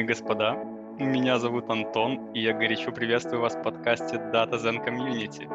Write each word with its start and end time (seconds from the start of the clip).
и 0.00 0.04
господа. 0.04 0.54
Меня 0.98 1.38
зовут 1.38 1.68
Антон, 1.68 2.32
и 2.32 2.40
я 2.40 2.54
горячо 2.54 2.90
приветствую 2.90 3.42
вас 3.42 3.54
в 3.54 3.62
подкасте 3.62 4.16
Data 4.16 4.52
Zen 4.52 4.82
Community. 4.82 5.46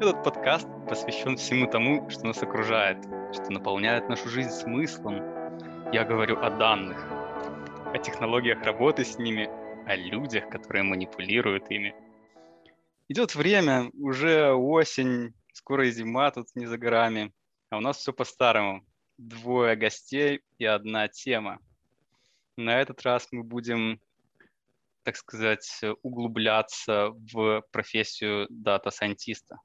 Этот 0.00 0.24
подкаст 0.24 0.66
посвящен 0.88 1.36
всему 1.36 1.68
тому, 1.68 2.10
что 2.10 2.26
нас 2.26 2.42
окружает, 2.42 2.98
что 3.32 3.50
наполняет 3.50 4.08
нашу 4.08 4.28
жизнь 4.28 4.50
смыслом. 4.50 5.22
Я 5.92 6.04
говорю 6.04 6.38
о 6.40 6.50
данных, 6.50 6.98
о 7.94 7.98
технологиях 7.98 8.62
работы 8.64 9.04
с 9.04 9.18
ними, 9.18 9.48
о 9.86 9.94
людях, 9.94 10.48
которые 10.48 10.82
манипулируют 10.82 11.70
ими. 11.70 11.94
Идет 13.08 13.36
время, 13.36 13.90
уже 13.94 14.52
осень, 14.52 15.32
скоро 15.52 15.86
и 15.86 15.92
зима 15.92 16.32
тут 16.32 16.48
не 16.56 16.66
за 16.66 16.76
горами, 16.76 17.32
а 17.70 17.76
у 17.76 17.80
нас 17.80 17.98
все 17.98 18.12
по-старому. 18.12 18.84
Двое 19.16 19.76
гостей 19.76 20.40
и 20.58 20.64
одна 20.64 21.06
тема. 21.06 21.60
На 22.56 22.80
этот 22.80 23.02
раз 23.02 23.28
мы 23.32 23.42
будем, 23.42 24.00
так 25.02 25.16
сказать, 25.16 25.80
углубляться 26.02 27.10
в 27.32 27.62
профессию 27.70 28.46
data 28.48 28.77
scientist 28.77 29.43
а. 29.43 29.58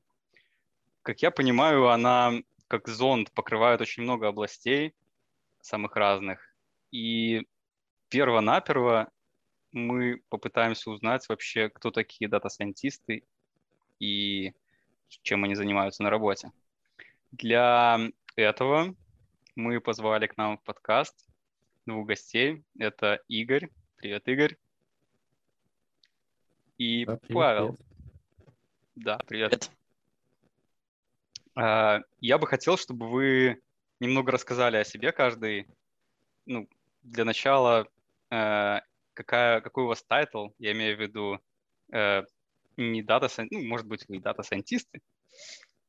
Как 1.01 1.21
я 1.21 1.31
понимаю, 1.31 1.87
она 1.87 2.33
как 2.67 2.89
зонд 2.89 3.31
покрывает 3.31 3.79
очень 3.79 4.03
много 4.03 4.27
областей, 4.27 4.93
самых 5.61 5.95
разных. 5.95 6.53
И 6.91 7.47
перво-наперво 8.09 9.09
мы 9.71 10.21
попытаемся 10.27 10.91
узнать 10.91 11.27
вообще, 11.29 11.69
кто 11.69 11.91
такие 11.91 12.27
data 12.27 12.55
scientist 12.55 13.16
ы 13.16 13.23
и 13.99 14.51
чем 15.07 15.45
они 15.45 15.55
занимаются 15.55 16.03
на 16.03 16.09
работе. 16.09 16.51
Для 17.31 17.99
этого 18.35 18.93
мы 19.55 19.79
позвали 19.79 20.27
к 20.27 20.35
нам 20.35 20.57
в 20.57 20.63
подкаст 20.63 21.25
двух 21.85 22.07
гостей. 22.07 22.63
Это 22.77 23.21
Игорь. 23.27 23.69
Привет, 23.97 24.27
Игорь. 24.27 24.57
И 26.77 27.05
да, 27.05 27.17
привет, 27.17 27.35
Павел. 27.35 27.67
Привет. 27.67 27.81
Да, 28.95 29.17
привет. 29.27 29.49
привет. 29.51 29.71
А, 31.55 32.01
я 32.19 32.37
бы 32.37 32.47
хотел, 32.47 32.77
чтобы 32.77 33.09
вы 33.09 33.61
немного 33.99 34.31
рассказали 34.31 34.77
о 34.77 34.83
себе 34.83 35.11
каждый. 35.11 35.67
Ну, 36.45 36.67
для 37.03 37.25
начала, 37.25 37.87
э, 38.31 38.79
какая, 39.13 39.61
какой 39.61 39.83
у 39.83 39.87
вас 39.87 40.03
title? 40.03 40.49
Я 40.57 40.71
имею 40.71 40.97
в 40.97 41.01
виду 41.01 41.39
э, 41.93 42.23
не 42.77 43.03
data, 43.03 43.29
ну, 43.51 43.63
может 43.63 43.87
быть, 43.87 44.07
вы 44.07 44.19
data 44.19 44.41
scientist 44.41 44.90
ы. 44.90 45.01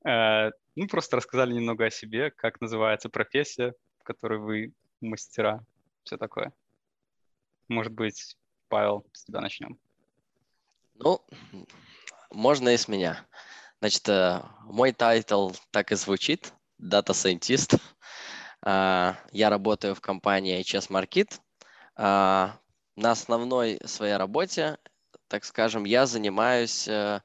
Э, 0.05 0.51
ну, 0.77 0.87
просто 0.89 1.17
рассказали 1.17 1.53
немного 1.53 1.87
о 1.87 1.91
себе, 1.91 2.31
как 2.31 2.61
называется 2.61 3.09
профессия, 3.09 3.75
в 3.99 4.05
которой 4.05 4.39
вы 4.39 4.73
мастера, 5.01 5.65
все 6.05 6.17
такое. 6.17 6.53
Может 7.69 7.93
быть, 7.93 8.37
Павел, 8.69 9.05
с 9.13 9.25
тебя 9.25 9.41
начнем. 9.41 9.79
Ну, 10.95 11.25
можно 12.31 12.71
и 12.71 12.77
с 12.77 12.89
меня. 12.89 13.27
Значит, 13.81 14.09
э, 14.09 14.43
мой 14.65 14.93
title 14.93 15.51
так 15.71 15.93
и 15.93 15.97
звучит, 15.97 16.53
Data 16.81 17.11
Scientist. 17.11 17.81
А, 18.65 19.17
я 19.33 19.51
работаю 19.51 19.97
в 19.97 20.01
компании 20.01 20.61
IHS 20.61 20.89
Markit. 20.89 21.41
А, 21.97 22.57
на 22.95 23.11
основной 23.11 23.81
своей 23.87 24.17
работе, 24.17 24.79
так 25.27 25.45
скажем, 25.45 25.83
я 25.85 26.07
занимаюсь 26.07 26.87
э, 26.87 27.21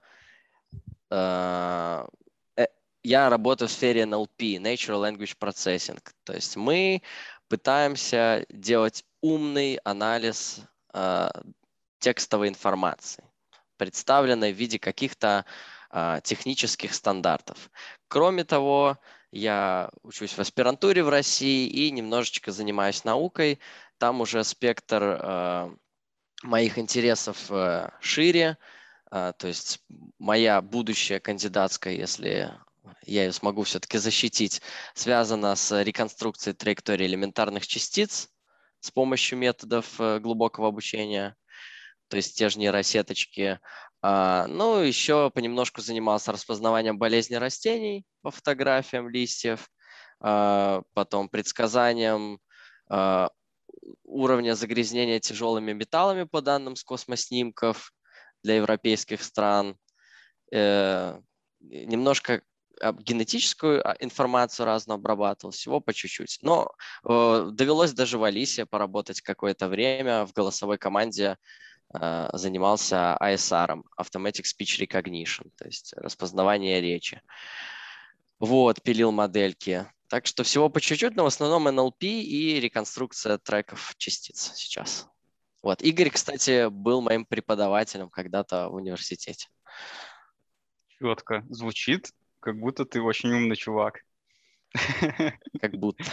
э, 1.11 2.07
я 3.07 3.29
работаю 3.29 3.69
в 3.69 3.71
сфере 3.71 4.01
NLP, 4.01 4.57
Natural 4.57 5.01
Language 5.01 5.37
Processing. 5.39 5.99
То 6.25 6.33
есть 6.33 6.57
мы 6.57 7.01
пытаемся 7.47 8.45
делать 8.49 9.03
умный 9.21 9.75
анализ 9.83 10.61
э, 10.93 11.29
текстовой 11.99 12.49
информации, 12.49 13.23
представленной 13.77 14.53
в 14.53 14.55
виде 14.55 14.79
каких-то 14.79 15.45
а, 15.89 16.19
технических 16.21 16.93
стандартов. 16.93 17.71
Кроме 18.07 18.43
того, 18.43 18.97
я 19.31 19.89
учусь 20.03 20.33
в 20.33 20.39
аспирантуре 20.39 21.03
в 21.03 21.09
России 21.09 21.67
и 21.67 21.91
немножечко 21.91 22.51
занимаюсь 22.51 23.03
наукой. 23.03 23.59
Там 23.97 24.21
уже 24.21 24.43
спектр 24.43 25.01
а, 25.01 25.73
моих 26.43 26.77
интересов 26.77 27.49
э, 27.49 27.89
шире, 27.99 28.57
то 29.09 29.47
есть 29.47 29.79
моя 30.19 30.61
будущая 30.61 31.21
кандидатская, 31.21 31.93
если 31.93 32.53
я 33.05 33.25
ее 33.25 33.33
смогу 33.33 33.63
все-таки 33.63 33.97
защитить, 33.97 34.61
связана 34.93 35.55
с 35.55 35.83
реконструкцией 35.83 36.55
траектории 36.55 37.05
элементарных 37.05 37.67
частиц 37.67 38.29
с 38.79 38.91
помощью 38.91 39.37
методов 39.37 39.99
э, 39.99 40.19
глубокого 40.19 40.67
обучения, 40.67 41.35
то 42.07 42.17
есть 42.17 42.37
те 42.37 42.49
же 42.49 42.59
нейросеточки, 42.59 43.59
а, 44.01 44.47
ну, 44.47 44.79
еще 44.79 45.31
понемножку 45.31 45.81
занимался 45.81 46.31
распознаванием 46.31 46.97
болезней 46.97 47.37
растений 47.37 48.05
по 48.21 48.31
фотографиям 48.31 49.09
листьев, 49.09 49.69
а, 50.19 50.83
потом 50.93 51.29
предсказанием 51.29 52.39
а, 52.89 53.29
уровня 54.03 54.55
загрязнения 54.55 55.19
тяжелыми 55.19 55.73
металлами 55.73 56.23
по 56.23 56.41
данным 56.41 56.75
с 56.75 56.83
космоснимков 56.83 57.91
для 58.43 58.55
европейских 58.55 59.23
стран, 59.23 59.77
э, 60.51 61.19
немножко 61.59 62.41
генетическую 62.99 63.83
информацию 63.99 64.65
разную 64.65 64.95
обрабатывал, 64.95 65.51
всего 65.51 65.79
по 65.79 65.93
чуть-чуть. 65.93 66.39
Но 66.41 66.71
э, 67.03 67.49
довелось 67.51 67.93
даже 67.93 68.17
в 68.17 68.23
Алисе 68.23 68.65
поработать 68.65 69.21
какое-то 69.21 69.67
время 69.67 70.25
в 70.25 70.33
голосовой 70.33 70.77
команде 70.77 71.37
Э, 71.93 72.29
занимался 72.33 73.17
ISR, 73.21 73.81
Automatic 73.99 74.43
Speech 74.43 74.85
Recognition, 74.85 75.49
то 75.55 75.65
есть 75.65 75.93
распознавание 75.95 76.81
речи. 76.81 77.21
Вот, 78.39 78.81
пилил 78.83 79.11
модельки. 79.11 79.85
Так 80.09 80.25
что 80.25 80.43
всего 80.43 80.69
по 80.69 80.81
чуть-чуть, 80.81 81.15
но 81.15 81.23
в 81.23 81.27
основном 81.27 81.67
NLP 81.67 82.01
и 82.01 82.59
реконструкция 82.59 83.37
треков 83.37 83.93
частиц 83.97 84.51
сейчас. 84.55 85.07
Вот. 85.61 85.81
Игорь, 85.81 86.09
кстати, 86.09 86.69
был 86.69 87.01
моим 87.01 87.25
преподавателем 87.25 88.09
когда-то 88.09 88.69
в 88.69 88.75
университете. 88.75 89.47
Четко. 90.99 91.45
Звучит, 91.49 92.11
как 92.39 92.59
будто 92.59 92.85
ты 92.85 93.01
очень 93.01 93.33
умный 93.33 93.55
чувак. 93.55 94.01
Как 95.61 95.77
будто. 95.77 96.03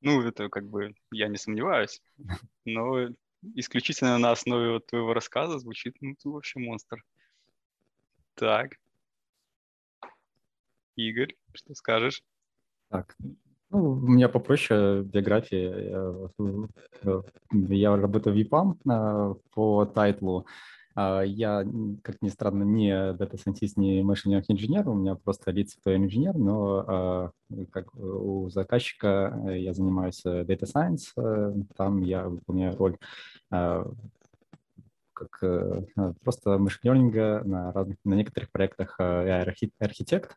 Ну, 0.00 0.20
это 0.22 0.48
как 0.48 0.68
бы 0.68 0.94
я 1.12 1.28
не 1.28 1.36
сомневаюсь. 1.36 2.02
Но 2.64 3.08
исключительно 3.54 4.18
на 4.18 4.32
основе 4.32 4.72
вот 4.72 4.86
твоего 4.86 5.14
рассказа 5.14 5.58
звучит, 5.58 5.94
ну, 6.00 6.14
ты 6.20 6.28
вообще 6.28 6.58
монстр. 6.58 7.04
Так. 8.34 8.72
Игорь, 10.96 11.36
что 11.54 11.74
скажешь? 11.74 12.22
Так, 12.88 13.16
ну, 13.70 13.92
у 13.92 14.08
меня 14.08 14.28
попроще 14.28 15.02
биография. 15.02 16.22
Я, 17.02 17.22
я 17.52 17.96
работаю 17.96 18.34
в 18.34 18.38
EPAM 18.38 18.78
а, 18.88 19.34
по 19.52 19.86
тайтлу 19.86 20.46
я, 20.94 21.64
как 22.02 22.20
ни 22.20 22.28
странно, 22.28 22.64
не 22.64 22.90
Data 22.90 23.34
Scientist, 23.34 23.72
не 23.76 24.02
Learning 24.02 24.44
инженер, 24.48 24.88
у 24.88 24.94
меня 24.94 25.14
просто 25.14 25.50
лиц 25.50 25.74
кто 25.74 25.94
инженер, 25.96 26.36
но 26.36 26.84
а, 26.86 27.30
как 27.70 27.94
у 27.94 28.48
заказчика 28.50 29.40
э, 29.48 29.58
я 29.60 29.72
занимаюсь 29.72 30.20
э, 30.24 30.44
Data 30.44 30.64
Science, 30.64 31.12
э, 31.16 31.54
там 31.76 32.02
я 32.02 32.28
выполняю 32.28 32.76
роль 32.76 32.96
а, 33.50 33.86
как 35.14 35.40
просто 36.24 36.58
мышленинга 36.58 37.42
на, 37.44 37.72
разных, 37.72 37.96
на 38.04 38.14
некоторых 38.14 38.50
проектах 38.50 38.98
архитект. 38.98 40.36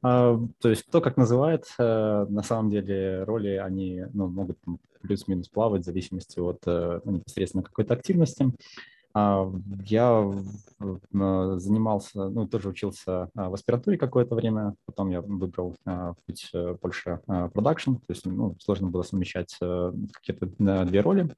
То 0.00 0.48
есть 0.62 0.84
кто 0.84 1.02
как 1.02 1.18
называет, 1.18 1.66
на 1.78 2.42
самом 2.42 2.70
деле 2.70 3.24
роли 3.24 3.56
они 3.56 4.06
ну, 4.14 4.28
могут 4.28 4.56
плюс-минус 5.02 5.48
плавать 5.48 5.82
в 5.82 5.84
зависимости 5.84 6.38
от 6.38 6.64
непосредственно 7.04 7.64
какой-то 7.64 7.92
активности. 7.92 8.50
А, 9.14 9.48
я 9.86 10.28
занимался, 10.80 12.28
ну, 12.28 12.48
тоже 12.48 12.68
учился 12.68 13.28
а, 13.36 13.48
в 13.48 13.54
аспирантуре 13.54 13.96
какое-то 13.96 14.34
время, 14.34 14.74
потом 14.86 15.10
я 15.10 15.20
выбрал 15.20 15.76
а, 15.84 16.14
путь 16.26 16.50
э, 16.52 16.74
больше 16.82 17.20
продакшн, 17.26 17.94
то 17.94 18.06
есть 18.08 18.26
ну, 18.26 18.56
сложно 18.58 18.88
было 18.88 19.02
совмещать 19.02 19.56
э, 19.60 19.92
какие-то 20.12 20.46
две 20.84 21.00
роли. 21.00 21.32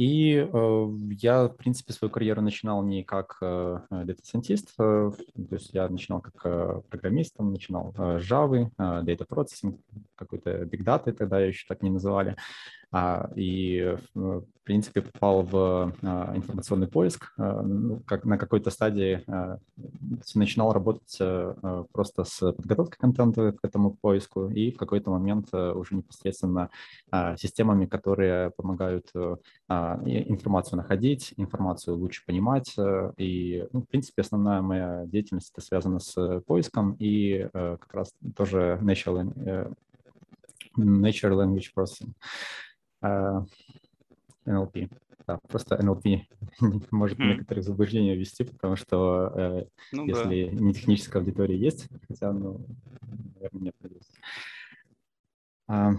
И 0.00 0.48
э, 0.50 0.88
я, 1.18 1.48
в 1.48 1.56
принципе, 1.56 1.92
свою 1.92 2.10
карьеру 2.10 2.40
начинал 2.40 2.82
не 2.82 3.04
как 3.04 3.36
э, 3.42 3.80
data 3.90 4.13
scientist, 4.13 4.70
э, 4.78 5.10
то 5.10 5.54
есть 5.54 5.74
я 5.74 5.86
начинал 5.90 6.22
как 6.22 6.34
э, 6.44 6.80
программист, 6.88 7.36
там, 7.36 7.52
начинал 7.52 7.92
э, 7.98 8.18
Java, 8.18 8.70
э, 8.78 8.82
Data 9.04 9.26
Processing, 9.28 9.78
какой-то 10.14 10.62
Big 10.62 10.84
Data, 10.84 11.12
тогда 11.12 11.40
еще 11.40 11.66
так 11.68 11.82
не 11.82 11.90
называли. 11.90 12.36
А, 12.92 13.30
и, 13.36 13.96
в 14.14 14.44
принципе, 14.64 15.02
попал 15.02 15.42
в 15.42 15.94
а, 16.02 16.32
информационный 16.34 16.88
поиск. 16.88 17.32
А, 17.38 17.62
ну, 17.62 18.00
как 18.04 18.24
на 18.24 18.36
какой-то 18.36 18.70
стадии 18.70 19.24
начинал 20.34 20.72
работать 20.72 21.18
просто 21.92 22.24
с 22.24 22.52
подготовкой 22.52 22.98
контента 22.98 23.52
к 23.52 23.64
этому 23.64 23.92
поиску 23.94 24.48
и 24.48 24.72
в 24.72 24.76
какой-то 24.76 25.10
момент 25.10 25.52
уже 25.54 25.94
непосредственно 25.94 26.70
системами, 27.36 27.86
которые 27.86 28.50
помогают 28.50 29.10
информацию 29.68 30.76
находить, 30.76 31.34
информацию 31.36 31.96
лучше 31.96 32.24
понимать. 32.26 32.74
И, 33.16 33.66
ну, 33.72 33.82
в 33.82 33.86
принципе, 33.86 34.22
основная 34.22 34.62
моя 34.62 35.04
деятельность 35.06 35.52
это 35.52 35.64
связана 35.64 35.98
с 35.98 36.40
поиском 36.46 36.96
и 36.98 37.48
как 37.52 37.92
раз 37.92 38.12
тоже 38.36 38.78
natural, 38.82 39.32
natural 40.76 41.36
language 41.36 41.70
processing. 41.74 42.12
NLP. 43.02 44.90
Да, 45.26 45.38
просто 45.48 45.76
NLP 45.76 46.22
может 46.90 47.18
mm. 47.18 47.24
некоторые 47.24 47.62
заблуждения 47.62 48.16
ввести, 48.16 48.44
потому 48.44 48.76
что 48.76 49.32
э, 49.34 49.64
ну, 49.92 50.06
если 50.06 50.48
да. 50.48 50.64
не 50.64 50.74
техническая 50.74 51.22
аудитория 51.22 51.56
есть, 51.56 51.88
хотя, 52.08 52.32
ну, 52.32 52.60
наверное, 53.34 53.62
нет. 53.62 53.76
А, 55.68 55.92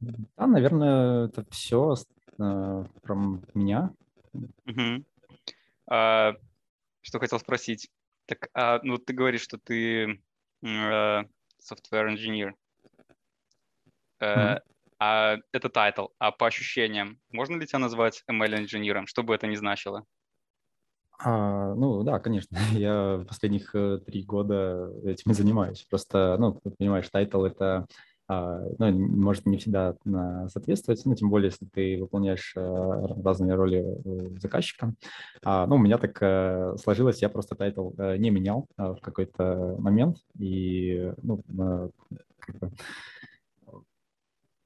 да, 0.00 0.46
наверное, 0.46 1.26
это 1.26 1.44
все 1.50 1.96
э, 2.38 2.84
про 3.02 3.14
меня. 3.54 3.90
Mm-hmm. 4.66 5.04
А, 5.88 6.34
что 7.00 7.18
хотел 7.18 7.40
спросить? 7.40 7.90
Так, 8.26 8.50
а, 8.54 8.80
ну 8.82 8.98
ты 8.98 9.14
говоришь, 9.14 9.42
что 9.42 9.58
ты 9.58 10.04
э, 10.04 10.16
software 10.62 12.14
engineer. 12.14 12.52
Mm-hmm. 14.20 14.62
А 14.98 15.36
это 15.52 15.68
title. 15.68 16.06
А 16.18 16.32
по 16.32 16.46
ощущениям, 16.46 17.18
можно 17.30 17.56
ли 17.56 17.66
тебя 17.66 17.78
назвать 17.78 18.22
ML-инженером, 18.30 19.06
что 19.06 19.22
бы 19.22 19.34
это 19.34 19.46
ни 19.46 19.54
значило? 19.54 20.04
А, 21.18 21.74
ну 21.74 22.02
да, 22.02 22.18
конечно. 22.18 22.56
Я 22.72 23.24
последних 23.28 23.74
э, 23.74 23.98
три 24.06 24.22
года 24.22 24.92
этим 25.04 25.30
и 25.30 25.34
занимаюсь. 25.34 25.86
Просто, 25.88 26.36
ну, 26.38 26.60
понимаешь, 26.78 27.08
title 27.08 27.44
это 27.44 27.86
а, 28.28 28.60
ну, 28.78 28.90
может 28.90 29.46
не 29.46 29.56
всегда 29.56 29.94
соответствовать, 30.48 31.00
ну, 31.04 31.14
тем 31.14 31.30
более, 31.30 31.50
если 31.50 31.64
ты 31.66 31.96
выполняешь 32.00 32.54
э, 32.56 33.06
разные 33.22 33.54
роли 33.54 33.84
заказчика. 34.40 34.94
А, 35.44 35.66
ну, 35.68 35.76
у 35.76 35.78
меня 35.78 35.96
так 35.96 36.18
э, 36.20 36.74
сложилось, 36.82 37.22
я 37.22 37.28
просто 37.28 37.54
title 37.54 37.90
не 38.18 38.30
менял 38.30 38.66
в 38.76 38.98
какой-то 39.00 39.76
момент, 39.78 40.18
и, 40.38 41.12
ну, 41.22 41.40
как 42.40 42.58
бы, 42.58 42.70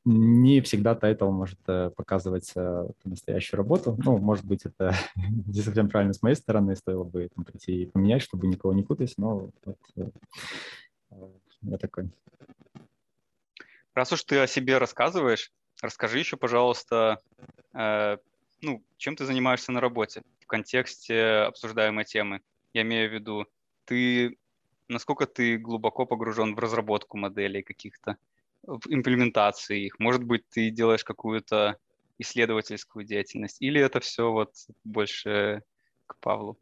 не 0.04 0.60
всегда 0.60 0.94
title 0.94 1.30
может 1.30 1.58
э, 1.66 1.90
показывать 1.94 2.50
э, 2.54 2.88
настоящую 3.04 3.58
работу. 3.58 3.96
Ну, 4.02 4.18
может 4.18 4.44
быть, 4.44 4.64
это 4.64 4.94
не 5.46 5.60
совсем 5.60 5.88
правильно 5.88 6.12
с 6.12 6.22
моей 6.22 6.36
стороны, 6.36 6.76
стоило 6.76 7.04
бы 7.04 7.28
там, 7.34 7.44
прийти 7.44 7.82
и 7.82 7.86
поменять, 7.86 8.22
чтобы 8.22 8.46
никого 8.46 8.72
не 8.72 8.82
путать, 8.82 9.14
но 9.18 9.50
вот, 9.64 9.78
э, 9.96 10.10
я 11.62 11.78
такой. 11.78 12.10
Раз 13.94 14.12
уж 14.12 14.22
ты 14.24 14.38
о 14.38 14.46
себе 14.46 14.78
рассказываешь, 14.78 15.52
расскажи 15.82 16.18
еще, 16.18 16.36
пожалуйста, 16.36 17.20
э, 17.74 18.16
ну, 18.62 18.82
чем 18.96 19.16
ты 19.16 19.26
занимаешься 19.26 19.72
на 19.72 19.80
работе 19.80 20.22
в 20.40 20.46
контексте 20.46 21.46
обсуждаемой 21.48 22.04
темы. 22.04 22.40
Я 22.72 22.82
имею 22.82 23.10
в 23.10 23.14
виду, 23.14 23.46
ты 23.84 24.38
насколько 24.90 25.26
ты 25.26 25.56
глубоко 25.56 26.04
погружен 26.04 26.54
в 26.54 26.58
разработку 26.58 27.16
моделей 27.16 27.62
каких-то, 27.62 28.16
в 28.62 28.80
имплементации 28.88 29.86
их? 29.86 29.98
Может 29.98 30.24
быть, 30.24 30.42
ты 30.48 30.70
делаешь 30.70 31.04
какую-то 31.04 31.76
исследовательскую 32.18 33.04
деятельность? 33.04 33.56
Или 33.60 33.80
это 33.80 34.00
все 34.00 34.30
вот 34.30 34.52
больше 34.84 35.62
к 36.06 36.16
Павлу? 36.20 36.58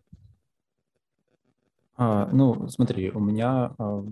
А, 1.96 2.28
ну, 2.32 2.68
смотри, 2.68 3.10
у 3.10 3.18
меня 3.18 3.74
а, 3.76 4.04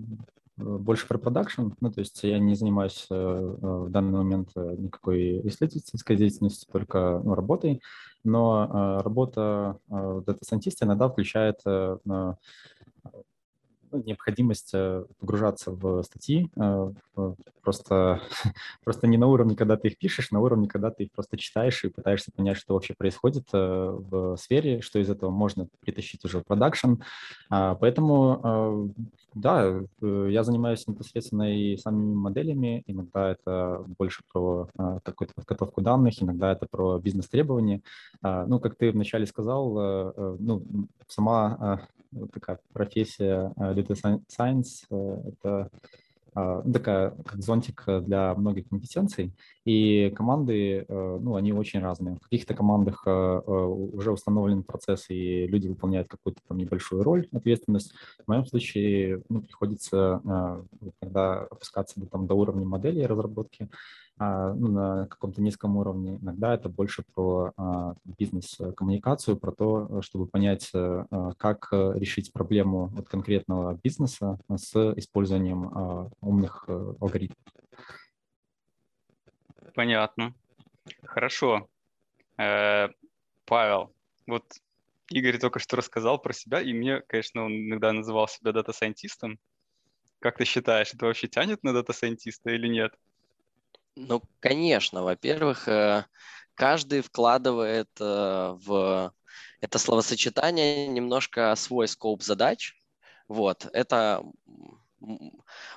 больше 0.57 1.07
про 1.07 1.17
продакшн, 1.17 1.69
ну, 1.79 1.91
то 1.91 2.01
есть 2.01 2.21
я 2.23 2.39
не 2.39 2.55
занимаюсь 2.55 3.07
а, 3.09 3.85
в 3.85 3.89
данный 3.89 4.17
момент 4.17 4.49
э, 4.55 4.75
никакой 4.77 5.39
исследовательской 5.47 6.17
деятельностью, 6.17 6.67
только 6.71 7.21
ну, 7.23 7.35
работой, 7.35 7.81
но 8.23 8.67
а, 8.69 9.03
работа 9.03 9.79
а, 9.89 10.21
дата-сайентиста 10.21 10.85
иногда 10.85 11.07
включает 11.07 11.61
а, 11.65 11.99
ну, 12.05 12.37
необходимость 14.03 14.73
погружаться 15.17 15.71
в 15.71 16.03
статьи, 16.03 16.51
просто, 17.67 18.21
просто 18.85 19.07
не 19.07 19.17
на 19.17 19.27
уровне, 19.27 19.53
когда 19.57 19.75
ты 19.75 19.89
их 19.89 19.97
пишешь, 19.97 20.31
на 20.31 20.39
уровне, 20.39 20.69
когда 20.69 20.89
ты 20.89 21.03
их 21.03 21.11
просто 21.11 21.35
читаешь 21.35 21.83
и 21.83 21.89
пытаешься 21.89 22.31
понять, 22.31 22.55
что 22.55 22.73
вообще 22.73 22.93
происходит 22.97 23.49
э, 23.51 23.57
в 23.57 24.37
сфере, 24.37 24.79
что 24.79 24.99
из 24.99 25.09
этого 25.09 25.31
можно 25.31 25.67
притащить 25.81 26.23
уже 26.23 26.39
в 26.39 26.45
продакшн. 26.45 26.93
А, 27.49 27.75
поэтому, 27.75 28.93
да, 29.33 29.81
я 30.01 30.43
занимаюсь 30.43 30.87
непосредственно 30.87 31.53
и 31.53 31.75
самими 31.75 32.15
моделями, 32.15 32.83
иногда 32.87 33.31
это 33.31 33.83
больше 33.97 34.23
про 34.31 34.69
какую-то 35.03 35.33
подготовку 35.35 35.81
данных, 35.81 36.23
иногда 36.23 36.53
это 36.53 36.67
про 36.71 36.99
бизнес-требования. 36.99 37.81
А, 38.21 38.45
ну, 38.45 38.61
как 38.61 38.77
ты 38.77 38.91
вначале 38.91 39.25
сказал, 39.25 40.37
ну, 40.39 40.63
сама 41.09 41.81
такая 42.31 42.59
профессия 42.71 43.51
Data 43.57 44.21
Science 44.29 44.85
э,— 44.89 45.21
это 45.27 45.49
а, 45.49 45.69
такая 46.71 47.11
как 47.25 47.41
зонтик 47.41 47.83
для 48.01 48.35
многих 48.35 48.67
компетенций, 48.69 49.33
и 49.65 50.11
команды, 50.15 50.85
э, 50.87 51.19
ну, 51.21 51.35
они 51.35 51.53
очень 51.53 51.79
разные. 51.79 52.15
В 52.15 52.21
каких-то 52.21 52.53
командах 52.53 53.03
э, 53.05 53.11
уже 53.11 54.11
установлен 54.11 54.63
процесс, 54.63 55.09
и 55.09 55.47
люди 55.47 55.67
выполняют 55.67 56.07
какую-то 56.07 56.41
там 56.47 56.57
небольшую 56.57 57.03
роль, 57.03 57.27
ответственность. 57.31 57.93
В 58.23 58.27
моем 58.27 58.45
случае 58.45 59.23
ну, 59.29 59.41
приходится 59.41 60.21
иногда 61.01 61.41
опускаться 61.43 61.99
до, 61.99 62.05
там, 62.05 62.27
до 62.27 62.35
уровня 62.35 62.65
модели 62.65 63.01
разработки, 63.01 63.69
а, 63.69 64.06
ну, 64.19 64.67
на 64.71 65.07
каком-то 65.07 65.41
низком 65.41 65.77
уровне. 65.77 66.17
Иногда 66.21 66.53
это 66.53 66.69
больше 66.69 67.03
про 67.13 67.53
а, 67.57 67.95
бизнес-коммуникацию, 68.05 69.37
про 69.37 69.51
то, 69.51 70.01
чтобы 70.01 70.27
понять, 70.27 70.69
э, 70.73 71.05
а, 71.09 71.33
как 71.37 71.69
решить 71.71 72.33
проблему 72.33 72.91
от 72.97 73.07
конкретного 73.07 73.79
бизнеса 73.83 74.39
с 74.55 74.93
использованием 74.97 76.11
умных 76.21 76.65
э, 76.67 76.93
алгоритмов. 76.99 77.37
Понятно. 79.75 80.33
Хорошо. 81.03 81.67
Э, 82.37 82.89
Павел, 83.45 83.93
вот 84.25 84.43
Игорь 85.09 85.37
только 85.37 85.59
что 85.59 85.77
рассказал 85.77 86.19
про 86.19 86.33
себя, 86.33 86.61
и 86.61 86.73
мне, 86.73 87.01
конечно, 87.01 87.45
он 87.45 87.53
иногда 87.53 87.93
называл 87.93 88.27
себя 88.27 88.51
дата-сайентистом. 88.51 89.39
Как 90.19 90.37
ты 90.37 90.45
считаешь, 90.45 90.93
это 90.93 91.05
вообще 91.05 91.27
тянет 91.27 91.63
на 91.63 91.73
дата-сайентиста 91.73 92.49
или 92.49 92.67
нет? 92.67 92.93
Ну, 93.99 94.21
конечно, 94.39 95.01
во-первых, 95.01 95.67
э, 95.67 96.05
каждый 96.53 97.01
вкладывает 97.01 97.89
э, 97.99 98.55
в 98.63 99.11
это 99.59 99.79
словосочетание 99.79 100.87
немножко 100.87 101.55
свой 101.55 101.87
scope 101.87 102.21
задач. 102.21 102.75
Вот, 103.27 103.67
это 103.73 104.23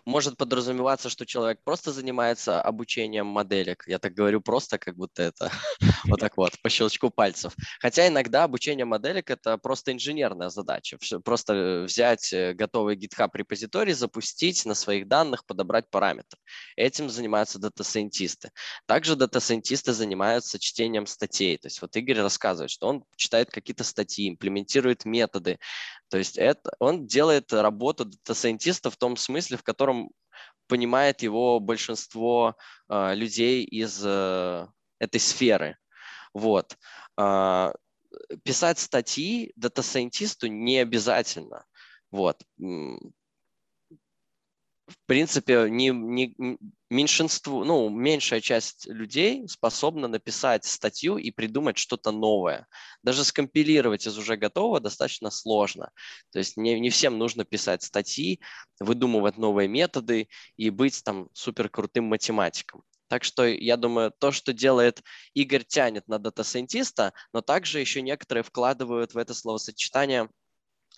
может 0.05 0.37
подразумеваться, 0.37 1.09
что 1.09 1.27
человек 1.27 1.61
просто 1.63 1.93
занимается 1.93 2.61
обучением 2.61 3.27
моделек. 3.27 3.85
Я 3.87 3.99
так 3.99 4.15
говорю 4.15 4.41
просто, 4.41 4.79
как 4.79 4.97
будто 4.97 5.23
это 5.23 5.51
вот 6.05 6.21
так 6.21 6.37
вот, 6.37 6.59
по 6.63 6.71
щелчку 6.71 7.11
пальцев. 7.11 7.55
Хотя 7.81 8.09
иногда 8.09 8.45
обучение 8.45 8.85
моделек– 8.85 9.31
это 9.33 9.59
просто 9.59 9.93
инженерная 9.93 10.49
задача. 10.49 10.99
Просто 11.25 11.85
взять 11.87 12.33
э, 12.33 12.55
готовый 12.55 12.97
GitHub 12.97 13.31
репозиторий, 13.35 13.93
запустить 13.93 14.65
на 14.65 14.75
своих 14.75 15.07
данных, 15.09 15.45
подобрать 15.45 15.91
параметры. 15.91 16.39
Этим 16.77 17.11
занимаются 17.11 17.59
дата-сайентисты. 17.59 18.51
Также 18.87 19.17
дата-сайентисты 19.17 19.93
занимаются 19.93 20.59
чтением 20.59 21.07
статей. 21.07 21.59
То 21.59 21.67
есть 21.67 21.83
вот 21.83 21.95
Игорь 21.97 22.21
рассказывает, 22.21 22.71
что 22.71 22.89
он 22.89 23.05
читает 23.17 23.51
какие-то 23.51 23.85
статьи, 23.85 24.29
имплементирует 24.29 25.05
методы, 25.05 25.59
то 26.11 26.19
есть 26.19 26.37
это, 26.37 26.73
он 26.81 27.07
делает 27.07 27.53
работу 27.53 28.05
дата-сайентиста 28.05 28.91
в 28.91 28.97
том 28.97 29.17
смысле, 29.17 29.57
в 29.57 29.63
котором 29.63 30.11
понимает 30.67 31.23
его 31.23 31.61
большинство 31.61 32.57
э, 32.89 33.15
людей 33.15 33.65
из 33.65 34.03
э, 34.05 34.67
этой 34.99 35.21
сферы. 35.21 35.79
Вот. 36.35 36.77
Э, 37.19 37.73
писать 38.43 38.79
статьи 38.81 39.53
дата-сайентисту 39.57 40.49
не 40.49 40.79
обязательно. 40.79 41.65
Вот 42.11 42.43
в 44.91 45.07
принципе, 45.07 45.69
не, 45.71 45.91
не, 45.91 46.35
меньшинству, 46.91 47.65
ну, 47.65 47.89
меньшая 47.89 48.41
часть 48.41 48.87
людей 48.87 49.49
способна 49.49 50.09
написать 50.09 50.65
статью 50.65 51.17
и 51.17 51.31
придумать 51.31 51.79
что-то 51.79 52.11
новое. 52.11 52.67
Даже 53.03 53.25
скомпилировать 53.25 54.07
из 54.07 54.19
уже 54.19 54.37
готового 54.37 54.81
достаточно 54.81 55.31
сложно. 55.31 55.91
То 56.33 56.39
есть 56.39 56.57
не, 56.57 56.79
не 56.81 56.91
всем 56.91 57.19
нужно 57.19 57.45
писать 57.45 57.83
статьи, 57.83 58.41
выдумывать 58.81 59.39
новые 59.39 59.69
методы 59.69 60.29
и 60.57 60.71
быть 60.71 61.03
там 61.05 61.29
супер 61.33 61.69
крутым 61.69 62.05
математиком. 62.05 62.83
Так 63.09 63.25
что 63.25 63.45
я 63.45 63.77
думаю, 63.77 64.13
то, 64.17 64.31
что 64.31 64.53
делает 64.53 65.03
Игорь, 65.35 65.65
тянет 65.65 66.07
на 66.07 66.19
дата-сайентиста, 66.19 67.13
но 67.33 67.41
также 67.41 67.81
еще 67.81 68.03
некоторые 68.03 68.45
вкладывают 68.45 69.15
в 69.15 69.19
это 69.19 69.35
словосочетание 69.35 70.29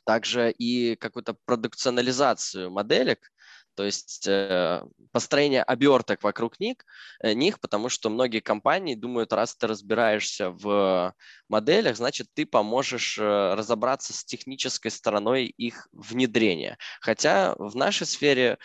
также 0.04 0.50
и 0.50 0.96
какую-то 0.96 1.36
продукционализацию 1.44 2.70
моделек, 2.70 3.31
то 3.74 3.84
есть 3.84 4.26
э, 4.28 4.82
построение 5.12 5.62
оберток 5.62 6.22
вокруг 6.22 6.60
них, 6.60 6.76
э, 7.20 7.32
них, 7.32 7.60
потому 7.60 7.88
что 7.88 8.10
многие 8.10 8.40
компании 8.40 8.94
думают, 8.94 9.32
раз 9.32 9.56
ты 9.56 9.66
разбираешься 9.66 10.50
в 10.50 11.14
моделях, 11.48 11.96
значит, 11.96 12.28
ты 12.34 12.46
поможешь 12.46 13.18
э, 13.18 13.54
разобраться 13.54 14.12
с 14.12 14.24
технической 14.24 14.90
стороной 14.90 15.46
их 15.46 15.88
внедрения. 15.92 16.78
Хотя 17.00 17.54
в 17.58 17.74
нашей 17.76 18.06
сфере 18.06 18.58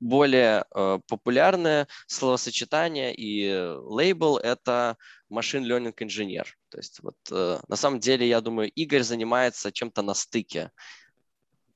более 0.00 0.64
э, 0.74 0.98
популярное 1.06 1.86
словосочетание 2.06 3.14
и 3.14 3.52
лейбл– 3.52 4.38
это 4.42 4.96
machine 5.30 5.64
learning 5.64 5.94
инженер. 5.98 6.56
То 6.70 6.78
есть 6.78 7.00
вот 7.02 7.16
э, 7.30 7.58
на 7.68 7.76
самом 7.76 8.00
деле, 8.00 8.26
я 8.26 8.40
думаю, 8.40 8.70
Игорь 8.70 9.02
занимается 9.02 9.72
чем-то 9.72 10.02
на 10.02 10.14
стыке 10.14 10.70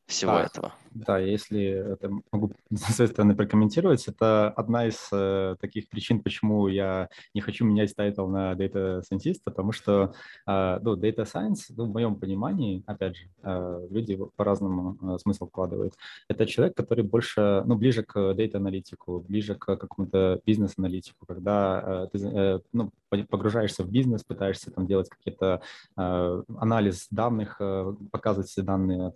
всего 0.06 0.32
да, 0.32 0.44
этого. 0.44 0.72
Да, 0.94 1.18
если 1.18 1.94
это 1.94 2.10
могу 2.30 2.52
с 2.70 2.94
своей 2.94 3.10
стороны 3.10 3.34
прокомментировать, 3.34 4.06
это 4.06 4.50
одна 4.50 4.86
из 4.86 5.08
э, 5.12 5.56
таких 5.60 5.88
причин, 5.88 6.20
почему 6.20 6.68
я 6.68 7.08
не 7.34 7.40
хочу 7.40 7.64
менять 7.64 7.94
title 7.96 8.26
на 8.26 8.52
Data 8.52 9.02
Scientist, 9.02 9.40
потому 9.44 9.72
что 9.72 10.14
э, 10.46 10.78
ну, 10.82 10.96
Data 10.96 11.24
Science, 11.24 11.72
ну, 11.76 11.86
в 11.86 11.92
моем 11.92 12.16
понимании, 12.16 12.82
опять 12.86 13.16
же, 13.16 13.24
э, 13.42 13.86
люди 13.90 14.18
по-разному 14.36 14.96
э, 15.14 15.18
смысл 15.18 15.48
вкладывают. 15.48 15.94
Это 16.28 16.46
человек, 16.46 16.76
который 16.76 17.02
больше, 17.02 17.62
ну, 17.66 17.74
ближе 17.76 18.02
к 18.02 18.16
Data 18.16 18.56
аналитику, 18.56 19.24
ближе 19.28 19.54
к 19.54 19.76
какому-то 19.76 20.40
бизнес-аналитику, 20.46 21.26
когда 21.26 21.82
э, 21.84 22.08
ты 22.12 22.26
э, 22.26 22.60
ну, 22.72 22.90
погружаешься 23.10 23.84
в 23.84 23.90
бизнес, 23.90 24.24
пытаешься 24.24 24.70
там 24.70 24.86
делать 24.86 25.08
какие-то 25.08 25.60
э, 25.96 26.42
анализ 26.58 27.06
данных, 27.10 27.56
э, 27.60 27.94
показывать 28.10 28.48
все 28.48 28.62
данные 28.62 29.12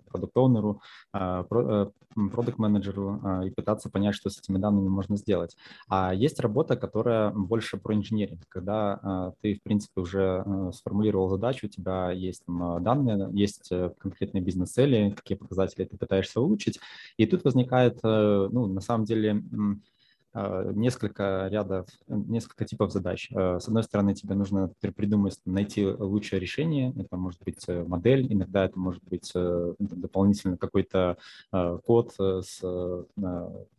продукт-оунеру, 1.13 1.93
продукт-менеджеру 2.27 3.21
э, 3.23 3.47
и 3.49 3.51
пытаться 3.51 3.91
понять, 3.91 4.15
что 4.15 4.31
с 4.31 4.39
этими 4.39 4.59
данными 4.59 4.89
можно 4.89 5.17
сделать. 5.17 5.57
А 5.89 6.13
есть 6.13 6.41
работа, 6.41 6.77
которая 6.77 7.31
больше 7.31 7.77
про 7.77 7.95
инженеринг, 7.95 8.43
когда 8.49 8.99
э, 9.03 9.33
ты, 9.41 9.55
в 9.55 9.63
принципе, 9.63 10.01
уже 10.01 10.43
э, 10.45 10.71
сформулировал 10.75 11.29
задачу, 11.29 11.67
у 11.67 11.71
тебя 11.71 12.11
есть 12.11 12.45
там, 12.47 12.83
данные, 12.83 13.29
есть 13.33 13.71
конкретные 13.99 14.43
бизнес-цели, 14.43 15.11
какие 15.11 15.37
показатели 15.39 15.85
ты 15.85 15.97
пытаешься 15.97 16.41
улучшить, 16.41 16.81
и 17.17 17.27
тут 17.27 17.45
возникает, 17.45 18.01
ну, 18.03 18.67
на 18.67 18.81
самом 18.81 19.05
деле, 19.05 19.43
несколько 20.35 21.49
рядов, 21.51 21.87
несколько 22.07 22.65
типов 22.65 22.93
задач. 22.93 23.29
А, 23.35 23.59
с 23.59 23.69
одной 23.69 23.83
стороны, 23.83 24.15
тебе 24.15 24.35
нужно 24.35 24.71
придумать, 24.81 25.39
найти 25.45 25.87
лучшее 25.87 26.41
решение. 26.41 26.93
Это 26.97 27.17
может 27.17 27.43
быть 27.43 27.65
э, 27.67 27.85
модель, 27.85 28.33
иногда 28.33 28.65
это 28.65 28.79
может 28.79 29.03
быть 29.05 29.33
э, 29.35 29.75
дополнительно 29.79 30.57
какой-то 30.57 31.17
а, 31.51 31.79
код 31.79 32.15
э, 32.19 32.43
с 32.45 32.61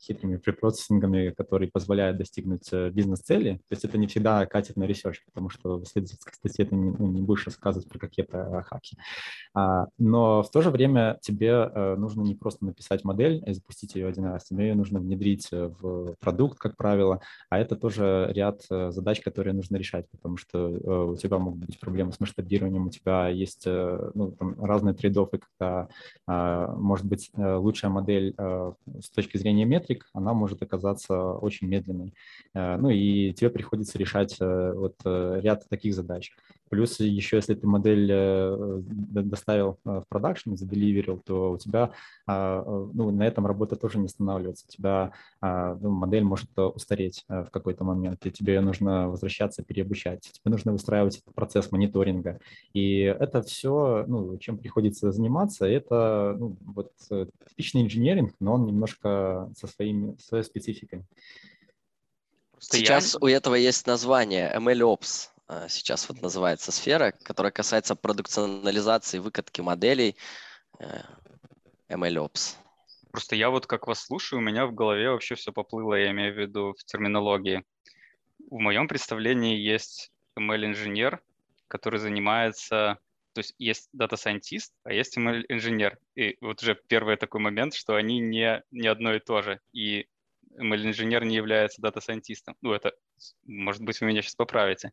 хитрыми 0.01 0.37
препроцессингами, 0.37 1.29
который 1.29 1.69
позволяет 1.69 2.17
достигнуть 2.17 2.71
бизнес-цели. 2.71 3.57
То 3.67 3.73
есть 3.73 3.85
это 3.85 3.97
не 3.97 4.07
всегда 4.07 4.45
катит 4.45 4.75
на 4.75 4.83
research, 4.83 5.23
потому 5.25 5.49
что 5.49 5.77
в 5.77 5.83
исследовательской 5.83 6.33
статье 6.33 6.65
ты 6.65 6.75
не, 6.75 6.91
ну, 6.91 7.07
не 7.07 7.21
будешь 7.21 7.45
рассказывать 7.45 7.87
про 7.87 7.99
какие-то 7.99 8.65
хаки. 8.67 8.97
Но 9.97 10.43
в 10.43 10.51
то 10.51 10.61
же 10.61 10.69
время 10.69 11.19
тебе 11.21 11.95
нужно 11.97 12.21
не 12.21 12.35
просто 12.35 12.65
написать 12.65 13.03
модель 13.03 13.43
и 13.45 13.53
запустить 13.53 13.95
ее 13.95 14.07
один 14.07 14.25
раз, 14.25 14.45
тебе 14.45 14.69
ее 14.69 14.75
нужно 14.75 14.99
внедрить 14.99 15.49
в 15.51 16.15
продукт, 16.19 16.38
продукт, 16.39 16.58
как 16.58 16.77
правило, 16.77 17.19
а 17.50 17.60
это 17.60 17.75
тоже 17.75 18.31
ряд 18.34 18.62
э, 18.69 18.91
задач, 18.91 19.19
которые 19.19 19.53
нужно 19.53 19.75
решать, 19.75 20.05
потому 20.10 20.38
что 20.38 20.58
э, 20.58 21.12
у 21.12 21.17
тебя 21.17 21.38
могут 21.38 21.65
быть 21.65 21.79
проблемы 21.79 22.13
с 22.13 22.19
масштабированием, 22.22 22.88
у 22.88 22.89
тебя 22.89 23.27
есть 23.27 23.63
э, 23.67 24.12
ну, 24.15 24.31
там, 24.31 24.55
разные 24.63 24.93
трейдофы, 24.93 25.39
когда, 25.39 25.89
а, 26.27 26.74
может 26.75 27.05
быть, 27.05 27.31
лучшая 27.36 27.91
модель 27.91 28.34
с 28.38 29.10
точки 29.10 29.38
зрения 29.38 29.65
метрик, 29.65 30.10
она 30.13 30.34
может 30.34 30.62
оказаться 30.62 31.34
очень 31.34 31.67
медленной. 31.67 32.13
Ну 32.53 32.89
и 32.89 33.34
тебе 33.34 33.50
приходится 33.50 33.98
решать 33.98 34.38
вот 34.39 34.96
ряд 35.05 35.67
таких 35.69 35.93
задач. 35.93 36.31
Плюс 36.69 36.99
еще, 36.99 37.38
если 37.38 37.55
ты 37.55 37.67
модель 37.67 38.07
доставил 39.23 39.79
в 39.83 40.05
продакшн, 40.09 40.55
заделиверил, 40.55 41.17
то 41.25 41.51
у 41.51 41.57
тебя 41.57 41.91
а, 42.25 42.63
ну, 42.93 43.11
на 43.11 43.23
этом 43.23 43.47
работа 43.47 43.75
тоже 43.75 43.97
не 43.97 44.05
останавливается. 44.05 44.65
У 44.67 44.71
тебя 44.71 45.13
а, 45.41 45.75
ну, 45.75 45.89
модель 45.89 46.23
может 46.23 46.49
э, 46.57 46.61
устареть 46.61 47.25
э, 47.27 47.43
в 47.43 47.49
какой-то 47.49 47.83
момент, 47.83 48.25
и 48.25 48.31
тебе 48.31 48.61
нужно 48.61 49.09
возвращаться, 49.09 49.63
переобучать. 49.63 50.21
Тебе 50.21 50.51
нужно 50.51 50.71
выстраивать 50.71 51.17
этот 51.17 51.33
процесс 51.33 51.71
мониторинга. 51.71 52.39
И 52.73 52.99
это 52.99 53.41
все, 53.41 54.05
ну, 54.07 54.38
чем 54.38 54.57
приходится 54.57 55.11
заниматься, 55.11 55.65
это 55.65 56.35
ну, 56.38 56.55
вот 56.61 56.91
э, 57.09 57.25
типичный 57.49 57.81
инженеринг, 57.81 58.33
но 58.39 58.53
он 58.53 58.65
немножко 58.65 59.51
со 59.57 59.67
своими, 59.67 60.15
своей 60.19 60.43
спецификой. 60.43 61.03
Сейчас 62.59 63.13
я... 63.13 63.19
у 63.21 63.27
этого 63.27 63.55
есть 63.55 63.88
название 63.88 64.53
MLOps. 64.55 65.29
Сейчас 65.67 66.07
вот 66.07 66.21
называется 66.21 66.71
сфера, 66.71 67.11
которая 67.23 67.51
касается 67.51 67.95
продукционализации, 67.95 69.17
выкатки 69.17 69.61
моделей 69.61 70.15
MLOps. 71.89 72.55
Просто 73.11 73.35
я 73.35 73.49
вот 73.49 73.65
как 73.65 73.87
вас 73.87 74.05
слушаю, 74.05 74.39
у 74.39 74.43
меня 74.43 74.67
в 74.67 74.75
голове 74.75 75.09
вообще 75.09 75.33
все 75.33 75.51
поплыло, 75.51 75.95
я 75.95 76.11
имею 76.11 76.33
в 76.33 76.37
виду 76.37 76.75
в 76.77 76.83
терминологии. 76.83 77.63
В 78.51 78.59
моем 78.59 78.87
представлении 78.87 79.57
есть 79.57 80.11
ML-инженер, 80.37 81.19
который 81.67 81.99
занимается, 81.99 82.99
то 83.33 83.39
есть 83.39 83.55
есть 83.57 83.89
дата-сайентист, 83.93 84.73
а 84.83 84.93
есть 84.93 85.17
ML-инженер. 85.17 85.97
И 86.15 86.37
вот 86.41 86.61
уже 86.61 86.79
первый 86.87 87.15
такой 87.17 87.41
момент, 87.41 87.73
что 87.73 87.95
они 87.95 88.19
не, 88.19 88.61
не 88.69 88.87
одно 88.87 89.15
и 89.15 89.19
то 89.19 89.41
же. 89.41 89.59
И 89.73 90.07
ML-инженер 90.57 91.25
не 91.25 91.35
является 91.35 91.81
дата-сайентистом. 91.81 92.55
Ну, 92.61 92.73
это, 92.73 92.93
может 93.45 93.81
быть, 93.81 93.99
вы 94.01 94.07
меня 94.07 94.21
сейчас 94.21 94.35
поправите. 94.35 94.91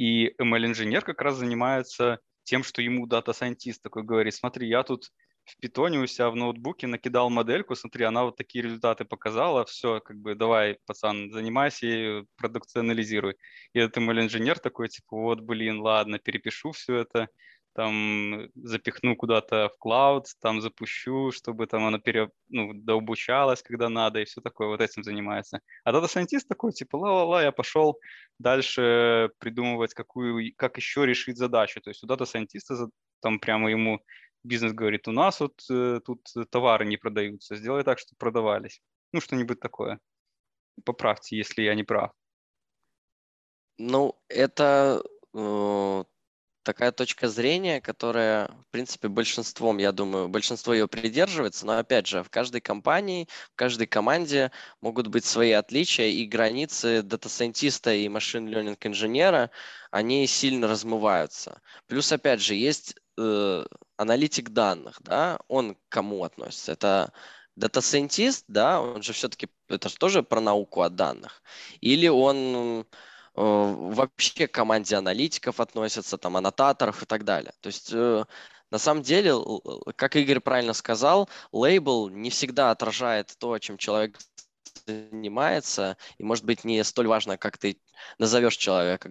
И 0.00 0.34
ML-инженер 0.40 1.04
как 1.04 1.20
раз 1.20 1.36
занимается 1.36 2.20
тем, 2.44 2.64
что 2.64 2.80
ему 2.80 3.06
дата-сайентист 3.06 3.82
такой 3.82 4.02
говорит, 4.02 4.34
смотри, 4.34 4.66
я 4.66 4.82
тут 4.82 5.10
в 5.44 5.58
питоне 5.58 5.98
у 5.98 6.06
себя 6.06 6.30
в 6.30 6.36
ноутбуке 6.36 6.86
накидал 6.86 7.28
модельку, 7.28 7.74
смотри, 7.74 8.04
она 8.06 8.24
вот 8.24 8.38
такие 8.38 8.64
результаты 8.64 9.04
показала, 9.04 9.66
все, 9.66 10.00
как 10.00 10.16
бы 10.16 10.34
давай, 10.34 10.78
пацан, 10.86 11.30
занимайся 11.30 11.84
ею, 11.84 12.26
продукционализируй. 12.36 13.36
И 13.74 13.78
этот 13.78 13.98
ML-инженер 13.98 14.58
такой, 14.58 14.88
типа, 14.88 15.18
вот, 15.18 15.40
блин, 15.42 15.80
ладно, 15.80 16.18
перепишу 16.18 16.72
все 16.72 16.96
это, 17.00 17.28
там 17.80 18.50
запихну 18.54 19.16
куда-то 19.16 19.70
в 19.74 19.78
cloud, 19.78 20.26
там 20.42 20.60
запущу, 20.60 21.30
чтобы 21.32 21.66
там 21.66 21.86
она 21.86 21.98
пере, 21.98 22.30
ну, 22.50 22.74
дообучалась, 22.74 23.62
когда 23.62 23.88
надо, 23.88 24.20
и 24.20 24.26
все 24.26 24.42
такое, 24.42 24.68
вот 24.68 24.82
этим 24.82 25.02
занимается. 25.02 25.60
А 25.84 25.92
дата 25.92 26.06
сайентист 26.06 26.46
такой, 26.46 26.72
типа, 26.72 26.96
ла-ла-ла, 26.96 27.42
я 27.42 27.52
пошел 27.52 27.98
дальше 28.38 29.30
придумывать, 29.38 29.94
какую, 29.94 30.52
как 30.56 30.76
еще 30.76 31.06
решить 31.06 31.38
задачу. 31.38 31.80
То 31.80 31.88
есть 31.88 32.04
у 32.04 32.06
дата 32.06 32.26
сайентиста 32.26 32.90
там 33.22 33.40
прямо 33.40 33.70
ему 33.70 34.00
бизнес 34.44 34.74
говорит, 34.74 35.08
у 35.08 35.12
нас 35.12 35.40
вот 35.40 35.54
э, 35.70 36.00
тут 36.04 36.20
товары 36.50 36.84
не 36.84 36.98
продаются, 36.98 37.56
сделай 37.56 37.82
так, 37.82 37.98
чтобы 37.98 38.18
продавались. 38.18 38.82
Ну, 39.12 39.22
что-нибудь 39.22 39.60
такое. 39.60 39.98
Поправьте, 40.84 41.38
если 41.38 41.62
я 41.62 41.74
не 41.74 41.84
прав. 41.84 42.10
Ну, 43.78 44.20
это 44.28 45.02
э, 45.34 46.04
такая 46.62 46.92
точка 46.92 47.28
зрения, 47.28 47.80
которая, 47.80 48.48
в 48.48 48.70
принципе, 48.70 49.08
большинством, 49.08 49.78
я 49.78 49.92
думаю, 49.92 50.28
большинство 50.28 50.72
ее 50.74 50.88
придерживается, 50.88 51.66
но, 51.66 51.78
опять 51.78 52.06
же, 52.06 52.22
в 52.22 52.30
каждой 52.30 52.60
компании, 52.60 53.28
в 53.52 53.56
каждой 53.56 53.86
команде 53.86 54.50
могут 54.80 55.06
быть 55.08 55.24
свои 55.24 55.52
отличия, 55.52 56.06
и 56.06 56.26
границы 56.26 57.02
дата-сайентиста 57.02 57.92
и 57.94 58.08
machine 58.08 58.43
learning 58.43 58.84
инженера, 58.86 59.50
они 59.90 60.26
сильно 60.26 60.68
размываются. 60.68 61.60
Плюс, 61.86 62.12
опять 62.12 62.40
же, 62.40 62.54
есть 62.54 62.96
э, 63.18 63.64
аналитик 63.96 64.50
данных, 64.50 64.98
да, 65.00 65.38
он 65.48 65.74
к 65.74 65.78
кому 65.88 66.24
относится? 66.24 66.72
Это 66.72 67.12
дата-сайентист, 67.56 68.44
да, 68.48 68.80
он 68.80 69.02
же 69.02 69.12
все-таки, 69.12 69.48
это 69.68 69.88
же 69.88 69.96
тоже 69.96 70.22
про 70.22 70.40
науку 70.40 70.82
о 70.82 70.90
данных. 70.90 71.42
Или 71.80 72.08
он 72.08 72.86
вообще 73.34 74.48
к 74.48 74.52
команде 74.52 74.96
аналитиков 74.96 75.60
относится, 75.60 76.18
там, 76.18 76.36
аннотаторов 76.36 77.02
и 77.02 77.06
так 77.06 77.24
далее. 77.24 77.52
То 77.60 77.68
есть 77.68 77.90
э, 77.92 78.24
на 78.70 78.78
самом 78.78 79.02
деле, 79.02 79.34
как 79.96 80.16
Игорь 80.16 80.40
правильно 80.40 80.72
сказал, 80.72 81.28
лейбл 81.52 82.08
не 82.08 82.30
всегда 82.30 82.70
отражает 82.70 83.34
то, 83.38 83.58
чем 83.58 83.78
человек 83.78 84.18
занимается, 84.86 85.96
и 86.18 86.24
может 86.24 86.44
быть 86.44 86.64
не 86.64 86.82
столь 86.84 87.08
важно, 87.08 87.36
как 87.36 87.58
ты 87.58 87.80
назовешь 88.18 88.56
человека. 88.56 89.10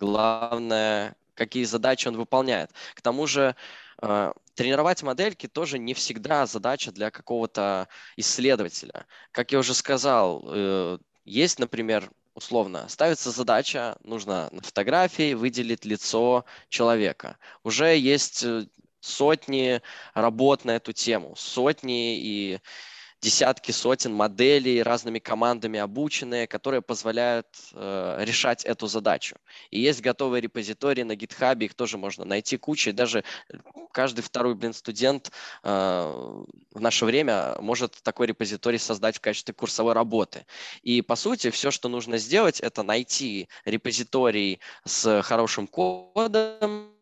Главное, 0.00 1.16
какие 1.34 1.64
задачи 1.64 2.08
он 2.08 2.16
выполняет. 2.16 2.70
К 2.94 3.02
тому 3.02 3.26
же 3.26 3.54
э, 4.02 4.32
тренировать 4.54 5.02
модельки 5.02 5.46
тоже 5.46 5.78
не 5.78 5.94
всегда 5.94 6.46
задача 6.46 6.92
для 6.92 7.10
какого-то 7.10 7.88
исследователя. 8.16 9.06
Как 9.30 9.52
я 9.52 9.58
уже 9.58 9.74
сказал, 9.74 10.44
э, 10.46 10.98
есть, 11.24 11.58
например, 11.58 12.10
условно, 12.34 12.88
ставится 12.88 13.30
задача, 13.30 13.96
нужно 14.02 14.48
на 14.52 14.62
фотографии 14.62 15.34
выделить 15.34 15.84
лицо 15.84 16.44
человека. 16.68 17.38
Уже 17.62 17.96
есть 17.96 18.42
э, 18.42 18.66
сотни 19.00 19.80
работ 20.14 20.64
на 20.64 20.72
эту 20.72 20.92
тему, 20.92 21.34
сотни 21.36 22.18
и 22.18 22.60
десятки, 23.24 23.72
сотен 23.72 24.12
моделей 24.14 24.82
разными 24.82 25.18
командами 25.18 25.80
обученные, 25.80 26.46
которые 26.46 26.82
позволяют 26.82 27.46
э, 27.72 28.18
решать 28.20 28.64
эту 28.64 28.86
задачу. 28.86 29.36
И 29.70 29.80
есть 29.80 30.02
готовые 30.02 30.42
репозитории 30.42 31.02
на 31.02 31.12
GitHub, 31.12 31.58
их 31.64 31.74
тоже 31.74 31.96
можно 31.96 32.24
найти 32.24 32.58
куча. 32.58 32.90
И 32.90 32.92
даже 32.92 33.24
каждый 33.92 34.20
второй, 34.20 34.54
блин, 34.54 34.74
студент 34.74 35.32
э, 35.62 35.68
в 35.70 36.80
наше 36.80 37.06
время 37.06 37.56
может 37.60 37.92
такой 38.02 38.26
репозиторий 38.26 38.78
создать 38.78 39.16
в 39.16 39.20
качестве 39.20 39.54
курсовой 39.54 39.94
работы. 39.94 40.44
И 40.82 41.00
по 41.00 41.16
сути 41.16 41.50
все, 41.50 41.70
что 41.70 41.88
нужно 41.88 42.18
сделать, 42.18 42.60
это 42.60 42.82
найти 42.82 43.48
репозиторий 43.64 44.60
с 44.84 45.22
хорошим 45.22 45.66
кодом, 45.66 46.93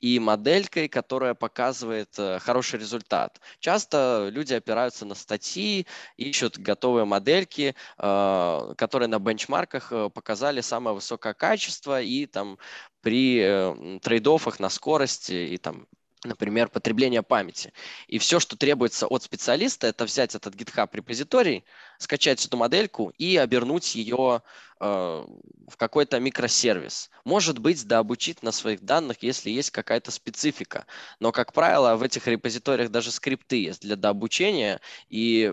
и 0.00 0.18
моделькой, 0.18 0.88
которая 0.88 1.34
показывает 1.34 2.18
э, 2.18 2.38
хороший 2.38 2.78
результат. 2.78 3.40
Часто 3.58 4.28
люди 4.30 4.54
опираются 4.54 5.06
на 5.06 5.14
статьи, 5.14 5.86
ищут 6.16 6.58
готовые 6.58 7.04
модельки, 7.04 7.74
э, 7.98 8.74
которые 8.76 9.08
на 9.08 9.18
бенчмарках 9.18 9.92
э, 9.92 10.10
показали 10.10 10.60
самое 10.60 10.94
высокое 10.94 11.34
качество 11.34 12.00
и 12.00 12.26
там 12.26 12.58
при 13.00 13.98
трейдофах 14.00 14.60
на 14.60 14.70
скорости 14.70 15.32
и 15.32 15.58
там 15.58 15.86
например, 16.24 16.68
потребление 16.68 17.22
памяти. 17.22 17.72
И 18.06 18.18
все, 18.18 18.40
что 18.40 18.56
требуется 18.56 19.06
от 19.06 19.22
специалиста, 19.22 19.86
это 19.86 20.04
взять 20.04 20.34
этот 20.34 20.54
GitHub 20.54 20.88
репозиторий, 20.92 21.64
скачать 21.98 22.44
эту 22.44 22.56
модельку 22.56 23.12
и 23.18 23.36
обернуть 23.36 23.94
ее 23.94 24.42
э, 24.80 24.84
в 24.84 25.76
какой-то 25.76 26.18
микросервис. 26.20 27.10
Может 27.24 27.58
быть, 27.58 27.86
да, 27.86 27.98
обучить 27.98 28.42
на 28.42 28.52
своих 28.52 28.80
данных, 28.82 29.22
если 29.22 29.50
есть 29.50 29.70
какая-то 29.70 30.10
специфика. 30.10 30.86
Но, 31.20 31.32
как 31.32 31.52
правило, 31.52 31.96
в 31.96 32.02
этих 32.02 32.26
репозиториях 32.26 32.90
даже 32.90 33.10
скрипты 33.10 33.62
есть 33.62 33.82
для 33.82 33.96
дообучения, 33.96 34.80
и 35.08 35.52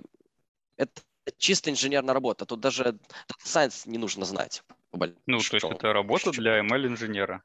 это 0.78 1.02
чисто 1.38 1.70
инженерная 1.70 2.14
работа. 2.14 2.46
Тут 2.46 2.60
даже 2.60 2.84
Data 2.84 3.46
Science 3.46 3.84
не 3.86 3.98
нужно 3.98 4.26
знать. 4.26 4.64
Ну, 4.92 5.40
то 5.40 5.56
есть 5.56 5.64
это 5.64 5.94
работа 5.94 6.32
для 6.32 6.60
ML-инженера. 6.60 7.44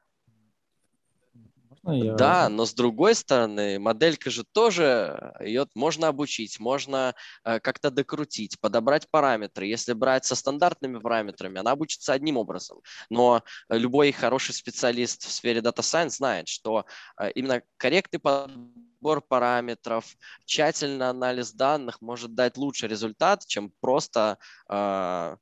Я... 1.87 2.14
Да, 2.14 2.49
но 2.49 2.66
с 2.66 2.75
другой 2.75 3.14
стороны, 3.14 3.78
моделька 3.78 4.31
же 4.31 4.45
тоже, 4.45 5.35
ее 5.40 5.66
можно 5.75 6.09
обучить, 6.09 6.59
можно 6.59 7.14
э, 7.45 7.61
как-то 7.61 7.90
докрутить, 7.90 8.59
подобрать 8.61 9.09
параметры. 9.11 9.66
Если 9.66 9.93
брать 9.93 10.25
со 10.25 10.35
стандартными 10.35 10.99
параметрами, 10.99 11.61
она 11.61 11.73
обучится 11.73 12.12
одним 12.12 12.37
образом. 12.37 12.81
Но 13.11 13.43
любой 13.69 14.12
хороший 14.12 14.55
специалист 14.55 15.25
в 15.25 15.31
сфере 15.31 15.61
Data 15.61 15.81
Science 15.81 16.16
знает, 16.16 16.49
что 16.49 16.87
э, 17.21 17.31
именно 17.33 17.62
корректный 17.76 18.19
подбор 18.19 19.21
параметров, 19.21 20.16
тщательный 20.45 21.09
анализ 21.09 21.52
данных 21.52 22.00
может 22.00 22.35
дать 22.35 22.57
лучший 22.57 22.88
результат, 22.88 23.47
чем 23.47 23.73
просто 23.81 24.38
э, 24.69 25.37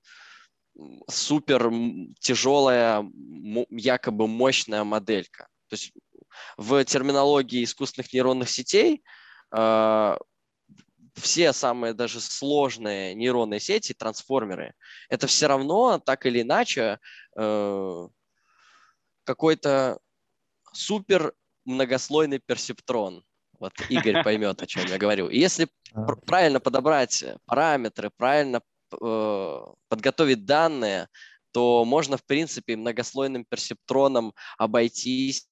супер 1.09 1.71
тяжелая, 2.21 3.05
якобы 3.71 4.27
мощная 4.27 4.85
моделька. 4.85 5.49
То 5.69 5.75
есть 5.75 5.93
в 6.57 6.85
терминологии 6.85 7.65
искусственных 7.65 8.13
нейронных 8.13 8.49
сетей 8.49 9.03
э, 9.57 10.17
все 11.15 11.53
самые 11.53 11.95
даже 11.95 12.21
сложные 12.21 13.15
нейронные 13.15 13.61
сети, 13.61 13.93
трансформеры, 13.93 14.75
это 15.09 15.27
все 15.27 15.47
равно 15.47 15.99
так 15.99 16.27
или 16.27 16.43
иначе 16.43 16.99
э, 17.37 18.09
какой-то 19.25 19.99
супер 20.73 21.33
многослойный 21.65 22.41
персептрон. 22.41 23.25
Вот 23.59 23.73
Игорь 23.89 24.23
поймет, 24.23 24.61
о 24.63 24.67
чем 24.67 24.85
я 24.87 24.99
говорю. 24.99 25.29
И 25.29 25.39
если 25.39 25.69
правильно 26.27 26.61
подобрать 26.61 27.25
параметры, 27.47 28.11
правильно 28.11 28.61
э, 28.93 29.61
подготовить 29.89 30.45
данные, 30.45 31.09
то 31.53 31.85
можно, 31.85 32.17
в 32.17 32.25
принципе, 32.25 32.77
многослойным 32.77 33.45
персептроном 33.45 34.35
обойтись 34.59 35.49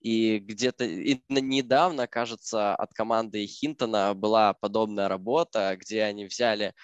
и 0.00 0.38
где-то 0.38 0.84
и 0.84 1.20
недавно, 1.28 2.06
кажется, 2.06 2.74
от 2.74 2.92
команды 2.94 3.46
Хинтона 3.46 4.14
была 4.14 4.54
подобная 4.54 5.08
работа, 5.08 5.76
где 5.76 6.02
они 6.02 6.26
взяли 6.26 6.74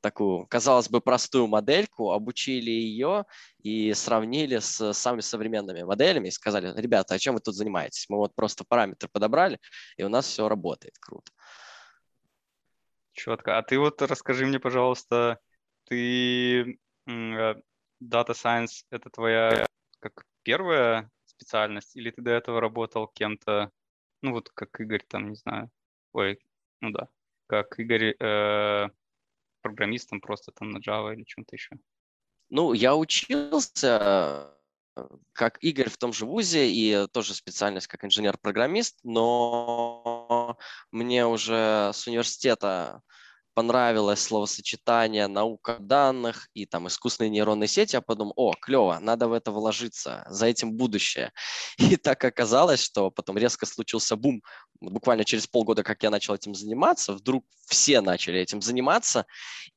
такую, 0.00 0.46
казалось 0.46 0.88
бы, 0.88 1.00
простую 1.00 1.48
модельку, 1.48 2.12
обучили 2.12 2.70
ее 2.70 3.24
и 3.60 3.92
сравнили 3.92 4.58
с 4.58 4.92
самыми 4.92 5.20
современными 5.20 5.82
моделями 5.82 6.28
и 6.28 6.30
сказали, 6.30 6.72
ребята, 6.80 7.14
а 7.14 7.18
чем 7.18 7.34
вы 7.34 7.40
тут 7.40 7.56
занимаетесь? 7.56 8.06
Мы 8.08 8.18
вот 8.18 8.36
просто 8.36 8.64
параметры 8.64 9.08
подобрали, 9.12 9.58
и 9.96 10.04
у 10.04 10.08
нас 10.08 10.26
все 10.26 10.48
работает 10.48 10.96
круто. 11.00 11.32
Четко. 13.12 13.58
А 13.58 13.62
ты 13.62 13.78
вот 13.78 14.00
расскажи 14.00 14.46
мне, 14.46 14.60
пожалуйста, 14.60 15.38
ты 15.88 16.62
э, 16.62 16.74
Data 17.06 18.30
Science 18.30 18.84
это 18.90 19.10
твоя 19.10 19.66
как 19.98 20.24
первая 20.42 21.10
специальность, 21.42 21.96
или 21.96 22.10
ты 22.10 22.22
до 22.22 22.30
этого 22.30 22.60
работал 22.60 23.08
кем-то, 23.08 23.70
ну 24.22 24.32
вот 24.32 24.50
как 24.50 24.80
Игорь 24.80 25.04
там, 25.08 25.30
не 25.30 25.36
знаю, 25.36 25.70
ой, 26.12 26.38
ну 26.80 26.90
да, 26.90 27.08
как 27.46 27.78
Игорь 27.78 28.14
э, 28.18 28.88
программистом 29.60 30.20
просто 30.20 30.52
там 30.52 30.70
на 30.70 30.78
Java 30.78 31.14
или 31.14 31.24
чем-то 31.24 31.54
еще? 31.56 31.76
Ну, 32.50 32.72
я 32.72 32.94
учился 32.94 34.54
э, 34.96 35.08
как 35.32 35.62
Игорь 35.64 35.90
в 35.90 35.96
том 35.96 36.12
же 36.12 36.26
ВУЗе 36.26 36.70
и 36.70 37.06
тоже 37.12 37.34
специальность 37.34 37.88
как 37.88 38.04
инженер-программист, 38.04 39.00
но 39.02 40.58
мне 40.90 41.26
уже 41.26 41.90
с 41.92 42.06
университета 42.06 43.02
понравилось 43.54 44.20
словосочетание 44.20 45.26
наука 45.26 45.76
данных 45.80 46.48
и 46.54 46.66
там 46.66 46.88
искусственные 46.88 47.30
нейронные 47.30 47.68
сети, 47.68 47.96
я 47.96 48.00
подумал, 48.00 48.32
о, 48.36 48.52
клево, 48.60 48.98
надо 49.00 49.28
в 49.28 49.32
это 49.32 49.50
вложиться, 49.50 50.24
за 50.28 50.46
этим 50.46 50.72
будущее. 50.72 51.32
И 51.78 51.96
так 51.96 52.24
оказалось, 52.24 52.82
что 52.82 53.10
потом 53.10 53.38
резко 53.38 53.66
случился 53.66 54.16
бум. 54.16 54.42
Буквально 54.80 55.24
через 55.24 55.46
полгода, 55.46 55.82
как 55.82 56.02
я 56.02 56.10
начал 56.10 56.34
этим 56.34 56.54
заниматься, 56.54 57.12
вдруг 57.12 57.44
все 57.66 58.00
начали 58.00 58.40
этим 58.40 58.60
заниматься. 58.62 59.26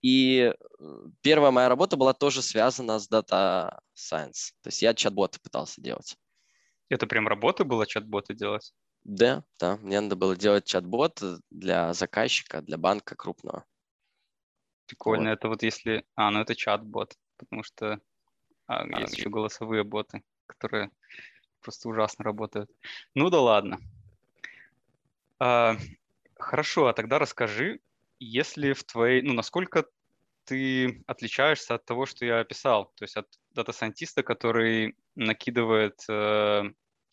И 0.02 0.52
э, 0.52 0.86
первая 1.22 1.52
моя 1.52 1.70
работа 1.70 1.98
была 1.98 2.14
тоже 2.14 2.42
связана 2.42 3.00
с 3.00 3.10
Data 3.10 3.80
Science. 3.96 4.52
То 4.62 4.68
есть 4.68 4.82
я 4.82 4.94
чат-боты 4.94 5.40
пытался 5.42 5.82
делать. 5.82 6.16
Это 6.90 7.08
прям 7.08 7.28
работа 7.28 7.64
была 7.64 7.86
чат-боты 7.86 8.34
делать? 8.34 8.74
Да, 9.06 9.44
да, 9.60 9.78
мне 9.78 10.02
надо 10.02 10.16
было 10.16 10.36
делать 10.36 10.66
чат-бот 10.66 11.22
для 11.52 11.94
заказчика, 11.94 12.64
для 12.64 12.78
банка 12.78 13.16
крупного. 13.16 13.64
Прикольно, 14.88 15.30
вот. 15.30 15.38
это 15.38 15.48
вот 15.48 15.62
если... 15.62 16.04
А, 16.16 16.32
ну 16.32 16.40
это 16.40 16.56
чат-бот, 16.56 17.16
потому 17.38 17.62
что 17.62 18.02
а, 18.66 18.82
а, 18.82 19.00
есть 19.02 19.16
еще 19.16 19.30
голосовые 19.30 19.84
боты, 19.84 20.24
которые 20.48 20.90
просто 21.62 21.88
ужасно 21.88 22.26
работают. 22.26 22.72
Ну 23.14 23.30
да 23.30 23.42
ладно. 23.42 23.80
А, 25.38 25.78
хорошо, 26.36 26.88
а 26.88 26.94
тогда 26.94 27.20
расскажи, 27.20 27.82
если 28.18 28.74
в 28.74 28.84
твоей... 28.86 29.22
Ну, 29.22 29.34
насколько 29.34 29.86
ты 30.46 31.04
отличаешься 31.06 31.76
от 31.76 31.86
того, 31.86 32.08
что 32.08 32.26
я 32.26 32.40
описал, 32.40 32.92
то 32.96 33.04
есть 33.04 33.18
от 33.18 33.28
data 33.52 33.70
scientist'а, 33.70 34.24
который 34.24 34.96
накидывает 35.14 36.04
э, 36.10 36.64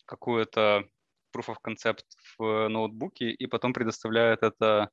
какую-то 0.05 0.87
proof 1.33 1.47
of 1.47 1.57
concept 1.65 2.03
в 2.37 2.67
ноутбуке 2.69 3.31
и 3.31 3.47
потом 3.47 3.73
предоставляет 3.73 4.43
это 4.43 4.89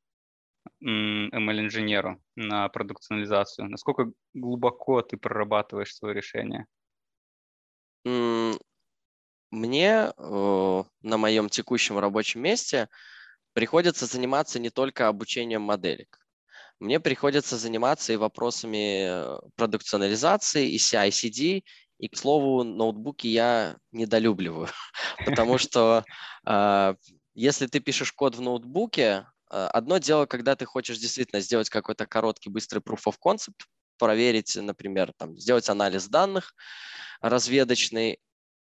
ML-инженеру 0.82 2.20
на 2.36 2.68
продукционализацию. 2.68 3.68
Насколько 3.68 4.10
глубоко 4.34 5.02
ты 5.02 5.16
прорабатываешь 5.16 5.94
свое 5.94 6.14
решение? 6.14 6.66
Мне 9.50 10.12
на 10.16 11.16
моем 11.18 11.48
текущем 11.48 11.98
рабочем 11.98 12.42
месте 12.42 12.88
приходится 13.52 14.06
заниматься 14.06 14.58
не 14.58 14.70
только 14.70 15.08
обучением 15.08 15.62
моделек. 15.62 16.20
Мне 16.78 16.98
приходится 16.98 17.58
заниматься 17.58 18.12
и 18.12 18.16
вопросами 18.16 19.04
э, 19.04 19.38
продукционализации, 19.56 20.70
и 20.70 20.78
CI-CD, 20.78 21.62
и, 22.00 22.08
к 22.08 22.16
слову, 22.16 22.64
ноутбуки 22.64 23.26
я 23.26 23.76
недолюбливаю, 23.92 24.68
потому 25.26 25.58
что 25.58 26.02
э, 26.46 26.94
если 27.34 27.66
ты 27.66 27.80
пишешь 27.80 28.12
код 28.12 28.36
в 28.36 28.40
ноутбуке, 28.40 29.26
э, 29.50 29.66
одно 29.72 29.98
дело, 29.98 30.24
когда 30.24 30.56
ты 30.56 30.64
хочешь 30.64 30.98
действительно 30.98 31.42
сделать 31.42 31.68
какой-то 31.68 32.06
короткий, 32.06 32.48
быстрый 32.48 32.78
proof 32.78 33.02
of 33.04 33.16
concept, 33.22 33.66
проверить, 33.98 34.56
например, 34.56 35.12
там, 35.18 35.36
сделать 35.36 35.68
анализ 35.68 36.08
данных 36.08 36.54
разведочный, 37.20 38.18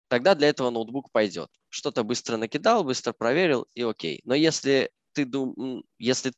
тогда 0.09 0.35
для 0.35 0.49
этого 0.49 0.71
ноутбук 0.71 1.13
пойдет. 1.13 1.49
Что-то 1.69 2.03
быстро 2.03 2.37
накидал, 2.37 2.83
быстро 2.83 3.13
проверил 3.13 3.69
и 3.75 3.83
окей. 3.83 4.21
Но 4.25 4.35
если 4.35 4.91
ты 5.13 5.25
дум... 5.25 5.85
если 5.97 6.33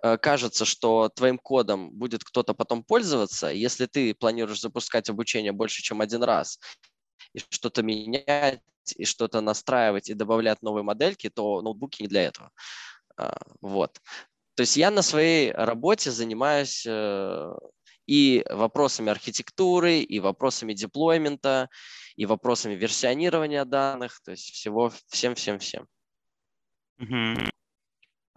кажется, 0.00 0.64
что 0.64 1.08
твоим 1.08 1.38
кодом 1.38 1.90
будет 1.90 2.24
кто-то 2.24 2.54
потом 2.54 2.84
пользоваться, 2.84 3.48
если 3.48 3.86
ты 3.86 4.14
планируешь 4.14 4.60
запускать 4.60 5.08
обучение 5.10 5.52
больше, 5.52 5.82
чем 5.82 6.00
один 6.00 6.22
раз, 6.22 6.58
и 7.32 7.40
что-то 7.50 7.82
менять, 7.82 8.60
и 8.96 9.04
что-то 9.04 9.40
настраивать, 9.40 10.08
и 10.08 10.14
добавлять 10.14 10.62
новые 10.62 10.82
модельки, 10.82 11.28
то 11.28 11.60
ноутбуки 11.62 12.02
не 12.02 12.08
для 12.08 12.22
этого. 12.22 12.50
А, 13.16 13.36
вот. 13.60 14.00
То 14.54 14.62
есть 14.62 14.76
я 14.76 14.90
на 14.90 15.02
своей 15.02 15.52
работе 15.52 16.10
занимаюсь 16.10 16.84
э, 16.86 17.52
и 18.06 18.44
вопросами 18.50 19.10
архитектуры, 19.10 20.00
и 20.00 20.18
вопросами 20.18 20.72
деплоймента, 20.72 21.68
и 22.16 22.26
вопросами 22.26 22.74
версионирования 22.74 23.64
данных, 23.64 24.20
то 24.24 24.32
есть 24.32 24.50
всего, 24.50 24.92
всем-всем-всем. 25.10 25.86
Угу. 26.98 27.50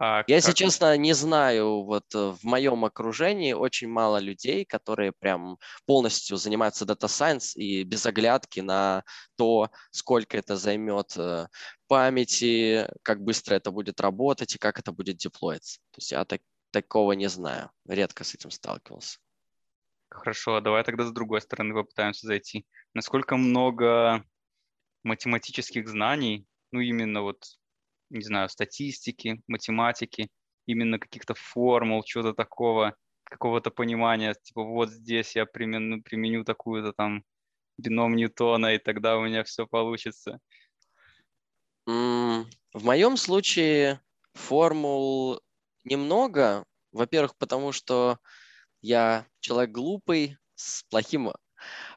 А 0.04 0.24
Я, 0.26 0.34
если 0.34 0.50
честно, 0.52 0.96
не 0.96 1.12
знаю, 1.12 1.84
вот 1.84 2.12
э, 2.16 2.18
в 2.32 2.42
моем 2.42 2.84
окружении 2.84 3.52
очень 3.52 3.88
мало 3.88 4.18
людей, 4.18 4.64
которые 4.64 5.12
прям 5.12 5.58
полностью 5.86 6.36
занимаются 6.38 6.84
Data 6.84 7.06
Science 7.06 7.54
и 7.54 7.84
без 7.84 8.04
оглядки 8.04 8.58
на 8.58 9.04
то, 9.36 9.70
сколько 9.92 10.36
это 10.36 10.56
займет 10.56 11.16
э, 11.16 11.46
памяти, 11.86 12.88
как 13.02 13.22
быстро 13.22 13.54
это 13.54 13.70
будет 13.70 14.00
работать 14.00 14.56
и 14.56 14.58
как 14.58 14.80
это 14.80 14.90
будет 14.90 15.18
деплоиться. 15.18 15.78
То 15.92 15.98
есть 15.98 16.10
я 16.10 16.24
так, 16.24 16.40
такого 16.72 17.12
не 17.12 17.28
знаю, 17.28 17.70
редко 17.86 18.24
с 18.24 18.34
этим 18.34 18.50
сталкивался. 18.50 19.20
Хорошо, 20.08 20.60
давай 20.60 20.82
тогда 20.82 21.06
с 21.06 21.12
другой 21.12 21.42
стороны 21.42 21.74
попытаемся 21.74 22.26
зайти. 22.26 22.66
Насколько 22.92 23.36
много 23.36 24.24
математических 25.04 25.88
знаний, 25.88 26.44
ну 26.72 26.80
именно 26.80 27.22
вот 27.22 27.44
не 28.12 28.22
знаю, 28.22 28.48
статистики, 28.48 29.40
математики, 29.46 30.28
именно 30.66 30.98
каких-то 30.98 31.34
формул, 31.34 32.02
чего-то 32.04 32.34
такого, 32.34 32.94
какого-то 33.24 33.70
понимания, 33.70 34.34
типа 34.42 34.62
вот 34.62 34.90
здесь 34.90 35.34
я 35.34 35.46
применю, 35.46 36.02
применю 36.02 36.44
такую-то 36.44 36.92
там 36.92 37.24
бином 37.78 38.14
Ньютона, 38.14 38.74
и 38.74 38.78
тогда 38.78 39.16
у 39.16 39.22
меня 39.22 39.44
все 39.44 39.66
получится. 39.66 40.38
В 41.86 42.84
моем 42.84 43.16
случае 43.16 44.00
формул 44.34 45.40
немного. 45.84 46.64
Во-первых, 46.92 47.36
потому 47.36 47.72
что 47.72 48.18
я 48.82 49.26
человек 49.40 49.72
глупый, 49.72 50.36
с 50.54 50.84
плохим 50.84 51.32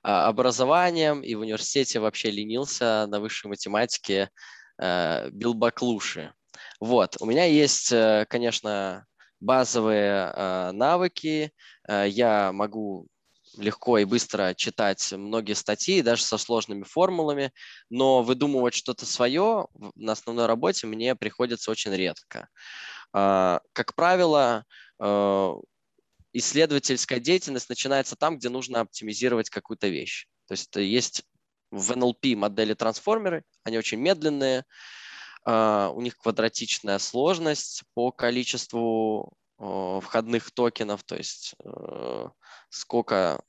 а, 0.04 0.28
образованием, 0.28 1.22
и 1.22 1.36
в 1.36 1.42
университете 1.42 2.00
вообще 2.00 2.32
ленился 2.32 3.06
на 3.08 3.20
высшей 3.20 3.50
математике. 3.50 4.30
Э, 4.78 5.30
билбаклуши. 5.32 6.34
Вот, 6.80 7.16
у 7.22 7.26
меня 7.26 7.46
есть, 7.46 7.92
э, 7.94 8.26
конечно, 8.30 9.06
базовые 9.40 10.34
э, 10.34 10.72
навыки. 10.72 11.52
Я 11.88 12.52
могу 12.52 13.08
легко 13.58 14.00
и 14.00 14.06
быстро 14.06 14.54
читать 14.56 15.14
многие 15.14 15.54
статьи, 15.54 16.02
даже 16.02 16.24
со 16.24 16.38
сложными 16.38 16.84
формулами, 16.84 17.52
но 17.90 18.24
выдумывать 18.24 18.74
что-то 18.74 19.06
свое 19.06 19.68
на 19.96 20.14
основной 20.14 20.48
работе 20.48 20.88
мне 20.88 21.16
приходится 21.16 21.70
очень 21.72 21.94
редко. 21.94 22.50
Как 23.14 23.94
правило, 23.96 24.66
исследовательская 26.34 27.20
деятельность 27.20 27.70
начинается 27.70 28.16
там, 28.16 28.40
где 28.40 28.50
нужно 28.50 28.82
оптимизировать 28.82 29.52
какую-то 29.52 29.88
вещь. 29.90 30.26
То 30.48 30.54
есть 30.54 30.76
есть 30.76 31.24
в 31.78 31.92
NLP 31.92 32.36
модели 32.36 32.74
трансформеры, 32.74 33.44
они 33.64 33.78
очень 33.78 34.00
медленные, 34.00 34.66
а, 35.44 35.90
у 35.90 36.02
них 36.02 36.18
квадратичная 36.18 37.00
сложность 37.00 37.84
по 37.94 38.12
количеству 38.12 39.34
входных 39.58 40.52
токенов, 40.52 41.04
то 41.04 41.16
есть 41.16 41.56
э, 41.64 42.28
сколько, 42.70 43.42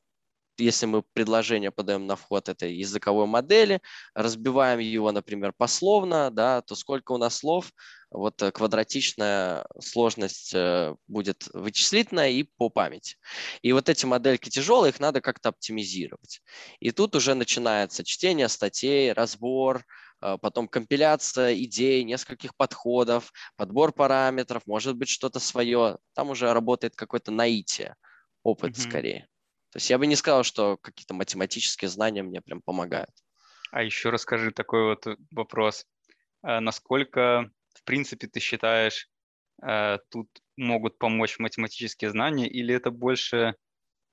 если 0.58 0.86
мы 0.86 1.02
предложение 1.02 1.70
подаем 1.70 2.06
на 2.06 2.16
вход 2.16 2.48
этой 2.48 2.74
языковой 2.74 3.26
модели, 3.26 3.80
разбиваем 4.14 4.78
его, 4.78 5.12
например, 5.12 5.52
пословно, 5.56 6.30
да, 6.30 6.62
то 6.62 6.74
сколько 6.74 7.12
у 7.12 7.18
нас 7.18 7.38
слов, 7.38 7.72
вот 8.10 8.40
э, 8.42 8.50
квадратичная 8.50 9.66
сложность 9.80 10.52
э, 10.54 10.94
будет 11.06 11.48
вычислительная 11.52 12.30
и 12.30 12.44
по 12.44 12.68
памяти. 12.70 13.16
И 13.62 13.72
вот 13.72 13.88
эти 13.88 14.06
модельки 14.06 14.48
тяжелые, 14.48 14.90
их 14.90 15.00
надо 15.00 15.20
как-то 15.20 15.50
оптимизировать. 15.50 16.40
И 16.80 16.92
тут 16.92 17.14
уже 17.16 17.34
начинается 17.34 18.04
чтение 18.04 18.48
статей, 18.48 19.12
разбор, 19.12 19.84
э, 20.22 20.38
потом 20.40 20.68
компиляция 20.68 21.54
идей, 21.54 22.04
нескольких 22.04 22.56
подходов, 22.56 23.32
подбор 23.56 23.92
параметров, 23.92 24.62
может 24.66 24.96
быть 24.96 25.08
что-то 25.08 25.40
свое. 25.40 25.98
Там 26.14 26.30
уже 26.30 26.52
работает 26.52 26.96
какое-то 26.96 27.32
наитие, 27.32 27.96
опыт 28.42 28.72
mm-hmm. 28.72 28.88
скорее. 28.88 29.28
То 29.76 29.78
есть 29.78 29.90
я 29.90 29.98
бы 29.98 30.06
не 30.06 30.16
сказал, 30.16 30.42
что 30.42 30.78
какие-то 30.78 31.12
математические 31.12 31.90
знания 31.90 32.22
мне 32.22 32.40
прям 32.40 32.62
помогают. 32.62 33.10
А 33.70 33.82
еще 33.82 34.08
расскажи 34.08 34.50
такой 34.50 34.84
вот 34.84 35.06
вопрос. 35.30 35.84
Насколько 36.42 37.50
в 37.74 37.84
принципе, 37.84 38.26
ты 38.26 38.40
считаешь, 38.40 39.06
э, 39.62 39.98
тут 40.08 40.28
могут 40.56 40.98
помочь 40.98 41.38
математические 41.38 42.10
знания, 42.10 42.48
или 42.48 42.74
это 42.74 42.90
больше, 42.90 43.54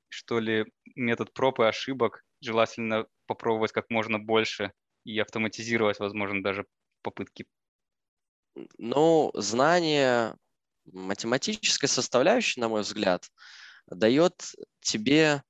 что 0.10 0.39
ли, 0.39 0.65
метод 0.95 1.34
проб 1.34 1.62
и 1.62 1.63
ошибок, 1.63 2.26
желательно 2.41 3.08
попробовать 3.26 3.71
как 3.71 3.89
можно 3.89 4.19
больше 4.19 4.73
и 5.06 5.17
автоматизировать, 5.17 5.99
возможно, 5.99 6.43
даже 6.43 6.65
попытки? 7.04 7.45
Ну, 8.78 9.32
знание 9.34 10.36
математической 10.91 11.88
составляющей, 11.88 12.60
на 12.60 12.67
мой 12.67 12.82
взгляд, 12.82 13.30
дает 13.88 14.43
тебе, 14.82 15.41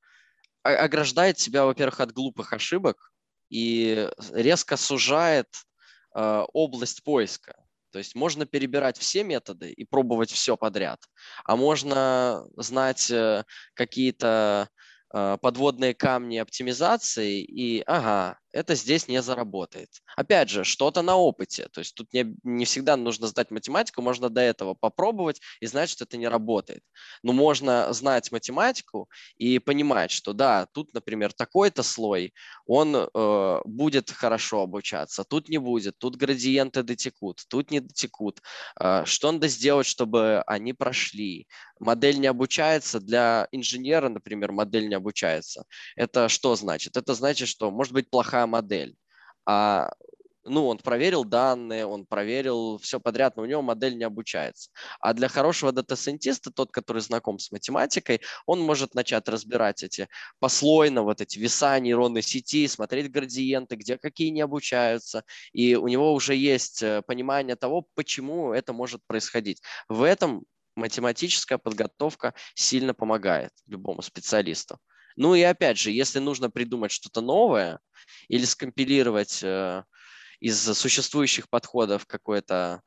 ограждает 0.63 1.37
тебя, 1.37 1.65
во-первых, 1.65 1.99
от 1.99 2.11
глупых 2.11 2.53
ошибок 2.53 3.11
и 3.49 4.09
резко 4.31 4.77
сужает 4.77 5.47
э, 6.15 6.43
область 6.53 7.03
поиска. 7.03 7.55
То 7.91 7.99
есть 7.99 8.15
можно 8.15 8.47
перебирать 8.47 8.97
все 8.97 9.23
методы 9.23 9.71
и 9.71 9.85
пробовать 9.85 10.31
все 10.31 10.57
подряд, 10.57 10.99
а 11.45 11.55
можно 11.55 12.43
знать 12.57 13.11
э, 13.11 13.43
какие-то 13.75 14.69
э, 15.13 15.37
подводные 15.39 15.93
камни 15.93 16.37
оптимизации 16.37 17.43
и, 17.43 17.83
ага, 17.85 18.39
это 18.53 18.75
здесь 18.75 19.07
не 19.07 19.21
заработает. 19.21 19.89
Опять 20.15 20.49
же, 20.49 20.63
что-то 20.63 21.01
на 21.01 21.17
опыте. 21.17 21.67
То 21.73 21.79
есть 21.79 21.95
тут 21.95 22.13
не, 22.13 22.35
не 22.43 22.65
всегда 22.65 22.95
нужно 22.95 23.27
сдать 23.27 23.51
математику, 23.51 24.01
можно 24.01 24.29
до 24.29 24.41
этого 24.41 24.75
попробовать 24.75 25.41
и 25.59 25.65
знать, 25.65 25.89
что 25.89 26.05
это 26.05 26.17
не 26.17 26.27
работает. 26.27 26.83
Но 27.23 27.33
можно 27.33 27.91
знать 27.93 28.31
математику 28.31 29.09
и 29.37 29.59
понимать, 29.59 30.11
что 30.11 30.33
да, 30.33 30.67
тут, 30.73 30.93
например, 30.93 31.33
такой-то 31.33 31.83
слой, 31.83 32.33
он 32.65 32.95
э, 32.95 33.59
будет 33.65 34.11
хорошо 34.11 34.61
обучаться, 34.61 35.23
тут 35.23 35.49
не 35.49 35.57
будет, 35.57 35.97
тут 35.97 36.15
градиенты 36.15 36.83
дотекут, 36.83 37.41
тут 37.49 37.71
не 37.71 37.79
дотекут. 37.79 38.41
Э, 38.79 39.03
что 39.05 39.31
надо 39.31 39.47
сделать, 39.47 39.87
чтобы 39.87 40.43
они 40.45 40.73
прошли? 40.73 41.47
Модель 41.79 42.19
не 42.19 42.27
обучается, 42.27 42.99
для 42.99 43.47
инженера, 43.51 44.09
например, 44.09 44.51
модель 44.51 44.87
не 44.87 44.95
обучается. 44.95 45.65
Это 45.95 46.29
что 46.29 46.55
значит? 46.55 46.95
Это 46.97 47.13
значит, 47.15 47.49
что 47.49 47.71
может 47.71 47.93
быть 47.93 48.09
плохая 48.09 48.42
модель. 48.47 48.95
А 49.45 49.91
ну, 50.45 50.67
он 50.67 50.77
проверил 50.77 51.23
данные, 51.23 51.85
он 51.85 52.05
проверил 52.05 52.77
все 52.77 52.99
подряд, 52.99 53.37
но 53.37 53.43
у 53.43 53.45
него 53.45 53.61
модель 53.61 53.97
не 53.97 54.03
обучается. 54.03 54.71
А 54.99 55.13
для 55.13 55.27
хорошего 55.27 55.71
data 55.71 55.91
scientist'а, 55.91 56.51
тот, 56.51 56.71
который 56.71 57.01
знаком 57.01 57.39
с 57.39 57.51
математикой, 57.51 58.21
он 58.45 58.59
может 58.59 58.93
начать 58.93 59.27
разбирать 59.29 59.83
эти 59.83 60.07
послойно, 60.39 61.03
вот 61.03 61.21
эти 61.21 61.39
веса 61.39 61.79
нейронной 61.79 62.21
сети, 62.21 62.67
смотреть 62.67 63.11
градиенты, 63.11 63.75
где 63.75 63.97
какие 63.97 64.29
не 64.29 64.41
обучаются, 64.41 65.23
и 65.53 65.75
у 65.75 65.87
него 65.87 66.13
уже 66.13 66.35
есть 66.35 66.83
э, 66.83 67.01
понимание 67.03 67.55
того, 67.55 67.87
почему 67.95 68.53
это 68.53 68.73
может 68.73 69.01
происходить. 69.07 69.61
В 69.87 70.03
этом 70.03 70.45
математическая 70.75 71.57
подготовка 71.57 72.33
сильно 72.55 72.93
помогает 72.93 73.51
любому 73.67 74.01
специалисту. 74.01 74.79
Ну 75.15 75.35
и 75.35 75.41
опять 75.41 75.77
же, 75.77 75.91
если 75.91 76.19
нужно 76.19 76.49
придумать 76.49 76.91
что-то 76.91 77.21
новое 77.21 77.79
или 78.27 78.45
скомпилировать 78.45 79.41
э, 79.43 79.83
из 80.39 80.61
существующих 80.77 81.49
подходов 81.49 82.05
какое-то 82.05 82.81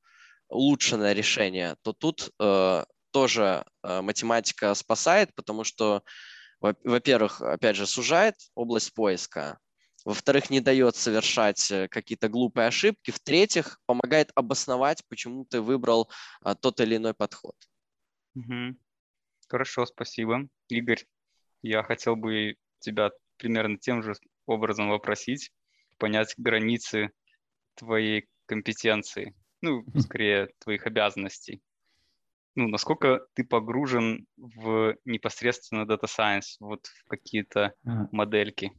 улучшенное 0.49 1.13
решение, 1.13 1.77
то 1.83 1.93
тут 1.93 2.31
э, 2.41 2.85
тоже 3.11 3.65
э, 3.83 4.01
математика 4.01 4.75
спасает, 4.75 5.35
потому 5.35 5.65
что, 5.65 6.03
во-первых, 6.61 7.41
опять 7.41 7.77
же, 7.77 7.87
сужает 7.87 8.35
область 8.55 8.93
поиска, 8.95 9.59
во-вторых, 10.05 10.51
не 10.51 10.61
дает 10.61 10.95
совершать 10.95 11.73
какие-то 11.91 12.29
глупые 12.29 12.69
ошибки, 12.69 13.11
в-третьих, 13.11 13.81
помогает 13.87 14.31
обосновать, 14.37 15.03
почему 15.09 15.45
ты 15.45 15.61
выбрал 15.61 16.09
тот 16.61 16.81
или 16.81 16.97
иной 16.97 17.13
подход. 17.13 17.57
Угу. 18.37 18.77
Хорошо, 19.49 19.87
спасибо. 19.87 20.49
Игорь, 20.69 21.05
я 21.67 21.83
хотел 21.83 22.17
бы 22.17 22.57
тебя 22.81 23.11
примерно 23.39 23.79
тем 23.79 24.03
же 24.03 24.15
образом 24.47 24.89
вопросить, 24.89 25.51
понять 25.99 26.35
границы 26.37 27.11
твоей 27.75 28.29
компетенции, 28.47 29.35
ну, 29.61 29.85
скорее, 29.99 30.49
твоих 30.59 30.87
обязанностей. 30.87 31.61
ну, 32.55 32.69
насколько 32.69 33.27
ты 33.35 33.45
погружен 33.45 34.27
в 34.37 34.97
непосредственно 35.05 35.83
Data 35.83 36.05
Science, 36.07 36.57
вот 36.61 36.87
в 36.87 37.09
какие-то 37.09 37.75
модельки? 38.13 38.73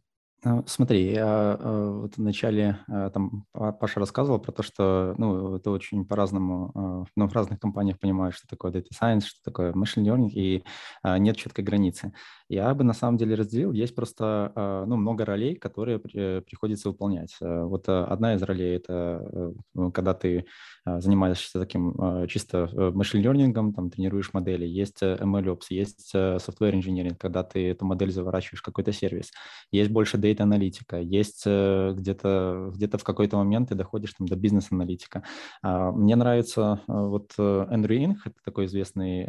Ну, 0.43 0.63
смотри, 0.67 1.13
я 1.13 1.57
э, 1.59 1.99
вот 2.03 2.17
вначале 2.17 2.77
э, 2.87 3.09
там 3.11 3.45
Паша 3.53 3.99
рассказывал 3.99 4.37
про 4.39 4.51
то, 4.51 4.61
что 4.61 5.15
ну, 5.17 5.55
это 5.55 5.71
очень 5.71 6.05
по-разному, 6.05 6.71
э, 6.75 7.09
ну, 7.15 7.27
в 7.27 7.33
разных 7.33 7.59
компаниях 7.59 7.97
понимают, 7.99 8.35
что 8.35 8.47
такое 8.47 8.71
data 8.71 8.85
science, 8.93 9.21
что 9.21 9.39
такое 9.43 9.73
machine 9.73 10.03
learning, 10.03 10.29
и 10.29 10.63
нет 11.03 11.37
четкой 11.37 11.65
границы. 11.65 12.13
Я 12.49 12.73
бы 12.75 12.83
на 12.83 12.93
самом 12.93 13.17
деле 13.17 13.35
разделил, 13.35 13.71
есть 13.71 13.95
просто 13.95 14.53
ну, 14.87 14.95
много 14.95 15.25
ролей, 15.25 15.55
которые 15.55 15.99
приходится 15.99 16.89
выполнять. 16.89 17.35
Вот 17.41 17.89
одна 17.89 18.35
из 18.35 18.43
ролей– 18.43 18.75
это 18.77 19.53
ну, 19.73 19.91
когда 19.91 20.13
ты 20.13 20.45
занимаешься 20.85 21.59
таким 21.59 22.27
чисто 22.27 22.69
machine 22.73 23.21
learning, 23.21 23.53
там, 23.73 23.89
тренируешь 23.89 24.33
модели, 24.33 24.65
есть 24.65 25.01
MLOps, 25.03 25.65
есть 25.69 26.13
software 26.15 26.73
engineering, 26.73 27.15
когда 27.17 27.43
ты 27.43 27.69
эту 27.69 27.85
модель 27.85 28.11
заворачиваешь 28.11 28.61
в 28.61 28.65
какой-то 28.65 28.93
сервис, 28.93 29.31
есть 29.71 29.91
больше 29.91 30.17
data-аналитика, 30.27 30.99
есть 30.99 31.43
э, 31.45 31.93
где-то 31.95 32.71
где 32.73 32.87
в 32.87 33.03
какой-то 33.03 33.37
момент 33.37 33.69
ты 33.69 33.75
доходишь 33.75 34.13
там, 34.13 34.27
до 34.27 34.35
бизнес-аналитика. 34.35 35.23
А, 35.61 35.91
мне 35.91 36.15
нравится 36.15 36.81
э, 36.87 36.91
вот 36.91 37.31
э, 37.37 37.67
Эндрю 37.71 37.97
Инг, 37.97 38.17
это 38.25 38.35
такой 38.43 38.65
известный 38.65 39.27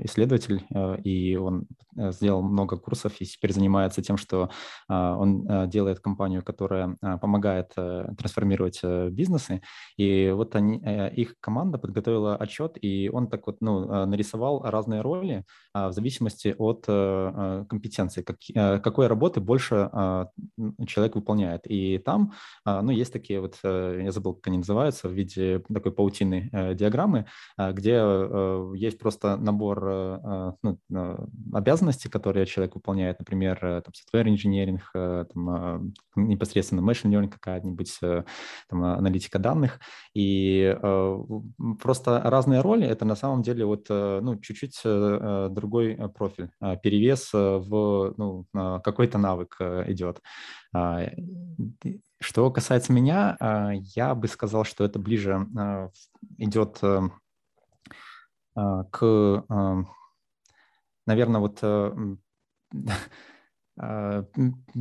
исследователь, 0.00 0.64
и 1.04 1.36
он 1.36 1.66
сделал 1.96 2.42
много 2.42 2.76
курсов 2.76 3.14
и 3.20 3.24
теперь 3.24 3.52
занимается 3.52 4.02
тем, 4.02 4.16
что 4.16 4.50
он 4.88 5.68
делает 5.68 6.00
компанию, 6.00 6.42
которая 6.42 6.96
помогает 7.20 7.70
трансформировать 7.74 8.82
бизнесы, 9.12 9.62
и 9.96 10.30
вот 10.34 10.54
они, 10.54 10.82
их 11.14 11.34
команда 11.40 11.78
подготовила 11.78 12.36
отчет, 12.36 12.76
и 12.80 13.10
он 13.12 13.28
так 13.28 13.46
вот 13.46 13.60
ну, 13.60 14.06
нарисовал 14.06 14.62
разные 14.62 15.00
роли 15.00 15.44
в 15.74 15.92
зависимости 15.92 16.54
от 16.56 16.86
компетенции, 16.86 18.22
как, 18.22 18.36
какой 18.82 19.06
работы 19.06 19.40
больше 19.40 19.88
а, 19.92 20.05
человек 20.86 21.14
выполняет. 21.14 21.62
И 21.66 21.98
там, 21.98 22.32
а, 22.64 22.82
ну, 22.82 22.90
есть 22.90 23.12
такие 23.12 23.40
вот, 23.40 23.58
э, 23.62 24.00
я 24.04 24.12
забыл, 24.12 24.34
как 24.34 24.48
они 24.48 24.58
называются, 24.58 25.08
в 25.08 25.12
виде 25.12 25.62
такой 25.72 25.92
паутины 25.92 26.48
э, 26.52 26.74
диаграммы, 26.74 27.26
а, 27.56 27.72
где 27.72 27.94
э, 27.96 28.72
есть 28.76 28.98
просто 28.98 29.36
набор 29.36 29.76
ну, 30.62 30.78
обязанностей, 31.52 32.08
которые 32.08 32.46
человек 32.46 32.74
выполняет, 32.74 33.18
например, 33.18 33.58
там, 33.60 33.92
software 33.92 34.26
engineering, 34.26 34.80
там, 34.92 35.92
непосредственно 36.16 36.80
machine 36.80 37.10
learning 37.10 37.28
какая-нибудь, 37.28 37.98
там, 38.00 38.84
аналитика 38.84 39.38
данных, 39.38 39.80
и 40.14 40.76
просто 41.80 42.20
разные 42.24 42.60
роли, 42.60 42.86
это 42.86 43.04
на 43.04 43.16
самом 43.16 43.42
деле 43.42 43.64
вот, 43.64 43.86
ну, 43.88 44.38
чуть-чуть 44.40 44.80
другой 44.84 45.96
профиль, 46.14 46.50
перевес 46.82 47.32
в, 47.32 48.14
ну, 48.16 48.46
какой-то 48.52 49.18
навык 49.18 49.56
идет. 49.96 50.22
А, 50.72 51.08
что 52.20 52.50
касается 52.50 52.92
меня, 52.92 53.36
а, 53.40 53.72
я 53.72 54.14
бы 54.14 54.28
сказал, 54.28 54.64
что 54.64 54.84
это 54.84 54.98
ближе 54.98 55.46
а, 55.56 55.90
идет 56.38 56.78
э, 56.82 57.08
к, 58.90 59.44
наверное, 61.06 61.40
вот 61.40 61.58
э, 61.62 62.16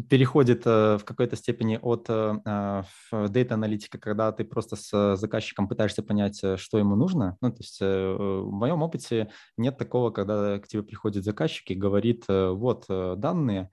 переходит 0.10 0.62
э, 0.66 0.98
в 0.98 1.04
какой-то 1.04 1.36
степени 1.36 1.78
от 1.82 2.08
дата-аналитика, 2.08 3.98
когда 3.98 4.32
ты 4.32 4.46
просто 4.46 4.78
с 4.78 5.18
заказчиком 5.18 5.68
пытаешься 5.68 6.04
понять, 6.04 6.42
что 6.58 6.78
ему 6.78 6.96
нужно. 6.96 7.36
Ну, 7.42 7.52
то 7.52 7.58
есть 7.60 7.82
в 7.82 8.50
моем 8.50 8.82
опыте 8.82 9.30
нет 9.58 9.78
такого, 9.78 10.12
когда 10.12 10.60
к 10.60 10.68
тебе 10.68 10.84
приходит 10.84 11.26
заказчик 11.26 11.70
и 11.72 11.76
говорит, 11.76 12.24
вот 12.30 12.86
данные, 12.88 13.70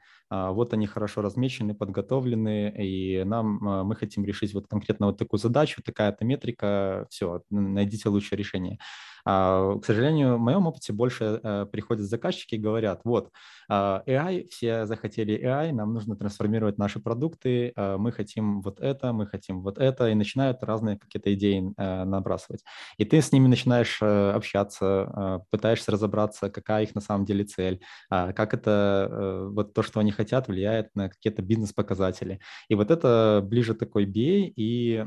вот 0.52 0.72
они 0.72 0.86
хорошо 0.86 1.20
размечены, 1.22 1.74
подготовлены, 1.74 2.72
и 2.78 3.22
нам 3.24 3.68
а, 3.68 3.84
мы 3.84 3.94
хотим 3.96 4.24
решить 4.24 4.54
вот 4.54 4.66
конкретно 4.66 5.06
вот 5.06 5.18
такую 5.18 5.38
задачу, 5.40 5.82
такая-то 5.82 6.24
метрика, 6.24 7.06
все, 7.10 7.42
найдите 7.50 8.08
лучшее 8.08 8.38
решение. 8.38 8.78
А, 9.24 9.78
к 9.78 9.85
сожалению, 9.85 10.37
в 10.37 10.40
моем 10.40 10.66
опыте 10.66 10.92
больше 10.92 11.40
э, 11.42 11.66
приходят 11.70 12.04
заказчики 12.06 12.56
и 12.56 12.58
говорят, 12.58 13.00
вот, 13.04 13.30
а, 13.68 14.02
AI, 14.06 14.48
все 14.50 14.87
захотели 14.87 15.40
AI, 15.40 15.72
нам 15.72 15.94
нужно 15.94 16.16
трансформировать 16.16 16.78
наши 16.78 17.00
продукты, 17.00 17.72
а, 17.76 17.98
мы 17.98 18.12
хотим 18.12 18.61
вот 18.61 18.80
это, 18.80 19.12
мы 19.12 19.26
хотим 19.26 19.62
вот 19.62 19.78
это, 19.78 20.08
и 20.08 20.14
начинают 20.14 20.62
разные 20.62 20.98
какие-то 20.98 21.32
идеи 21.35 21.72
э, 21.76 22.04
набрасывать. 22.04 22.64
И 22.98 23.04
ты 23.04 23.20
с 23.22 23.32
ними 23.32 23.46
начинаешь 23.46 23.98
э, 24.02 24.32
общаться, 24.32 25.42
пытаешься 25.50 25.92
разобраться, 25.92 26.50
какая 26.50 26.85
их 26.85 26.94
на 26.94 27.00
самом 27.00 27.24
деле 27.24 27.44
цель, 27.44 27.80
как 28.11 28.54
это, 28.54 29.48
вот 29.52 29.74
то, 29.74 29.82
что 29.82 30.00
они 30.00 30.11
хотят, 30.11 30.48
влияет 30.48 30.94
на 30.94 31.08
какие-то 31.08 31.42
бизнес-показатели. 31.42 32.40
И 32.68 32.74
вот 32.74 32.90
это 32.90 33.40
ближе 33.44 33.74
такой 33.74 34.06
BA 34.06 34.52
и 34.56 35.04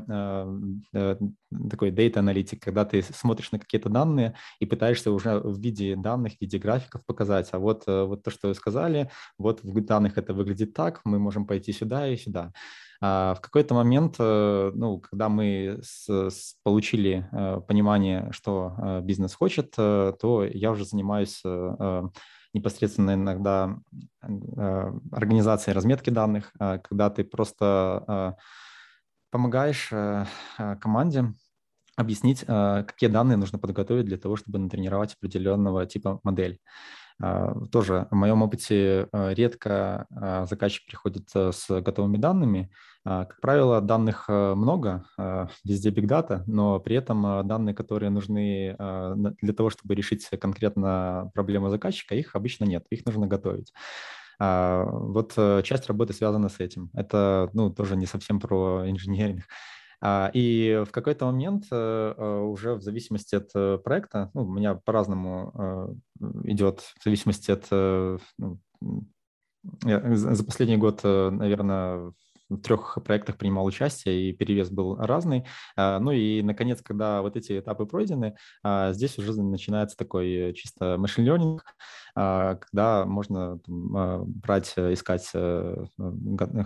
такой 1.70 1.90
data 1.90 2.18
аналитик, 2.18 2.62
когда 2.62 2.84
ты 2.84 3.02
смотришь 3.02 3.52
на 3.52 3.58
какие-то 3.58 3.88
данные, 3.88 4.05
данные 4.06 4.34
и 4.60 4.66
пытаешься 4.66 5.10
уже 5.10 5.38
в 5.40 5.58
виде 5.58 5.96
данных, 5.96 6.34
в 6.34 6.40
виде 6.40 6.58
графиков 6.58 7.04
показать, 7.04 7.48
а 7.52 7.58
вот, 7.58 7.84
э, 7.86 8.04
вот 8.04 8.22
то, 8.22 8.30
что 8.30 8.48
вы 8.48 8.54
сказали, 8.54 9.10
вот 9.38 9.62
в 9.62 9.80
данных 9.80 10.18
это 10.18 10.34
выглядит 10.34 10.74
так, 10.74 11.00
мы 11.04 11.18
можем 11.18 11.46
пойти 11.46 11.72
сюда 11.72 12.08
и 12.08 12.16
сюда. 12.16 12.52
А 13.00 13.34
в 13.34 13.40
какой-то 13.40 13.74
момент, 13.74 14.16
э, 14.18 14.72
ну, 14.74 15.00
когда 15.00 15.28
мы 15.28 15.80
с, 15.82 16.08
с 16.08 16.54
получили 16.62 17.28
э, 17.32 17.60
понимание, 17.66 18.28
что 18.30 19.00
бизнес 19.02 19.34
хочет, 19.34 19.72
то 19.72 20.48
я 20.52 20.70
уже 20.70 20.84
занимаюсь 20.84 21.42
непосредственно 22.54 23.14
иногда 23.14 23.76
организацией 25.12 25.74
разметки 25.74 26.10
данных, 26.10 26.52
когда 26.58 27.10
ты 27.10 27.24
просто 27.24 28.36
помогаешь 29.30 29.90
команде 30.80 31.34
объяснить, 31.96 32.44
а, 32.46 32.82
какие 32.84 33.10
данные 33.10 33.36
нужно 33.36 33.58
подготовить 33.58 34.04
для 34.04 34.18
того, 34.18 34.36
чтобы 34.36 34.58
натренировать 34.58 35.14
определенного 35.14 35.86
типа 35.86 36.20
модель. 36.22 36.60
А, 37.18 37.54
тоже 37.72 38.06
в 38.10 38.14
моем 38.14 38.42
опыте 38.42 39.08
а, 39.12 39.32
редко 39.32 40.06
заказчик 40.48 40.86
приходит 40.86 41.30
с 41.34 41.80
готовыми 41.80 42.18
данными. 42.18 42.70
Как 43.04 43.40
правило, 43.40 43.80
данных 43.80 44.28
много, 44.28 45.04
везде 45.64 45.90
big 45.90 46.08
data, 46.08 46.42
но 46.48 46.80
при 46.80 46.96
этом 46.96 47.46
данные, 47.46 47.72
которые 47.72 48.10
нужны 48.10 48.74
для 48.76 49.52
того, 49.52 49.70
чтобы 49.70 49.94
решить 49.94 50.28
конкретно 50.40 51.30
проблему 51.32 51.70
заказчика, 51.70 52.16
их 52.16 52.34
обычно 52.34 52.64
нет, 52.64 52.84
их 52.90 53.06
нужно 53.06 53.28
готовить. 53.28 53.72
Вот 54.40 55.34
часть 55.62 55.86
работы 55.86 56.14
связана 56.14 56.48
с 56.48 56.58
этим. 56.58 56.90
Это 56.94 57.48
ну, 57.52 57.70
тоже 57.70 57.94
не 57.94 58.06
совсем 58.06 58.40
про 58.40 58.90
инженеринг. 58.90 59.44
А, 60.00 60.30
и 60.34 60.84
в 60.86 60.90
какой-то 60.92 61.26
момент 61.26 61.64
э, 61.70 62.14
э, 62.16 62.38
уже 62.40 62.74
в 62.74 62.82
зависимости 62.82 63.34
от 63.34 63.50
э, 63.54 63.78
проекта, 63.78 64.30
ну, 64.34 64.42
у 64.42 64.52
меня 64.52 64.74
по-разному 64.74 65.98
идет, 66.44 66.80
в 66.80 67.04
зависимости 67.04 67.50
от... 67.50 67.70
Ну, 68.38 68.60
за 69.82 70.44
последний 70.44 70.76
год, 70.76 71.02
наверное, 71.02 72.12
в 72.48 72.58
трех 72.58 72.98
проектах 73.04 73.36
принимал 73.36 73.64
участие, 73.64 74.30
и 74.30 74.32
перевес 74.32 74.70
был 74.70 74.96
разный. 74.96 75.44
А, 75.76 75.98
ну 75.98 76.12
и, 76.12 76.42
наконец, 76.42 76.80
когда 76.82 77.22
вот 77.22 77.36
эти 77.36 77.58
этапы 77.58 77.86
пройдены, 77.86 78.36
а, 78.62 78.92
здесь 78.92 79.18
уже 79.18 79.40
начинается 79.40 79.96
такой 79.96 80.52
чисто 80.54 80.96
machine 80.96 81.26
learning, 81.26 81.58
а, 82.14 82.56
когда 82.56 83.04
можно 83.06 83.60
брать, 83.66 84.74
искать 84.76 85.30
э, 85.34 85.84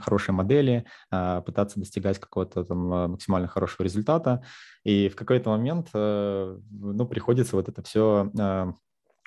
хорошие 0.03 0.35
модели, 0.35 0.85
пытаться 1.11 1.79
достигать 1.81 2.19
какого-то 2.19 2.65
там 2.65 3.11
максимально 3.13 3.49
хорошего 3.49 3.85
результата. 3.85 4.43
И 4.85 5.09
в 5.09 5.17
какой-то 5.17 5.51
момент 5.51 5.89
э, 5.95 6.59
ну, 6.71 7.07
приходится 7.07 7.57
вот 7.57 7.69
это 7.69 7.83
все 7.83 8.31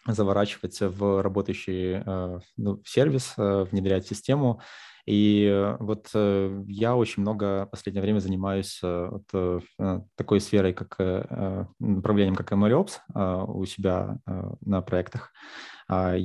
заворачивать 0.05 0.79
в 0.81 1.21
работающий 1.21 2.03
э, 2.05 2.39
ну, 2.57 2.81
сервис, 2.85 3.33
внедрять 3.37 4.05
систему. 4.05 4.61
И 5.05 5.45
э, 5.45 5.77
вот 5.79 6.09
э, 6.13 6.63
я 6.67 6.95
очень 6.95 7.21
много 7.21 7.65
в 7.65 7.71
последнее 7.71 8.01
время 8.01 8.19
занимаюсь 8.19 8.79
э, 8.81 9.09
вот, 9.11 10.03
такой 10.15 10.39
сферой, 10.39 10.73
как 10.73 10.97
направлением, 11.79 12.35
как 12.35 12.51
MLOps 12.51 12.99
у 13.47 13.65
себя 13.65 14.17
на 14.61 14.81
проектах. 14.81 15.31
А, 15.89 16.15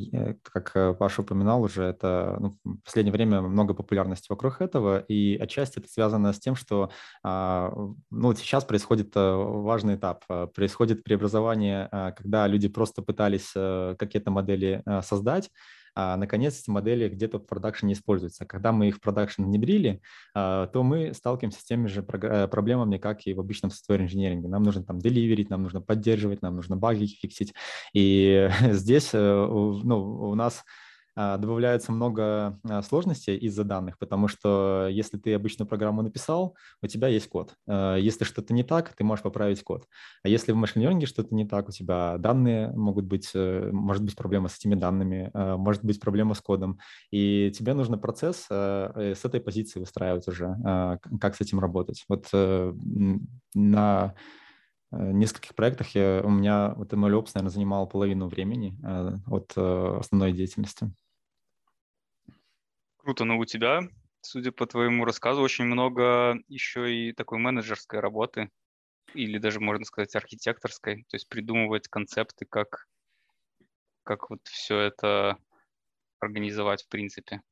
как 0.42 0.98
Паша 0.98 1.22
упоминал 1.22 1.62
уже, 1.62 1.82
это 1.82 2.36
ну, 2.40 2.58
в 2.64 2.84
последнее 2.84 3.12
время 3.12 3.40
много 3.42 3.74
популярности 3.74 4.26
вокруг 4.30 4.60
этого, 4.60 5.00
и 5.00 5.36
отчасти 5.36 5.80
это 5.80 5.88
связано 5.88 6.32
с 6.32 6.38
тем, 6.38 6.54
что 6.54 6.90
а, 7.24 7.72
ну, 8.10 8.34
сейчас 8.34 8.64
происходит 8.64 9.12
важный 9.14 9.96
этап. 9.96 10.24
Происходит 10.54 11.02
преобразование, 11.02 11.88
когда 12.16 12.46
люди 12.46 12.68
просто 12.68 13.02
пытались 13.02 13.52
какие-то 13.98 14.30
модели 14.30 14.82
создать, 15.02 15.50
наконец 15.94 16.60
эти 16.60 16.70
модели 16.70 17.08
где-то 17.08 17.38
в 17.38 17.46
продакшене 17.46 17.94
используются. 17.94 18.44
Когда 18.46 18.72
мы 18.72 18.88
их 18.88 18.96
в 18.96 19.00
продакшн 19.00 19.44
внедрили, 19.44 20.00
а, 20.34 20.66
то 20.66 20.82
мы 20.82 21.14
сталкиваемся 21.14 21.60
с 21.60 21.64
теми 21.64 21.86
же 21.86 22.04
э, 22.06 22.48
проблемами, 22.48 22.98
как 22.98 23.26
и 23.26 23.34
в 23.34 23.40
обычном 23.40 23.70
software 23.70 24.02
инженеринге. 24.02 24.48
Нам 24.48 24.62
нужно 24.62 24.84
там 24.84 24.98
деливерить, 24.98 25.50
нам 25.50 25.62
нужно 25.62 25.80
поддерживать, 25.80 26.42
нам 26.42 26.56
нужно 26.56 26.76
баги 26.76 27.06
фиксить. 27.06 27.54
И 27.92 28.50
здесь 28.70 29.10
э, 29.12 29.18
ну, 29.18 30.30
у 30.30 30.34
нас 30.34 30.64
а, 30.64 30.87
добавляется 31.18 31.90
много 31.90 32.60
а, 32.62 32.80
сложностей 32.82 33.36
из-за 33.36 33.64
данных, 33.64 33.98
потому 33.98 34.28
что 34.28 34.86
если 34.88 35.18
ты 35.18 35.34
обычную 35.34 35.66
программу 35.66 36.02
написал, 36.02 36.56
у 36.80 36.86
тебя 36.86 37.08
есть 37.08 37.28
код. 37.28 37.54
А, 37.66 37.96
если 37.96 38.22
что-то 38.22 38.54
не 38.54 38.62
так, 38.62 38.94
ты 38.94 39.02
можешь 39.02 39.24
поправить 39.24 39.64
код. 39.64 39.86
А 40.22 40.28
если 40.28 40.52
в 40.52 40.56
машин 40.56 40.82
learning 40.82 41.06
что-то 41.06 41.34
не 41.34 41.44
так, 41.44 41.68
у 41.68 41.72
тебя 41.72 42.18
данные 42.18 42.70
могут 42.70 43.06
быть, 43.06 43.32
э, 43.34 43.68
может 43.72 44.04
быть 44.04 44.14
проблема 44.14 44.48
с 44.48 44.58
этими 44.58 44.76
данными, 44.76 45.32
может 45.34 45.84
быть 45.84 46.00
проблема 46.00 46.34
с 46.34 46.40
кодом, 46.40 46.78
и 47.10 47.50
тебе 47.50 47.74
нужно 47.74 47.98
процесс 47.98 48.46
э, 48.48 49.14
с 49.16 49.24
этой 49.24 49.40
позиции 49.40 49.80
выстраивать 49.80 50.28
уже, 50.28 50.56
как 51.20 51.34
с 51.34 51.40
этим 51.40 51.58
работать. 51.58 52.04
Вот 52.08 52.28
э, 52.32 52.72
на 53.54 54.14
нескольких 54.92 55.54
проектах 55.56 55.94
я, 55.96 56.22
у 56.24 56.30
меня 56.30 56.74
вот 56.76 56.92
MLOps, 56.92 57.30
наверное, 57.34 57.50
занимал 57.50 57.88
половину 57.88 58.28
времени 58.28 58.78
от 59.26 59.52
основной 59.56 60.32
деятельности. 60.32 60.92
Круто, 62.98 63.24
но 63.24 63.38
у 63.38 63.44
тебя, 63.44 63.80
судя 64.20 64.52
по 64.52 64.66
твоему 64.66 65.04
рассказу, 65.04 65.40
очень 65.42 65.64
много 65.64 66.38
еще 66.48 66.94
и 66.94 67.12
такой 67.12 67.38
менеджерской 67.38 68.00
работы, 68.00 68.50
или 69.14 69.38
даже, 69.38 69.60
можно 69.60 69.84
сказать, 69.86 70.16
архитекторской, 70.16 71.04
то 71.08 71.16
есть 71.16 71.28
придумывать 71.28 71.88
концепты, 71.88 72.46
как, 72.46 72.86
как 74.02 74.30
вот 74.30 74.40
все 74.48 74.78
это 74.80 75.38
организовать 76.20 76.84
в 76.84 76.88
принципе. 76.88 77.42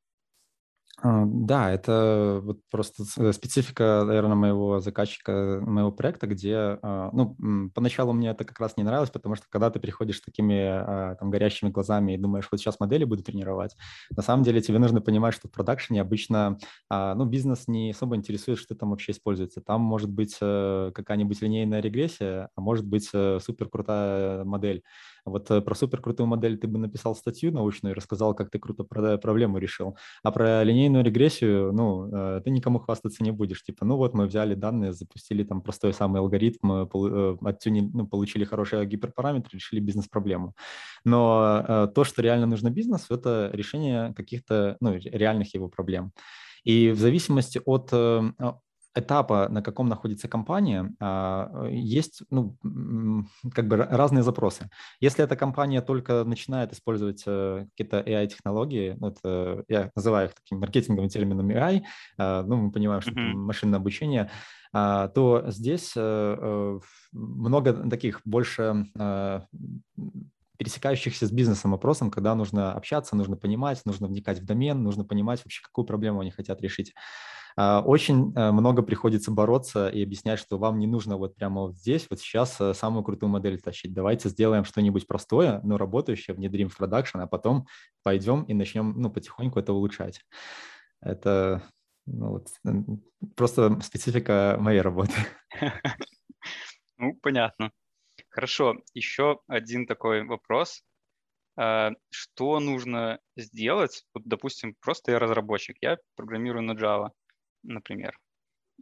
А, 1.03 1.25
да, 1.27 1.71
это 1.73 2.41
вот 2.43 2.61
просто 2.71 3.05
э, 3.19 3.33
специфика, 3.35 4.03
наверное, 4.07 4.35
моего 4.35 4.81
заказчика, 4.81 5.61
моего 5.63 5.93
проекта, 5.93 6.27
где, 6.27 6.57
а, 6.83 7.11
ну, 7.13 7.37
поначалу 7.75 8.15
мне 8.15 8.31
это 8.31 8.45
как 8.45 8.59
раз 8.61 8.79
не 8.79 8.83
нравилось, 8.83 9.11
потому 9.11 9.35
что 9.35 9.45
когда 9.51 9.69
ты 9.71 9.79
приходишь 9.79 10.17
с 10.19 10.23
такими 10.23 10.55
а, 10.59 11.15
там 11.17 11.31
горящими 11.31 11.69
глазами 11.69 12.15
и 12.15 12.17
думаешь, 12.17 12.49
вот 12.51 12.61
сейчас 12.61 12.81
модели 12.81 13.05
буду 13.05 13.23
тренировать, 13.23 13.77
на 14.17 14.23
самом 14.23 14.43
деле 14.43 14.63
тебе 14.63 14.79
нужно 14.79 15.03
понимать, 15.03 15.35
что 15.35 15.49
в 15.49 15.53
продакшене 15.53 16.01
обычно, 16.01 16.59
ну, 16.91 17.25
бизнес 17.27 17.69
не 17.69 17.91
особо 17.91 18.17
интересует, 18.17 18.59
что 18.59 18.75
там 18.75 18.91
вообще 18.91 19.13
используется. 19.13 19.61
Там 19.61 19.81
может 19.83 20.11
быть 20.11 20.37
э, 20.41 20.93
какая-нибудь 20.95 21.43
линейная 21.43 21.81
регрессия, 21.81 22.49
а 22.55 22.61
может 22.61 22.87
быть 22.87 23.11
э, 23.13 23.39
супер 23.45 23.69
крутая 23.69 24.45
модель. 24.45 24.83
Вот 25.27 25.51
э, 25.51 25.61
про 25.61 25.75
суперкрутую 25.75 26.27
модель 26.27 26.57
ты 26.57 26.69
бы 26.69 26.79
написал 26.79 27.17
статью 27.17 27.53
научную 27.53 27.93
и 27.93 27.97
рассказал, 27.97 28.35
как 28.35 28.51
ты 28.51 28.59
круто 28.59 28.85
проблему 28.85 29.59
решил. 29.59 29.97
А 30.23 30.31
про 30.31 30.63
линейную 30.63 31.05
регрессию, 31.05 31.73
ну, 31.73 32.09
э, 32.15 32.41
ты 32.45 32.51
никому 32.51 32.79
хвастаться 32.79 33.23
не 33.23 33.33
будешь. 33.33 33.63
Типа, 33.65 33.85
ну 33.85 33.97
вот 33.97 34.15
мы 34.15 34.27
взяли 34.27 34.55
данные, 34.55 34.93
запустили 34.93 35.43
там 35.43 35.61
простой 35.61 35.93
самый 35.93 36.21
алгоритм, 36.21 36.73
э, 36.73 37.37
оттюнили, 37.43 37.91
ну, 37.93 38.07
получили 38.07 38.45
хороший 38.45 38.87
гиперпараметр, 38.87 39.51
решили 39.53 39.81
бизнес-проблему. 39.81 40.55
Но 41.05 41.91
то, 41.95 42.05
что 42.05 42.23
реально 42.23 42.47
нужно 42.47 42.71
бизнесу, 42.71 43.15
это 43.15 43.51
решение 43.53 44.15
каких-то, 44.15 44.77
ну, 44.81 44.95
реальных 44.95 45.55
его 45.55 45.69
проблем. 45.69 46.13
И 46.65 46.91
в 46.91 46.99
зависимости 46.99 47.61
от 47.65 47.93
этапа, 48.97 49.49
на 49.51 49.63
каком 49.63 49.89
находится 49.89 50.29
компания, 50.29 50.95
а, 51.01 51.69
есть 51.71 52.23
ну, 52.31 52.57
как 53.55 53.69
бы 53.69 53.77
разные 53.77 54.23
запросы. 54.23 54.69
Если 55.01 55.23
эта 55.23 55.37
компания 55.37 55.83
только 55.83 56.25
начинает 56.25 56.73
использовать 56.73 57.23
э, 57.27 57.67
какие-то 57.71 58.01
AI-технологии, 58.01 58.99
э, 59.25 59.63
я 59.69 59.91
называю 59.95 60.29
их 60.29 60.35
таким 60.35 60.61
маркетинговым 60.61 61.09
термином 61.09 61.51
AI, 61.51 61.83
а, 62.19 62.43
ну, 62.43 62.57
мы 62.57 62.73
понимаем, 62.73 63.01
что 63.01 63.11
это 63.11 63.21
машинное 63.21 63.79
обучение, 63.79 64.31
а, 64.73 65.09
то 65.09 65.45
здесь 65.49 65.93
э, 65.97 66.79
много 67.13 67.89
таких 67.89 68.21
больше 68.25 68.87
пересекающихся 70.59 71.27
с 71.27 71.31
бизнесом 71.31 71.73
вопросом, 71.73 72.11
когда 72.11 72.35
нужно 72.35 72.73
общаться, 72.73 73.17
нужно 73.17 73.37
понимать, 73.37 73.83
нужно 73.85 74.07
вникать 74.07 74.41
в 74.41 74.45
домен, 74.45 74.83
нужно 74.83 75.05
понимать 75.05 75.41
вообще, 75.45 75.63
какую 75.63 75.85
проблему 75.85 76.21
они 76.21 76.31
хотят 76.31 76.63
решить. 76.63 76.95
А, 77.59 77.81
очень 77.81 78.35
э, 78.35 78.53
много 78.53 78.83
приходится 78.83 79.31
бороться 79.31 79.89
и 79.89 80.03
объяснять, 80.03 80.39
что 80.39 80.59
вам 80.59 80.79
не 80.79 80.87
нужно 80.87 81.17
вот 81.17 81.37
прямо 81.37 81.63
вот 81.63 81.77
здесь, 81.77 82.07
вот 82.11 82.21
сейчас 82.21 82.61
э, 82.61 82.75
самую 82.75 83.03
крутую 83.03 83.31
модель 83.31 83.59
тащить. 83.61 83.95
Давайте 83.95 84.29
сделаем 84.29 84.65
что-нибудь 84.65 85.07
простое, 85.07 85.61
но 85.63 85.79
работающее, 85.79 86.37
внедрим 86.37 86.69
в 86.69 86.77
продакшн, 86.77 87.21
а 87.21 87.27
потом 87.27 87.67
пойдем 88.03 88.43
и 88.43 88.53
начнем 88.53 88.93
ну, 89.01 89.11
потихоньку 89.11 89.59
это 89.59 89.73
улучшать. 89.73 90.21
Это 91.01 91.63
ну, 92.05 92.31
вот, 92.31 92.49
просто 93.35 93.81
специфика 93.81 94.57
моей 94.61 94.81
работы. 94.81 95.15
Ну, 96.99 97.13
понятно. 97.21 97.73
Хорошо, 98.31 98.77
еще 98.95 99.41
один 99.49 99.87
такой 99.87 100.25
вопрос. 100.25 100.83
А, 101.55 101.91
что 102.09 102.59
нужно 102.59 103.19
сделать? 103.37 104.07
Вот, 104.15 104.25
допустим, 104.25 104.75
просто 104.81 105.13
я 105.13 105.19
разработчик, 105.19 105.77
я 105.83 105.99
программирую 106.15 106.63
на 106.63 106.73
Java 106.73 107.11
например. 107.67 108.19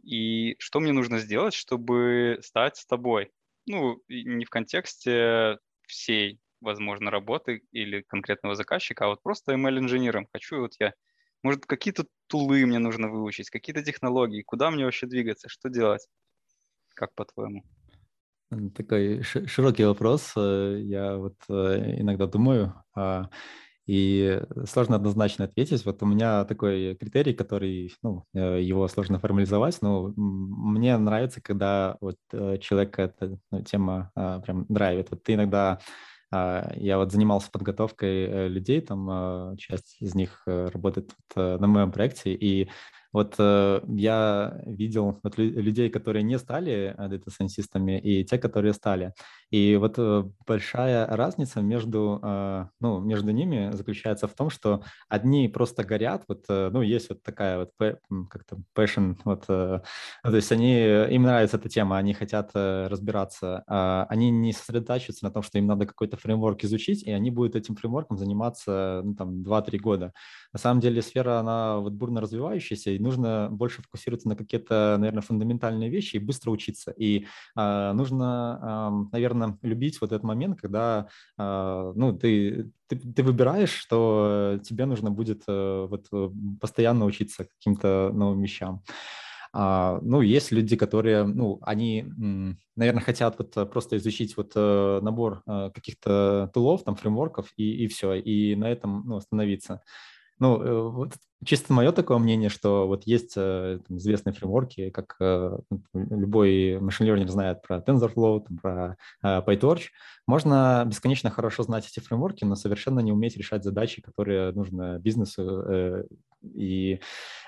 И 0.03 0.55
что 0.59 0.79
мне 0.79 0.91
нужно 0.91 1.19
сделать, 1.19 1.53
чтобы 1.53 2.39
стать 2.41 2.77
с 2.77 2.85
тобой? 2.85 3.31
Ну, 3.65 4.01
не 4.07 4.45
в 4.45 4.49
контексте 4.49 5.57
всей, 5.87 6.39
возможно, 6.61 7.11
работы 7.11 7.61
или 7.71 8.01
конкретного 8.01 8.55
заказчика, 8.55 9.05
а 9.05 9.07
вот 9.09 9.23
просто 9.23 9.53
ML-инженером. 9.53 10.27
Хочу 10.31 10.59
вот 10.59 10.73
я, 10.79 10.93
может, 11.43 11.65
какие-то 11.65 12.05
тулы 12.27 12.65
мне 12.65 12.79
нужно 12.79 13.09
выучить, 13.09 13.49
какие-то 13.49 13.83
технологии, 13.83 14.43
куда 14.43 14.71
мне 14.71 14.85
вообще 14.85 15.07
двигаться, 15.07 15.49
что 15.49 15.69
делать? 15.69 16.07
Как 16.93 17.13
по-твоему? 17.15 17.63
Такой 18.75 19.23
широкий 19.23 19.85
вопрос. 19.85 20.33
Э, 20.37 20.79
я 20.79 21.17
вот 21.17 21.35
э, 21.49 21.99
иногда 21.99 22.27
думаю, 22.27 22.73
а 22.95 23.29
и 23.85 24.41
сложно 24.65 24.95
однозначно 24.95 25.45
ответить. 25.45 25.85
Вот 25.85 26.01
у 26.01 26.05
меня 26.05 26.43
такой 26.45 26.95
критерий, 26.95 27.33
который, 27.33 27.93
ну, 28.01 28.25
э, 28.33 28.61
его 28.61 28.87
сложно 28.87 29.19
формализовать, 29.19 29.81
но 29.81 30.11
мне 30.15 30.97
нравится, 30.97 31.41
когда 31.41 31.97
вот 32.01 32.17
э, 32.33 32.57
человека 32.57 33.03
эта 33.03 33.37
ну, 33.51 33.61
тема 33.61 34.11
а, 34.15 34.39
прям 34.39 34.65
драйвит. 34.69 35.11
Вот 35.11 35.23
ты 35.23 35.35
иногда 35.35 35.79
а, 36.31 36.71
я 36.75 36.97
вот 36.97 37.11
занимался 37.11 37.51
подготовкой 37.51 38.25
э, 38.25 38.47
людей, 38.47 38.81
там 38.81 39.55
часть 39.57 39.97
из 40.01 40.15
них 40.15 40.41
работает 40.45 41.11
на 41.35 41.67
моем 41.67 41.91
проекте, 41.91 42.33
и 42.33 42.69
вот 43.15 43.35
э, 43.39 43.79
я 43.87 44.61
видел 44.65 45.21
вот, 45.23 45.37
людей, 45.37 45.89
которые 45.89 46.21
не 46.23 46.37
стали 46.37 46.93
дата-сайентистами, 46.97 47.97
и 47.97 48.25
те, 48.25 48.37
которые 48.37 48.73
стали. 48.73 49.13
И 49.51 49.77
вот 49.77 49.93
э, 49.97 50.23
большая 50.45 51.07
разница 51.07 51.61
между, 51.61 52.19
э, 52.21 52.65
ну, 52.81 52.99
между 52.99 53.31
ними 53.31 53.71
заключается 53.71 54.27
в 54.27 54.33
том, 54.33 54.49
что 54.49 54.83
одни 55.07 55.47
просто 55.47 55.85
горят, 55.85 56.25
вот, 56.27 56.43
э, 56.49 56.69
ну, 56.73 56.81
есть 56.81 57.07
вот 57.07 57.23
такая 57.23 57.59
вот 57.59 57.71
как-то 58.29 58.57
passion, 58.77 59.15
вот, 59.23 59.45
э, 59.47 59.79
то 60.23 60.35
есть 60.35 60.51
они, 60.51 60.75
им 61.15 61.23
нравится 61.23 61.55
эта 61.55 61.69
тема, 61.69 61.97
они 61.97 62.13
хотят 62.13 62.51
э, 62.53 62.87
разбираться, 62.87 63.63
э, 63.65 64.05
они 64.09 64.29
не 64.29 64.51
сосредотачиваются 64.51 65.23
на 65.23 65.31
том, 65.31 65.41
что 65.41 65.57
им 65.57 65.67
надо 65.67 65.85
какой-то 65.85 66.17
фреймворк 66.17 66.65
изучить, 66.65 67.03
и 67.03 67.11
они 67.11 67.31
будут 67.31 67.55
этим 67.55 67.77
фреймворком 67.77 68.17
заниматься, 68.17 69.03
ну, 69.05 69.15
там, 69.15 69.41
2-3 69.41 69.77
года. 69.77 70.11
На 70.51 70.59
самом 70.59 70.81
деле 70.81 71.01
сфера, 71.01 71.39
она 71.39 71.77
вот 71.77 71.93
бурно 71.93 72.19
развивающаяся, 72.19 72.91
и 72.91 73.04
нужно 73.05 73.47
больше 73.51 73.81
фокусироваться 73.81 74.27
на 74.27 74.35
какие-то, 74.35 74.97
наверное, 74.97 75.21
фундаментальные 75.21 75.89
вещи 75.89 76.17
и 76.17 76.19
быстро 76.19 76.51
учиться. 76.51 76.91
И 76.91 77.25
э, 77.55 77.91
нужно, 77.93 78.59
э, 78.61 79.09
наверное, 79.13 79.57
любить 79.61 80.01
вот 80.01 80.11
этот 80.11 80.23
момент, 80.23 80.59
когда 80.59 81.07
э, 81.37 81.93
ну, 81.95 82.17
ты, 82.17 82.71
ты, 82.87 82.97
ты 82.97 83.23
выбираешь, 83.23 83.71
что 83.73 84.59
тебе 84.63 84.85
нужно 84.85 85.11
будет 85.11 85.43
э, 85.47 85.87
вот, 85.89 86.07
постоянно 86.59 87.05
учиться 87.05 87.45
каким-то 87.45 88.11
новым 88.13 88.41
вещам. 88.41 88.81
Uh, 89.55 89.99
ну, 90.01 90.19
есть 90.19 90.51
люди, 90.51 90.75
которые, 90.75 91.23
ну, 91.23 91.59
они, 91.61 92.05
наверное, 92.75 93.01
хотят 93.01 93.37
вот 93.37 93.71
просто 93.71 93.95
изучить 93.95 94.35
вот 94.35 94.53
uh, 94.53 94.99
набор 94.99 95.43
каких-то 95.45 96.51
тулов, 96.53 96.83
там, 96.83 96.97
фреймворков 96.97 97.53
и, 97.55 97.85
и 97.85 97.87
все, 97.87 98.15
и 98.15 98.55
на 98.57 98.69
этом, 98.69 99.03
ну, 99.05 99.15
остановиться. 99.15 99.81
Ну, 100.39 100.61
э, 100.61 100.89
вот 100.89 101.13
чисто 101.45 101.71
мое 101.71 101.91
такое 101.91 102.17
мнение, 102.17 102.49
что 102.49 102.87
вот 102.87 103.03
есть 103.05 103.33
э, 103.37 103.79
там, 103.87 103.97
известные 103.97 104.33
фреймворки, 104.33 104.89
как 104.89 105.15
э, 105.19 105.57
любой 105.93 106.79
машин 106.79 107.07
learning 107.07 107.27
знает 107.27 107.61
про 107.61 107.77
TensorFlow, 107.77 108.45
про 108.61 108.97
PyTorch. 109.23 109.83
Можно 110.27 110.83
бесконечно 110.85 111.29
хорошо 111.29 111.63
знать 111.63 111.87
эти 111.87 112.03
фреймворки, 112.03 112.43
но 112.43 112.55
совершенно 112.55 112.99
не 112.99 113.11
уметь 113.11 113.37
решать 113.37 113.63
задачи, 113.63 114.01
которые 114.01 114.51
нужно 114.51 114.99
бизнесу 114.99 116.05
И 116.53 116.99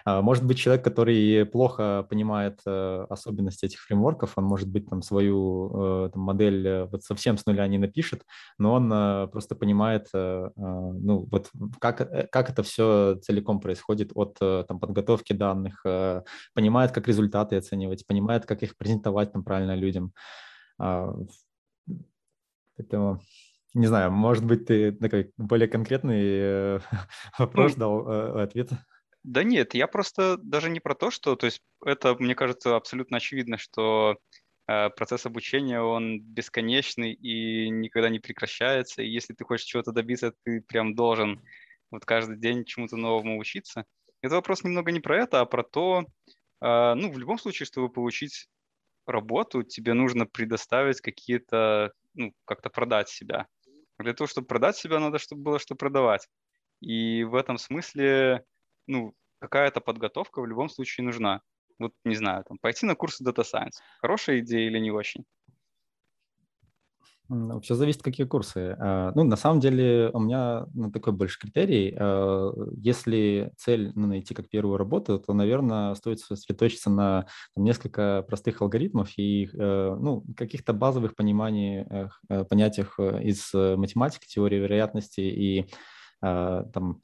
а, 0.08 0.22
может 0.22 0.46
быть 0.46 0.58
человек, 0.58 0.86
который 0.86 1.46
плохо 1.46 2.06
понимает 2.10 2.62
э, 2.66 3.06
особенности 3.10 3.66
этих 3.66 3.82
фреймворков, 3.82 4.38
он 4.38 4.46
может 4.46 4.70
быть 4.70 4.90
там 4.90 5.02
свою 5.02 6.06
э, 6.06 6.10
там, 6.14 6.22
модель 6.22 6.66
э, 6.66 6.86
вот 6.86 7.04
совсем 7.04 7.38
с 7.38 7.46
нуля 7.46 7.68
не 7.68 7.78
напишет, 7.78 8.24
но 8.58 8.74
он 8.76 9.30
просто 9.32 9.56
понимает, 9.56 10.08
а, 10.14 10.50
ну 10.56 11.28
вот 11.30 11.50
как, 11.80 12.32
как 12.32 12.50
это 12.50 12.64
все 12.64 13.20
целиком 13.22 13.60
происходит 13.60 14.12
от 14.16 14.38
там, 14.40 14.80
подготовки 14.80 15.34
данных, 15.34 15.84
понимает, 16.54 16.92
как 16.92 17.08
результаты 17.08 17.58
оценивать, 17.58 18.08
понимает, 18.08 18.46
как 18.46 18.64
их 18.64 18.78
презентовать 18.78 19.34
там 19.34 19.44
правильно 19.44 19.76
людям. 19.76 20.14
Поэтому 22.78 23.22
не 23.78 23.88
знаю, 23.88 24.12
может 24.12 24.44
быть, 24.44 24.66
ты 24.66 24.92
такой 24.92 25.32
более 25.38 25.68
конкретный 25.68 26.22
э, 26.24 26.80
вопрос 27.38 27.74
ну, 27.76 27.80
дал, 27.80 28.10
э, 28.10 28.44
ответ? 28.44 28.70
Да 29.24 29.44
нет, 29.44 29.74
я 29.76 29.88
просто 29.88 30.38
даже 30.38 30.70
не 30.70 30.80
про 30.80 30.96
то, 30.96 31.12
что, 31.12 31.36
то 31.36 31.46
есть 31.46 31.62
это, 31.86 32.16
мне 32.16 32.34
кажется, 32.34 32.76
абсолютно 32.76 33.18
очевидно, 33.18 33.58
что 33.58 34.18
э, 34.68 34.90
процесс 34.90 35.26
обучения, 35.26 35.80
он 35.80 36.20
бесконечный 36.22 37.14
и 37.14 37.70
никогда 37.70 38.10
не 38.10 38.20
прекращается, 38.20 39.04
и 39.04 39.10
если 39.10 39.34
ты 39.34 39.44
хочешь 39.44 39.68
чего-то 39.68 39.92
добиться, 39.92 40.34
ты 40.44 40.62
прям 40.62 40.96
должен 40.96 41.44
вот 41.92 42.04
каждый 42.04 42.38
день 42.38 42.66
чему-то 42.66 42.98
новому 42.98 43.38
учиться. 43.38 43.86
Это 44.22 44.36
вопрос 44.36 44.64
немного 44.64 44.92
не 44.92 45.00
про 45.00 45.18
это, 45.22 45.42
а 45.42 45.46
про 45.46 45.64
то, 45.64 46.06
ну, 46.60 47.12
в 47.12 47.18
любом 47.20 47.38
случае, 47.38 47.68
чтобы 47.68 47.90
получить 47.90 48.50
работу, 49.06 49.62
тебе 49.62 49.94
нужно 49.94 50.26
предоставить 50.26 51.00
какие-то, 51.00 51.94
ну, 52.16 52.34
как-то 52.46 52.70
продать 52.70 53.10
себя. 53.10 53.48
Для 54.00 54.14
того, 54.14 54.28
чтобы 54.28 54.48
продать 54.48 54.78
себя, 54.78 55.00
надо, 55.00 55.20
чтобы 55.20 55.42
было 55.44 55.60
что 55.60 55.76
продавать. 55.76 56.28
И 56.82 57.24
в 57.24 57.36
этом 57.36 57.58
смысле, 57.58 58.46
ну, 58.88 59.14
какая-то 59.40 59.82
подготовка 59.82 60.42
в 60.42 60.48
любом 60.48 60.70
случае 60.70 61.06
нужна. 61.06 61.42
Вот, 61.80 61.94
не 62.06 62.16
знаю, 62.16 62.44
там, 62.48 62.58
пойти 62.60 62.86
на 62.86 62.96
курсы 62.96 63.24
Data 63.24 63.44
Science. 63.44 63.80
Хорошая 64.02 64.40
идея 64.40 64.68
или 64.68 64.80
не 64.80 64.92
очень? 64.92 65.26
Все 67.62 67.76
зависит, 67.76 68.04
какие 68.04 68.26
курсы. 68.26 68.76
А, 68.80 69.12
ну, 69.14 69.24
на 69.24 69.36
самом 69.36 69.60
деле, 69.60 70.10
у 70.14 70.20
меня 70.20 70.66
ну, 70.74 70.92
такой 70.92 71.12
больше 71.12 71.38
критерий. 71.40 71.94
А, 72.00 72.52
если 72.78 73.52
цель 73.58 73.92
ну, 73.96 74.08
найти 74.08 74.34
как 74.34 74.50
первую 74.50 74.78
работу, 74.78 75.20
то, 75.20 75.34
наверное, 75.34 75.94
стоит 75.96 76.20
сосредоточиться 76.22 76.90
на 76.90 77.28
там, 77.54 77.66
несколько 77.66 78.24
простых 78.28 78.62
алгоритмов 78.62 79.10
и 79.18 79.50
э, 79.54 79.98
ну, 80.00 80.24
каких-то 80.38 80.72
базовых 80.72 81.16
пониманий, 81.16 81.86
э, 82.30 82.44
понятиях 82.46 82.96
э, 82.98 83.24
из 83.24 83.54
математики, 83.54 84.26
теории 84.28 84.58
вероятности 84.58 85.22
и 85.22 85.70
там, 86.20 87.00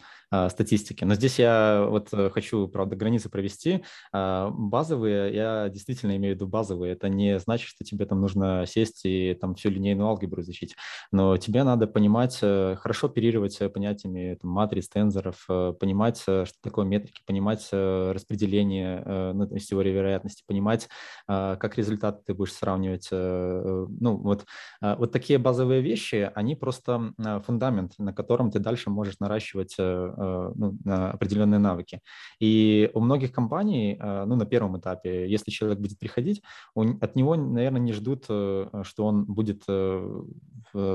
статистики. 0.49 1.03
Но 1.03 1.15
здесь 1.15 1.39
я 1.39 1.86
вот 1.89 2.09
э, 2.11 2.29
хочу, 2.29 2.67
правда, 2.67 2.95
границы 2.95 3.29
провести. 3.29 3.84
А, 4.11 4.49
базовые, 4.49 5.34
я 5.34 5.69
действительно 5.69 6.15
имею 6.17 6.34
в 6.34 6.38
виду 6.38 6.47
базовые. 6.47 6.93
Это 6.93 7.09
не 7.09 7.39
значит, 7.39 7.67
что 7.67 7.84
тебе 7.84 8.05
там 8.05 8.21
нужно 8.21 8.65
сесть 8.65 9.01
и 9.05 9.38
там 9.39 9.55
всю 9.55 9.69
линейную 9.69 10.07
алгебру 10.07 10.41
изучить. 10.41 10.75
Но 11.11 11.38
тебе 11.38 11.63
надо 11.63 11.88
понимать, 11.88 12.39
э, 12.41 12.75
хорошо 12.79 13.07
оперировать 13.07 13.59
понятиями 13.73 14.38
там, 14.41 14.51
матриц, 14.51 14.89
тензоров, 14.89 15.45
э, 15.49 15.73
понимать, 15.79 16.19
что 16.19 16.47
такое 16.61 16.86
метрики, 16.86 17.21
понимать 17.25 17.67
распределение 17.71 19.03
ну, 19.34 19.45
из 19.55 19.67
теории 19.67 19.91
вероятности, 19.91 20.43
понимать, 20.47 20.89
как 21.27 21.77
результаты 21.77 22.21
ты 22.25 22.34
будешь 22.34 22.53
сравнивать. 22.53 23.09
Ну, 23.11 24.17
вот, 24.17 24.45
вот 24.81 25.11
такие 25.11 25.39
базовые 25.39 25.81
вещи, 25.81 26.31
они 26.34 26.55
просто 26.55 27.13
фундамент, 27.45 27.93
на 27.97 28.13
котором 28.13 28.51
ты 28.51 28.59
дальше 28.59 28.89
можешь 28.89 29.19
наращивать 29.19 29.75
Э, 30.24 30.51
ну, 30.55 30.78
определенные 30.86 31.59
навыки. 31.59 31.99
И 32.39 32.89
у 32.93 32.99
многих 32.99 33.32
компаний, 33.32 33.97
э, 33.99 34.26
ну, 34.26 34.36
на 34.36 34.45
первом 34.45 34.78
этапе, 34.78 35.30
если 35.30 35.51
человек 35.51 35.80
будет 35.80 35.99
приходить, 35.99 36.41
от 36.76 37.15
него, 37.15 37.36
наверное, 37.36 37.82
не 37.82 37.93
ждут, 37.93 38.26
э, 38.30 38.84
что 38.84 39.05
он 39.05 39.26
будет 39.26 39.63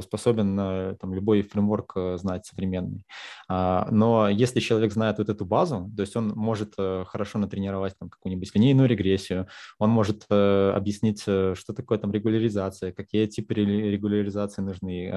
способен 0.03 0.57
там, 1.01 1.15
любой 1.15 1.43
фреймворк 1.43 1.97
знать 2.17 2.47
современный. 2.47 3.07
А, 3.49 3.87
но 3.93 4.29
если 4.29 4.61
человек 4.61 4.93
знает 4.93 5.19
вот 5.19 5.29
эту 5.29 5.45
базу, 5.45 5.91
то 5.97 6.03
есть 6.03 6.17
он 6.17 6.29
может 6.29 6.75
хорошо 6.77 7.39
натренировать 7.39 7.97
там 7.99 8.09
какую-нибудь 8.09 8.53
линейную 8.55 8.89
регрессию, 8.89 9.47
он 9.79 9.91
может 9.91 10.25
объяснить, 10.31 11.21
что 11.21 11.73
такое 11.77 11.99
там 11.99 12.13
регуляризация, 12.13 12.93
какие 12.93 13.27
типы 13.27 13.55
регуляризации 13.55 14.63
нужны, 14.63 15.13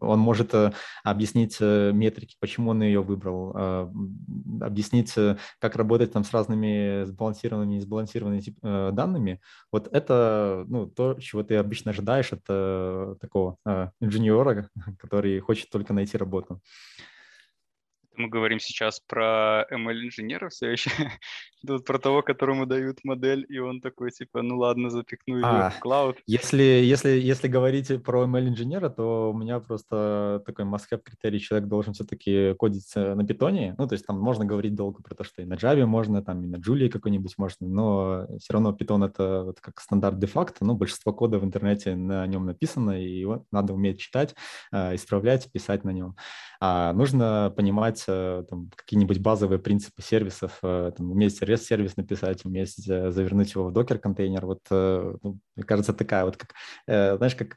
он 0.00 0.18
может 0.18 0.54
объяснить 1.02 1.58
метрики, 1.60 2.36
почему 2.38 2.72
он 2.72 2.82
ее 2.82 3.00
выбрал, 3.02 3.35
а, 3.54 3.92
объяснить, 4.60 5.16
э, 5.16 5.36
как 5.58 5.76
работать 5.76 6.12
там 6.12 6.24
с 6.24 6.32
разными 6.32 7.04
сбалансированными 7.04 7.74
и 7.74 7.76
несбалансированными 7.76 8.42
э, 8.62 8.90
данными, 8.92 9.40
вот 9.72 9.88
это 9.92 10.64
ну, 10.68 10.86
то, 10.86 11.14
чего 11.14 11.42
ты 11.42 11.56
обычно 11.56 11.90
ожидаешь 11.90 12.32
от 12.32 12.42
э, 12.48 13.16
такого 13.20 13.58
инженера, 14.00 14.68
который 14.98 15.38
хочет 15.40 15.70
только 15.70 15.92
найти 15.92 16.16
работу 16.16 16.60
мы 18.18 18.28
говорим 18.28 18.60
сейчас 18.60 19.00
про 19.00 19.66
ML-инженера 19.70 20.48
все 20.48 20.70
еще, 20.70 20.90
тут 21.66 21.84
про 21.84 21.98
того, 21.98 22.22
которому 22.22 22.66
дают 22.66 23.04
модель, 23.04 23.44
и 23.48 23.58
он 23.58 23.80
такой, 23.80 24.10
типа, 24.10 24.42
ну 24.42 24.58
ладно, 24.58 24.90
запикну 24.90 25.36
ее 25.36 25.44
а, 25.44 25.70
в 25.70 25.80
клауд. 25.80 26.16
Если, 26.26 26.62
если, 26.62 27.10
если 27.10 27.48
говорить 27.48 28.02
про 28.02 28.24
ML-инженера, 28.24 28.88
то 28.88 29.30
у 29.30 29.36
меня 29.36 29.60
просто 29.60 30.42
такой 30.46 30.64
must 30.64 30.86
критерий, 31.04 31.40
человек 31.40 31.68
должен 31.68 31.94
все-таки 31.94 32.54
кодить 32.54 32.94
на 32.94 33.26
питоне, 33.26 33.74
ну, 33.78 33.86
то 33.86 33.94
есть 33.94 34.06
там 34.06 34.18
можно 34.20 34.44
говорить 34.44 34.74
долго 34.74 35.02
про 35.02 35.14
то, 35.14 35.24
что 35.24 35.42
и 35.42 35.44
на 35.44 35.54
Java 35.54 35.86
можно, 35.86 36.22
там 36.22 36.42
и 36.44 36.46
на 36.46 36.56
Julia 36.56 36.88
какой-нибудь 36.88 37.34
можно, 37.38 37.66
но 37.66 38.26
все 38.38 38.52
равно 38.52 38.72
питон 38.72 39.04
это 39.04 39.42
вот 39.44 39.60
как 39.60 39.80
стандарт 39.80 40.18
де-факто, 40.18 40.64
ну, 40.64 40.74
большинство 40.74 41.12
кода 41.12 41.38
в 41.38 41.44
интернете 41.44 41.94
на 41.96 42.26
нем 42.26 42.46
написано, 42.46 43.00
и 43.00 43.08
его 43.08 43.44
надо 43.50 43.74
уметь 43.74 44.00
читать, 44.00 44.34
а, 44.72 44.94
исправлять, 44.94 45.50
писать 45.52 45.84
на 45.84 45.90
нем. 45.90 46.16
А 46.60 46.92
нужно 46.92 47.52
понимать 47.56 48.04
Э, 48.16 48.44
там, 48.48 48.70
какие-нибудь 48.74 49.18
базовые 49.18 49.58
принципы 49.58 50.02
сервисов, 50.02 50.58
э, 50.62 50.92
там, 50.96 51.10
уметь 51.10 51.42
REST-сервис 51.42 51.96
написать, 51.96 52.44
уметь 52.44 52.88
э, 52.88 53.10
завернуть 53.10 53.54
его 53.54 53.64
в 53.64 53.72
докер-контейнер. 53.72 54.46
Вот, 54.46 54.60
ну, 54.70 55.38
мне 55.56 55.64
кажется, 55.64 55.92
такая 55.92 56.24
вот, 56.24 56.36
как, 56.36 56.54
знаешь, 56.86 57.34
как 57.34 57.56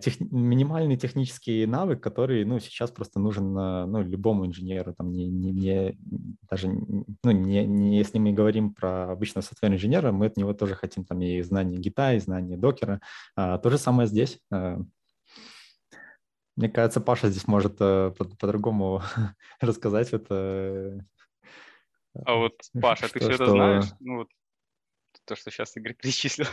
тех, 0.00 0.20
минимальный 0.20 0.96
технический 0.96 1.66
навык, 1.66 2.02
который, 2.02 2.44
ну, 2.44 2.58
сейчас 2.60 2.90
просто 2.90 3.20
нужен 3.20 3.52
ну, 3.52 4.02
любому 4.02 4.46
инженеру, 4.46 4.94
там, 4.94 5.12
не, 5.12 5.26
не, 5.28 5.52
не 5.52 5.98
даже, 6.48 6.68
ну, 6.68 7.30
не, 7.30 7.64
не, 7.66 7.98
если 7.98 8.18
мы 8.18 8.32
говорим 8.32 8.72
про 8.74 9.12
обычного 9.12 9.44
софтвер-инженера, 9.44 10.12
мы 10.12 10.26
от 10.26 10.36
него 10.36 10.54
тоже 10.54 10.74
хотим 10.74 11.04
там 11.04 11.20
и 11.20 11.40
знания 11.42 11.76
гита, 11.76 12.14
и 12.14 12.20
знания 12.20 12.56
докера. 12.56 13.00
А, 13.36 13.58
то 13.58 13.70
же 13.70 13.78
самое 13.78 14.08
здесь. 14.08 14.40
Мне 16.56 16.68
кажется, 16.68 17.00
Паша 17.00 17.30
здесь 17.30 17.48
может 17.48 17.76
э, 17.80 18.12
по-другому 18.38 19.02
рассказать 19.60 20.12
это. 20.12 21.04
А 22.24 22.34
вот, 22.34 22.60
Паша, 22.80 23.08
ты 23.08 23.18
все 23.18 23.32
это 23.32 23.50
знаешь? 23.50 23.86
Ну, 24.00 24.18
вот 24.18 24.28
то, 25.24 25.34
что 25.34 25.50
сейчас 25.50 25.76
Игорь 25.76 25.94
перечислил. 26.00 26.46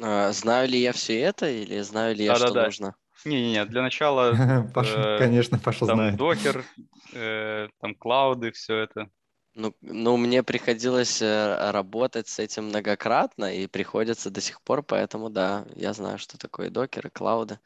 А, 0.00 0.32
знаю 0.32 0.68
ли 0.68 0.78
я 0.80 0.92
все 0.92 1.20
это 1.20 1.50
или 1.50 1.80
знаю 1.80 2.16
ли 2.16 2.24
я, 2.24 2.36
что 2.36 2.54
нужно? 2.54 2.94
Не-не-не, 3.24 3.66
для 3.66 3.82
начала... 3.82 4.66
Паша, 4.74 5.16
э, 5.16 5.18
конечно, 5.18 5.58
Паша 5.58 5.84
знает. 5.84 6.16
Докер, 6.16 6.64
э, 7.12 7.68
там 7.80 7.94
клауды, 7.94 8.52
все 8.52 8.78
это. 8.78 9.10
Ну, 9.54 9.74
ну, 9.82 10.16
мне 10.16 10.42
приходилось 10.42 11.20
работать 11.20 12.26
с 12.26 12.38
этим 12.38 12.68
многократно 12.68 13.54
и 13.54 13.66
приходится 13.66 14.30
до 14.30 14.40
сих 14.40 14.62
пор, 14.62 14.82
поэтому 14.82 15.28
да, 15.28 15.66
я 15.76 15.92
знаю, 15.92 16.18
что 16.18 16.38
такое 16.38 16.70
докер 16.70 17.08
и 17.08 17.10
клауды. 17.10 17.58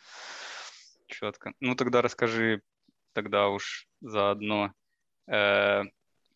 Четко. 1.06 1.52
Ну 1.60 1.74
тогда 1.74 2.02
расскажи 2.02 2.62
тогда 3.12 3.48
уж 3.48 3.88
заодно, 4.00 4.72
э, 5.26 5.82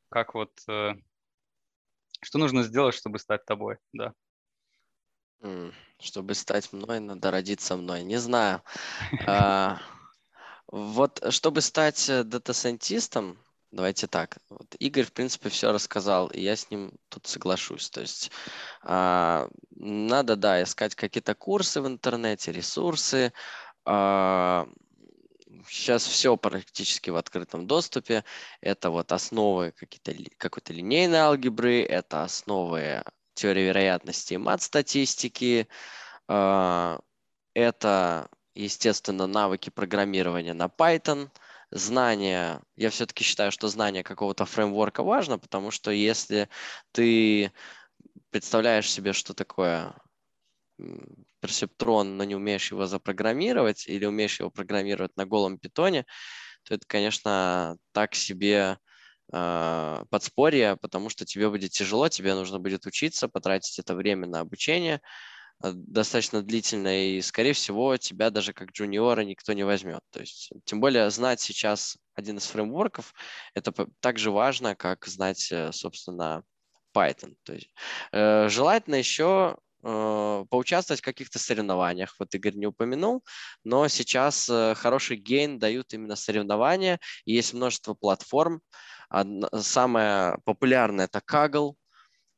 как 0.08 0.34
вот, 0.34 0.52
э, 0.68 0.94
что 2.22 2.38
нужно 2.38 2.62
сделать, 2.62 2.94
чтобы 2.94 3.18
стать 3.18 3.44
тобой, 3.44 3.76
да? 3.92 4.14
Чтобы 6.00 6.34
стать 6.34 6.72
мной, 6.72 7.00
надо 7.00 7.30
родиться 7.30 7.76
мной. 7.76 8.02
Не 8.02 8.18
знаю. 8.18 8.62
А, 9.26 9.80
вот 10.66 11.22
чтобы 11.30 11.60
стать 11.62 12.08
э, 12.08 12.24
дата-сайентистом, 12.24 13.38
давайте 13.70 14.06
так. 14.06 14.38
Вот 14.50 14.74
Игорь, 14.78 15.04
в 15.04 15.12
принципе, 15.12 15.48
все 15.48 15.72
рассказал, 15.72 16.28
и 16.28 16.40
я 16.40 16.56
с 16.56 16.70
ним 16.70 16.92
тут 17.08 17.26
соглашусь. 17.26 17.90
То 17.90 18.02
есть 18.02 18.30
а, 18.82 19.48
надо, 19.70 20.36
да, 20.36 20.62
искать 20.62 20.94
какие-то 20.94 21.34
курсы 21.34 21.80
в 21.80 21.86
интернете, 21.86 22.52
ресурсы, 22.52 23.32
Сейчас 23.84 24.66
а, 26.06 26.10
все 26.10 26.36
практически 26.36 27.10
в 27.10 27.16
открытом 27.16 27.66
доступе. 27.66 28.24
Это 28.60 28.90
вот 28.90 29.12
основы 29.12 29.72
какой-то 30.36 30.72
линейной 30.72 31.18
алгебры, 31.18 31.82
это 31.82 32.22
основы 32.24 33.02
теории 33.34 33.62
вероятности 33.62 34.34
и 34.34 34.38
мат-статистики, 34.38 35.68
а, 36.28 37.00
это, 37.54 38.28
естественно, 38.54 39.26
навыки 39.26 39.70
программирования 39.70 40.54
на 40.54 40.66
Python, 40.66 41.30
знание, 41.70 42.60
я 42.76 42.90
все-таки 42.90 43.24
считаю, 43.24 43.52
что 43.52 43.68
знание 43.68 44.02
какого-то 44.02 44.44
фреймворка 44.44 45.02
важно, 45.02 45.38
потому 45.38 45.70
что 45.70 45.90
если 45.90 46.48
ты 46.92 47.52
представляешь 48.30 48.90
себе, 48.90 49.12
что 49.12 49.34
такое 49.34 49.94
персептрон, 51.40 52.16
но 52.16 52.24
не 52.24 52.34
умеешь 52.34 52.70
его 52.70 52.86
запрограммировать 52.86 53.86
или 53.88 54.04
умеешь 54.04 54.40
его 54.40 54.50
программировать 54.50 55.16
на 55.16 55.26
голом 55.26 55.58
питоне, 55.58 56.04
то 56.64 56.74
это, 56.74 56.84
конечно, 56.86 57.76
так 57.92 58.14
себе 58.14 58.78
э, 59.32 60.04
подспорье, 60.10 60.76
потому 60.80 61.08
что 61.08 61.24
тебе 61.24 61.48
будет 61.48 61.70
тяжело, 61.70 62.08
тебе 62.08 62.34
нужно 62.34 62.58
будет 62.58 62.86
учиться, 62.86 63.28
потратить 63.28 63.78
это 63.78 63.94
время 63.94 64.26
на 64.26 64.40
обучение 64.40 65.00
э, 65.62 65.72
достаточно 65.74 66.42
длительное, 66.42 67.04
и, 67.16 67.22
скорее 67.22 67.54
всего, 67.54 67.96
тебя 67.96 68.30
даже 68.30 68.52
как 68.52 68.72
джуниора 68.72 69.22
никто 69.22 69.52
не 69.52 69.64
возьмет. 69.64 70.00
То 70.10 70.20
есть, 70.20 70.52
тем 70.64 70.80
более, 70.80 71.10
знать 71.10 71.40
сейчас 71.40 71.96
один 72.14 72.36
из 72.38 72.46
фреймворков, 72.46 73.14
это 73.54 73.72
так 74.00 74.18
же 74.18 74.30
важно, 74.30 74.74
как 74.76 75.06
знать, 75.06 75.50
э, 75.52 75.72
собственно, 75.72 76.44
Python. 76.94 77.36
То 77.44 77.54
есть, 77.54 77.70
э, 78.12 78.48
желательно 78.48 78.96
еще 78.96 79.56
поучаствовать 79.82 81.00
в 81.00 81.04
каких-то 81.04 81.38
соревнованиях. 81.38 82.14
Вот 82.18 82.34
Игорь 82.34 82.54
не 82.54 82.66
упомянул, 82.66 83.24
но 83.64 83.88
сейчас 83.88 84.48
э, 84.48 84.74
хороший 84.74 85.16
гейн 85.16 85.58
дают 85.58 85.92
именно 85.94 86.16
соревнования. 86.16 86.98
И 87.24 87.32
есть 87.32 87.54
множество 87.54 87.94
платформ. 87.94 88.60
Одна, 89.08 89.48
самая 89.56 90.38
популярная 90.44 91.06
это 91.06 91.20
Kaggle. 91.20 91.74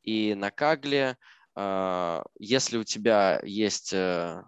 И 0.03 0.35
на 0.35 0.51
Kaggle, 0.51 1.17
э, 1.57 2.23
если 2.39 2.77
у 2.79 2.85
тебя 2.85 3.41
есть 3.43 3.93
э, 3.93 4.43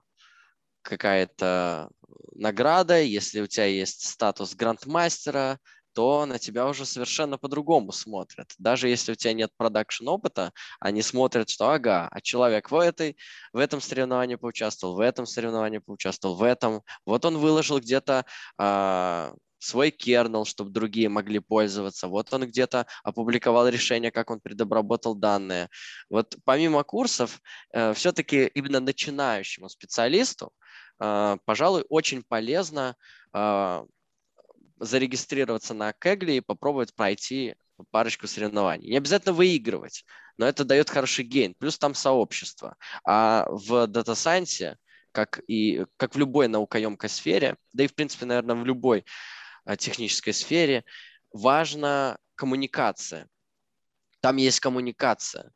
какая-то 0.82 1.88
награда, 2.34 3.01
если 3.01 3.40
у 3.40 3.47
тебя 3.47 3.66
есть 3.66 4.07
статус 4.07 4.55
грандмастера, 4.55 5.59
то 5.95 6.26
на 6.26 6.38
тебя 6.38 6.66
уже 6.66 6.84
совершенно 6.84 7.38
по-другому 7.38 7.92
смотрят. 7.92 8.53
Даже 8.59 8.88
если 8.88 9.12
у 9.12 9.14
тебя 9.14 9.32
нет 9.32 9.51
продакшн 9.57 10.09
опыта, 10.09 10.53
они 10.80 11.03
смотрят, 11.03 11.49
что 11.49 11.70
ага, 11.70 12.09
а 12.11 12.20
человек 12.20 12.70
в, 12.70 12.78
этой, 12.78 13.16
в 13.53 13.59
этом 13.59 13.80
соревновании 13.80 14.34
поучаствовал, 14.34 14.97
в 14.97 15.01
этом 15.01 15.26
соревновании 15.26 15.78
поучаствовал, 15.78 16.36
в 16.36 16.42
этом. 16.42 16.82
Вот 17.07 17.24
он 17.24 17.38
выложил 17.38 17.78
где-то 17.80 18.24
э, 18.59 19.32
свой 19.64 19.90
кернел, 19.90 20.45
чтобы 20.45 20.70
другие 20.70 21.09
могли 21.09 21.38
пользоваться. 21.38 22.09
Вот 22.09 22.32
он 22.32 22.47
где-то 22.47 22.86
опубликовал 23.03 23.68
решение, 23.68 24.11
как 24.11 24.30
он 24.30 24.40
предобработал 24.40 25.14
данные. 25.14 25.68
Вот 26.11 26.36
помимо 26.45 26.84
курсов, 26.84 27.40
э, 27.72 27.95
все-таки 27.95 28.47
именно 28.55 28.80
начинающему 28.80 29.68
специалисту, 29.68 30.53
э, 31.01 31.36
пожалуй, 31.45 31.84
очень 31.88 32.22
полезно 32.22 32.97
э, 33.32 33.84
зарегистрироваться 34.85 35.74
на 35.74 35.93
Кегли 35.93 36.37
и 36.37 36.41
попробовать 36.41 36.95
пройти 36.95 37.55
парочку 37.91 38.26
соревнований. 38.26 38.91
Не 38.91 38.97
обязательно 38.97 39.32
выигрывать, 39.32 40.05
но 40.37 40.47
это 40.47 40.64
дает 40.64 40.91
хороший 40.91 41.24
гейн. 41.24 41.55
Плюс 41.55 41.78
там 41.78 41.95
сообщество. 41.95 42.76
А 43.05 43.47
в 43.49 43.87
Data 43.87 44.14
Science, 44.14 44.76
как 45.12 45.41
и 45.49 45.85
как 45.97 46.14
в 46.14 46.18
любой 46.18 46.49
наукоемкой 46.49 47.09
сфере, 47.09 47.57
да 47.72 47.85
и 47.85 47.89
в 47.89 47.95
принципе, 47.95 48.26
наверное, 48.26 48.57
в 48.57 48.64
любой 48.64 49.05
а, 49.64 49.76
технической 49.76 50.32
сфере, 50.32 50.85
важна 51.32 52.18
коммуникация. 52.35 53.28
Там 54.20 54.37
есть 54.37 54.61
коммуникация. 54.61 55.53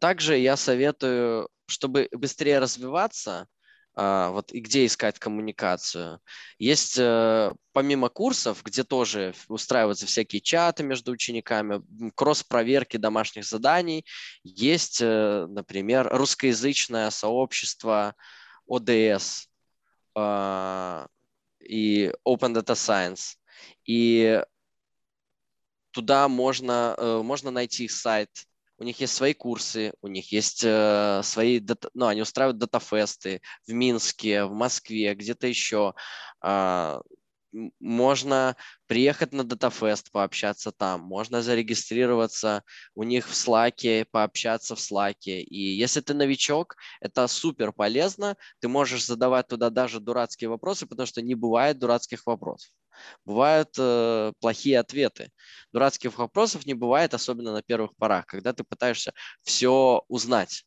Также 0.00 0.38
я 0.38 0.56
советую, 0.56 1.48
чтобы 1.66 2.08
быстрее 2.12 2.58
развиваться, 2.58 3.48
вот 3.94 4.52
и 4.52 4.60
где 4.60 4.86
искать 4.86 5.18
коммуникацию. 5.18 6.20
Есть 6.58 6.96
э, 6.98 7.52
помимо 7.72 8.08
курсов, 8.08 8.62
где 8.64 8.84
тоже 8.84 9.34
устраиваются 9.48 10.06
всякие 10.06 10.40
чаты 10.40 10.82
между 10.82 11.12
учениками, 11.12 11.82
кросс-проверки 12.14 12.96
домашних 12.96 13.44
заданий, 13.44 14.06
есть, 14.44 15.00
э, 15.02 15.46
например, 15.46 16.08
русскоязычное 16.10 17.10
сообщество 17.10 18.14
ODS 18.66 19.48
а, 20.14 21.06
и 21.60 22.12
Open 22.26 22.54
Data 22.54 22.74
Science. 22.74 23.36
И 23.84 24.42
туда 25.90 26.28
можно, 26.28 26.94
э, 26.96 27.22
можно 27.22 27.50
найти 27.50 27.88
сайт 27.88 28.30
у 28.82 28.84
них 28.84 28.98
есть 28.98 29.14
свои 29.14 29.32
курсы, 29.32 29.92
у 30.02 30.08
них 30.08 30.32
есть 30.32 30.62
э, 30.64 31.20
свои, 31.22 31.60
ну, 31.94 32.08
они 32.08 32.20
устраивают 32.20 32.58
датафесты 32.58 33.40
в 33.64 33.72
Минске, 33.72 34.44
в 34.44 34.52
Москве, 34.52 35.14
где-то 35.14 35.46
еще. 35.46 35.94
Э, 36.44 37.00
можно 37.80 38.56
приехать 38.86 39.32
на 39.32 39.44
датафест, 39.44 40.10
пообщаться 40.10 40.72
там, 40.72 41.02
можно 41.02 41.42
зарегистрироваться 41.42 42.62
у 42.94 43.02
них 43.02 43.28
в 43.28 43.32
Slack, 43.32 44.06
пообщаться 44.10 44.74
в 44.74 44.78
Slack. 44.78 45.24
И 45.24 45.58
если 45.58 46.00
ты 46.00 46.14
новичок, 46.14 46.76
это 47.00 47.26
супер 47.26 47.72
полезно, 47.72 48.36
ты 48.60 48.68
можешь 48.68 49.06
задавать 49.06 49.48
туда 49.48 49.70
даже 49.70 50.00
дурацкие 50.00 50.50
вопросы, 50.50 50.86
потому 50.86 51.06
что 51.06 51.22
не 51.22 51.34
бывает 51.34 51.78
дурацких 51.78 52.26
вопросов. 52.26 52.70
Бывают 53.24 53.70
э, 53.78 54.32
плохие 54.40 54.78
ответы. 54.78 55.30
Дурацких 55.72 56.18
вопросов 56.18 56.66
не 56.66 56.74
бывает, 56.74 57.14
особенно 57.14 57.52
на 57.52 57.62
первых 57.62 57.96
порах, 57.96 58.26
когда 58.26 58.52
ты 58.52 58.64
пытаешься 58.64 59.12
все 59.42 60.02
узнать. 60.08 60.64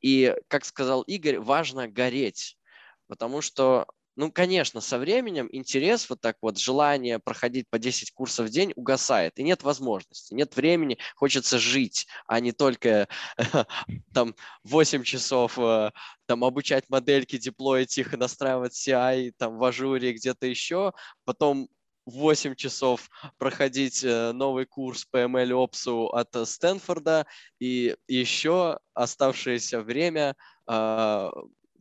И, 0.00 0.34
как 0.48 0.64
сказал 0.64 1.02
Игорь, 1.02 1.38
важно 1.38 1.88
гореть, 1.88 2.58
потому 3.06 3.40
что 3.40 3.86
ну, 4.16 4.30
конечно, 4.30 4.80
со 4.80 4.98
временем 4.98 5.48
интерес, 5.52 6.08
вот 6.10 6.20
так 6.20 6.36
вот, 6.42 6.58
желание 6.58 7.18
проходить 7.18 7.68
по 7.70 7.78
10 7.78 8.10
курсов 8.10 8.46
в 8.46 8.50
день 8.50 8.72
угасает, 8.76 9.38
и 9.38 9.42
нет 9.42 9.62
возможности, 9.62 10.34
нет 10.34 10.56
времени, 10.56 10.98
хочется 11.14 11.58
жить, 11.58 12.06
а 12.26 12.40
не 12.40 12.52
только 12.52 13.08
там 14.14 14.34
8 14.64 15.04
часов 15.04 15.58
э, 15.58 15.90
там 16.26 16.44
обучать 16.44 16.84
модельки, 16.88 17.38
деплоить 17.38 17.96
их 17.98 18.14
и 18.14 18.16
настраивать 18.16 18.74
CI 18.74 19.32
там 19.36 19.58
в 19.58 19.64
ажуре 19.64 20.12
где-то 20.12 20.46
еще, 20.46 20.92
потом 21.24 21.68
8 22.06 22.54
часов 22.56 23.08
проходить 23.38 24.02
э, 24.04 24.32
новый 24.32 24.66
курс 24.66 25.04
по 25.04 25.18
ML 25.18 26.10
от 26.12 26.48
Стэнфорда 26.48 27.26
и 27.58 27.96
еще 28.08 28.78
оставшееся 28.94 29.80
время 29.80 30.36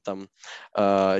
там 0.09 0.29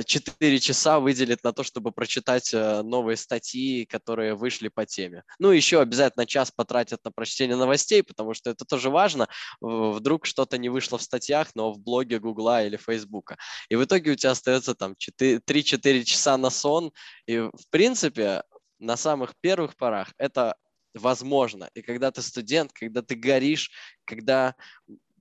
4 0.04 0.56
а, 0.56 0.60
часа 0.60 0.98
выделит 0.98 1.44
на 1.44 1.52
то, 1.52 1.62
чтобы 1.62 1.92
прочитать 1.92 2.52
э, 2.52 2.82
новые 2.82 3.16
статьи, 3.16 3.84
которые 3.84 4.34
вышли 4.34 4.68
по 4.68 4.84
теме. 4.84 5.22
Ну, 5.38 5.50
еще 5.50 5.80
обязательно 5.80 6.26
час 6.26 6.50
потратят 6.50 7.04
на 7.04 7.12
прочтение 7.12 7.56
новостей, 7.56 8.02
потому 8.02 8.34
что 8.34 8.50
это 8.50 8.64
тоже 8.64 8.90
важно. 8.90 9.28
Вдруг 9.60 10.26
что-то 10.26 10.58
не 10.58 10.68
вышло 10.68 10.98
в 10.98 11.02
статьях, 11.02 11.48
но 11.54 11.72
в 11.72 11.78
блоге 11.78 12.18
Гугла 12.18 12.64
или 12.64 12.76
Фейсбука. 12.76 13.36
И 13.68 13.76
в 13.76 13.84
итоге 13.84 14.12
у 14.12 14.16
тебя 14.16 14.32
остается 14.32 14.74
там 14.74 14.94
3-4 14.98 16.04
часа 16.04 16.36
на 16.36 16.50
сон. 16.50 16.92
И, 17.26 17.38
в 17.38 17.68
принципе, 17.70 18.42
на 18.78 18.96
самых 18.96 19.34
первых 19.40 19.76
порах 19.76 20.12
это 20.18 20.56
возможно. 20.94 21.70
И 21.74 21.82
когда 21.82 22.10
ты 22.10 22.22
студент, 22.22 22.72
когда 22.72 23.02
ты 23.02 23.14
горишь, 23.14 23.70
когда 24.04 24.54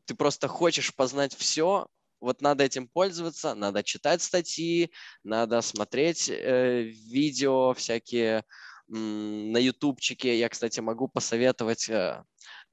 ты 0.06 0.16
просто 0.16 0.48
хочешь 0.48 0.96
познать 0.96 1.36
все, 1.36 1.88
вот 2.20 2.42
надо 2.42 2.64
этим 2.64 2.88
пользоваться, 2.88 3.56
надо 3.56 3.84
читать 3.84 4.22
статьи, 4.22 4.92
надо 5.24 5.62
смотреть 5.62 6.30
э, 6.30 6.84
видео 6.84 7.74
всякие 7.74 8.44
м, 8.92 9.52
на 9.52 9.58
ютубчике. 9.58 10.38
Я, 10.38 10.50
кстати, 10.50 10.80
могу 10.80 11.08
посоветовать 11.08 11.90
э, 11.90 12.24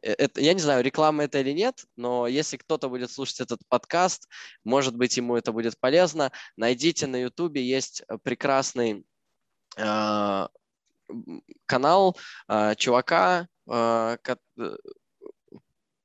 э, 0.03 0.12
это, 0.12 0.40
я 0.40 0.55
не 0.55 0.61
знаю, 0.61 0.82
реклама 0.84 1.24
это 1.24 1.40
или 1.40 1.53
нет, 1.53 1.84
но 1.97 2.26
если 2.26 2.57
кто-то 2.57 2.88
будет 2.88 3.11
слушать 3.11 3.40
этот 3.40 3.61
подкаст, 3.68 4.28
может 4.64 4.97
быть, 4.97 5.16
ему 5.16 5.36
это 5.36 5.53
будет 5.53 5.78
полезно. 5.78 6.32
Найдите 6.57 7.07
на 7.07 7.16
Ютубе, 7.16 7.62
есть 7.62 8.03
прекрасный 8.22 9.05
э, 9.76 10.49
канал 11.66 12.16
э, 12.49 12.74
чувака 12.76 13.49
э, 13.70 14.16
э 14.24 14.76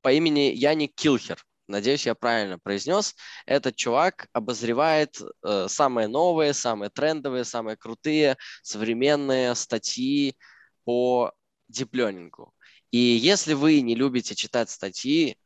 по 0.01 0.11
имени 0.11 0.51
Яник 0.55 0.95
Килхер 0.95 1.45
надеюсь, 1.71 2.05
я 2.05 2.15
правильно 2.15 2.59
произнес, 2.59 3.15
этот 3.45 3.75
чувак 3.75 4.27
обозревает 4.33 5.19
э, 5.43 5.67
самые 5.67 6.07
новые, 6.07 6.53
самые 6.53 6.89
трендовые, 6.89 7.45
самые 7.45 7.77
крутые 7.77 8.37
современные 8.61 9.55
статьи 9.55 10.35
по 10.83 11.31
дипленингу. 11.67 12.53
И 12.91 12.97
если 12.97 13.53
вы 13.53 13.81
не 13.81 13.95
любите 13.95 14.35
читать 14.35 14.69
статьи, 14.69 15.37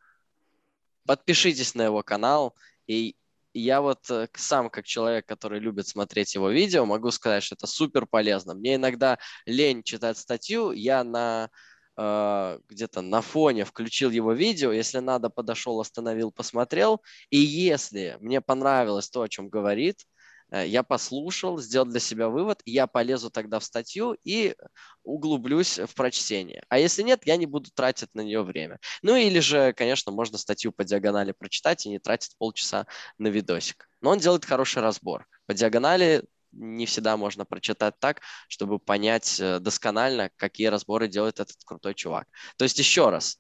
подпишитесь 1.06 1.76
на 1.76 1.84
его 1.84 2.04
канал. 2.04 2.56
И 2.88 3.16
я 3.54 3.82
вот 3.82 4.10
э, 4.10 4.28
сам, 4.36 4.70
как 4.70 4.86
человек, 4.86 5.26
который 5.26 5.60
любит 5.60 5.88
смотреть 5.88 6.36
его 6.36 6.50
видео, 6.50 6.86
могу 6.86 7.12
сказать, 7.12 7.44
что 7.44 7.56
это 7.56 7.68
супер 7.68 8.06
полезно. 8.06 8.54
Мне 8.54 8.76
иногда 8.76 9.18
лень 9.46 9.84
читать 9.84 10.18
статью, 10.18 10.72
я 10.72 11.04
на 11.04 11.50
где-то 11.98 13.02
на 13.02 13.22
фоне 13.22 13.64
включил 13.64 14.12
его 14.12 14.34
видео, 14.34 14.72
если 14.72 15.00
надо, 15.00 15.30
подошел, 15.30 15.80
остановил, 15.80 16.32
посмотрел. 16.32 17.02
И 17.30 17.38
если 17.38 18.18
мне 18.20 18.42
понравилось 18.42 19.10
то, 19.10 19.22
о 19.22 19.30
чем 19.30 19.50
говорит, 19.50 20.06
Э, 20.52 20.66
я 20.66 20.84
послушал, 20.84 21.60
сделал 21.60 21.86
для 21.86 22.00
себя 22.00 22.30
вывод, 22.30 22.62
я 22.66 22.88
полезу 22.88 23.30
тогда 23.30 23.60
в 23.60 23.64
статью 23.64 24.18
и 24.24 24.56
углублюсь 25.04 25.80
в 25.80 25.94
прочтение. 25.96 26.64
А 26.70 26.80
если 26.80 27.04
нет, 27.04 27.26
я 27.26 27.38
не 27.38 27.46
буду 27.46 27.70
тратить 27.74 28.14
на 28.14 28.22
нее 28.22 28.44
время. 28.44 28.80
Ну 29.02 29.16
или 29.16 29.40
же, 29.40 29.74
конечно, 29.74 30.12
можно 30.12 30.38
статью 30.38 30.72
по 30.72 30.84
диагонали 30.84 31.32
прочитать 31.32 31.86
и 31.86 31.90
не 31.90 32.00
тратить 32.00 32.38
полчаса 32.38 32.88
на 33.18 33.28
видосик. 33.28 33.90
Но 34.02 34.12
он 34.12 34.20
делает 34.20 34.46
хороший 34.46 34.82
разбор. 34.82 35.28
По 35.46 35.54
диагонали 35.54 36.24
не 36.56 36.86
всегда 36.86 37.18
можно 37.18 37.46
прочитать 37.46 38.00
так, 38.00 38.22
чтобы 38.48 38.80
понять 38.80 39.40
э, 39.40 39.60
досконально, 39.60 40.30
какие 40.38 40.68
разборы 40.68 41.08
делает 41.08 41.40
этот 41.40 41.58
крутой 41.66 41.94
чувак. 41.94 42.28
То 42.58 42.64
есть 42.64 42.80
еще 42.80 43.10
раз, 43.10 43.40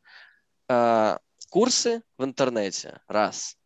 э, 0.69 1.17
курсы 1.49 2.01
в 2.17 2.23
интернете, 2.23 2.99
раз, 3.07 3.57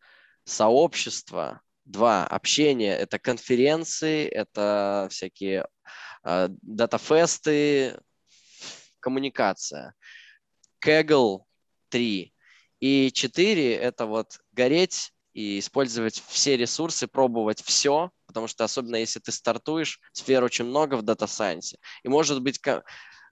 сообщество, 0.44 1.62
два, 1.86 2.26
общение, 2.26 2.96
это 2.96 3.20
конференции, 3.20 4.28
это 4.28 5.08
всякие 5.10 5.68
э, 6.24 6.48
датафесты, 6.62 8.00
коммуникация. 9.00 9.94
Kaggle 10.84 11.40
3 11.90 12.34
и 12.80 13.12
4 13.12 13.76
это 13.76 14.06
вот 14.06 14.40
гореть 14.54 15.12
и 15.34 15.60
использовать 15.60 16.22
все 16.28 16.58
ресурсы, 16.58 17.08
пробовать 17.08 17.62
все, 17.62 18.12
потому 18.30 18.48
что 18.48 18.64
особенно 18.64 18.98
если 18.98 19.20
ты 19.20 19.32
стартуешь, 19.32 20.00
сфер 20.12 20.44
очень 20.44 20.66
много 20.66 20.98
в 20.98 21.02
дата 21.02 21.26
сайенсе. 21.26 21.80
И 22.04 22.10
может 22.10 22.44
быть 22.44 22.62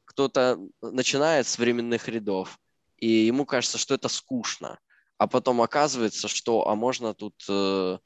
кто-то 0.06 0.58
начинает 0.82 1.46
с 1.46 1.60
временных 1.60 2.08
рядов, 2.08 2.58
и 2.98 3.08
ему 3.08 3.46
кажется, 3.46 3.78
что 3.78 3.94
это 3.94 4.10
скучно, 4.10 4.80
а 5.20 5.28
потом 5.28 5.62
оказывается, 5.62 6.28
что 6.28 6.68
а 6.68 6.74
можно 6.74 7.14
тут 7.14 7.36
э, 7.48 8.00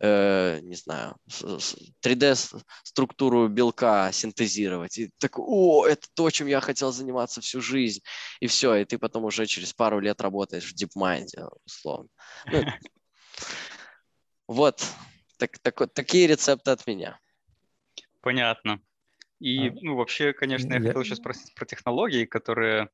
э, 0.00 0.58
не 0.62 0.74
знаю, 0.74 1.14
3D-структуру 2.04 3.48
белка 3.48 4.10
синтезировать. 4.10 4.98
И 4.98 5.10
так, 5.18 5.38
о, 5.38 5.86
это 5.86 6.08
то, 6.14 6.28
чем 6.30 6.48
я 6.48 6.60
хотел 6.60 6.90
заниматься 6.90 7.40
всю 7.40 7.60
жизнь. 7.60 8.00
И 8.40 8.48
все, 8.48 8.74
и 8.74 8.84
ты 8.84 8.98
потом 8.98 9.26
уже 9.26 9.46
через 9.46 9.72
пару 9.72 10.00
лет 10.00 10.20
работаешь 10.20 10.72
в 10.72 10.74
DeepMind, 10.74 11.28
условно. 11.64 12.08
Ну, 12.50 12.64
вот, 14.48 14.84
так, 15.48 15.58
так, 15.58 15.92
такие 15.94 16.26
рецепты 16.26 16.70
от 16.70 16.86
меня. 16.86 17.18
Понятно. 18.20 18.80
И, 19.40 19.68
а, 19.68 19.72
ну, 19.80 19.96
вообще, 19.96 20.32
конечно, 20.32 20.68
я, 20.68 20.78
я 20.78 20.86
хотел 20.86 21.02
еще 21.02 21.16
спросить 21.16 21.54
про 21.54 21.66
технологии, 21.66 22.24
которые, 22.24 22.90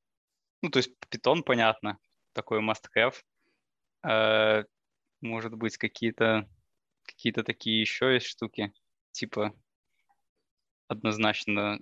ну, 0.62 0.70
то 0.70 0.78
есть 0.78 0.90
Python, 1.10 1.42
понятно, 1.42 1.98
такой 2.32 2.60
must-have. 2.60 3.14
Э, 4.02 4.64
может 5.20 5.54
быть, 5.54 5.76
какие-то 5.76 6.48
какие-то 7.04 7.42
такие 7.42 7.80
еще 7.80 8.14
есть 8.14 8.26
штуки, 8.26 8.72
типа 9.12 9.54
однозначно 10.88 11.80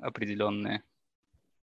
определенные. 0.00 0.82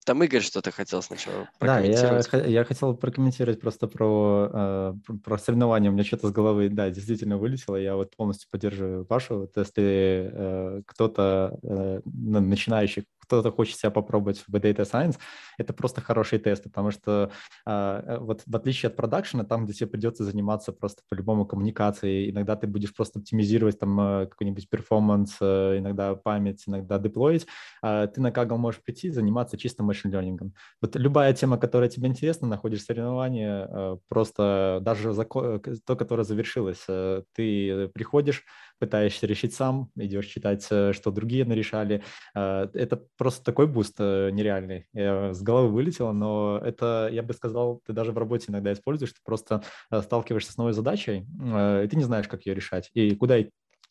Там 0.05 0.21
Игорь 0.23 0.41
что-то 0.41 0.69
хотел 0.69 1.01
сначала 1.01 1.49
Да, 1.59 1.79
я, 1.79 2.21
я 2.45 2.63
хотел 2.63 2.95
прокомментировать 2.95 3.59
просто 3.59 3.87
про, 3.87 4.49
э, 4.53 4.93
про 5.23 5.37
соревнования. 5.39 5.89
У 5.89 5.93
меня 5.93 6.03
что-то 6.03 6.27
с 6.27 6.31
головы, 6.31 6.69
да, 6.69 6.91
действительно 6.91 7.37
вылетело. 7.37 7.75
Я 7.75 7.95
вот 7.95 8.15
полностью 8.15 8.47
поддерживаю 8.51 9.03
Пашу. 9.05 9.39
Вот 9.39 9.57
если 9.57 10.29
э, 10.31 10.81
кто-то 10.85 11.57
э, 11.63 12.01
начинающий 12.05 13.05
кто-то 13.25 13.51
хочет 13.51 13.77
себя 13.77 13.91
попробовать 13.91 14.43
в 14.47 14.55
Data 14.55 14.83
Science, 14.83 15.17
это 15.57 15.73
просто 15.73 16.01
хороший 16.01 16.39
тест, 16.39 16.63
потому 16.63 16.91
что 16.91 17.31
а, 17.65 18.19
вот 18.19 18.43
в 18.45 18.55
отличие 18.55 18.89
от 18.89 18.95
продакшена, 18.95 19.43
там, 19.43 19.65
где 19.65 19.73
тебе 19.73 19.87
придется 19.87 20.23
заниматься 20.23 20.71
просто 20.71 21.01
по-любому 21.09 21.45
коммуникацией, 21.45 22.29
иногда 22.29 22.55
ты 22.55 22.67
будешь 22.67 22.93
просто 22.93 23.19
оптимизировать 23.19 23.79
там 23.79 23.99
э, 23.99 24.27
какой-нибудь 24.27 24.69
перформанс, 24.69 25.37
э, 25.41 25.77
иногда 25.79 26.15
память, 26.15 26.63
иногда 26.67 26.99
деплоить, 26.99 27.47
а 27.81 28.07
ты 28.07 28.21
на 28.21 28.29
Kaggle 28.29 28.57
можешь 28.57 28.81
прийти 28.81 29.09
заниматься 29.09 29.57
чисто 29.57 29.83
machine 29.83 30.09
learning'ом. 30.09 30.53
Вот 30.81 30.95
любая 30.95 31.33
тема, 31.33 31.57
которая 31.57 31.89
тебе 31.89 32.07
интересна, 32.07 32.47
находишь 32.47 32.83
соревнования, 32.83 33.67
э, 33.69 33.97
просто 34.07 34.79
даже 34.81 35.13
то, 35.15 35.95
которое 35.95 36.23
завершилось, 36.23 36.85
ты 37.33 37.89
приходишь, 37.93 38.43
пытаешься 38.79 39.27
решить 39.27 39.53
сам, 39.53 39.89
идешь 39.95 40.27
читать, 40.27 40.67
э, 40.69 40.93
что 40.93 41.11
другие 41.11 41.45
нарешали. 41.45 42.03
Э, 42.35 42.67
это 42.73 43.03
просто 43.17 43.43
такой 43.43 43.67
буст 43.67 43.95
э, 43.99 44.29
нереальный. 44.31 44.87
Я 44.93 45.33
с 45.33 45.41
головы 45.41 45.69
вылетело, 45.69 46.11
но 46.11 46.59
это, 46.63 47.09
я 47.11 47.23
бы 47.23 47.33
сказал, 47.33 47.81
ты 47.85 47.93
даже 47.93 48.11
в 48.11 48.17
работе 48.17 48.47
иногда 48.49 48.73
используешь, 48.73 49.13
ты 49.13 49.19
просто 49.23 49.63
сталкиваешься 49.91 50.51
с 50.51 50.57
новой 50.57 50.73
задачей, 50.73 51.19
и 51.19 51.87
ты 51.87 51.95
не 51.95 52.03
знаешь, 52.03 52.27
как 52.27 52.45
ее 52.45 52.55
решать, 52.55 52.89
и 52.93 53.15
куда 53.15 53.37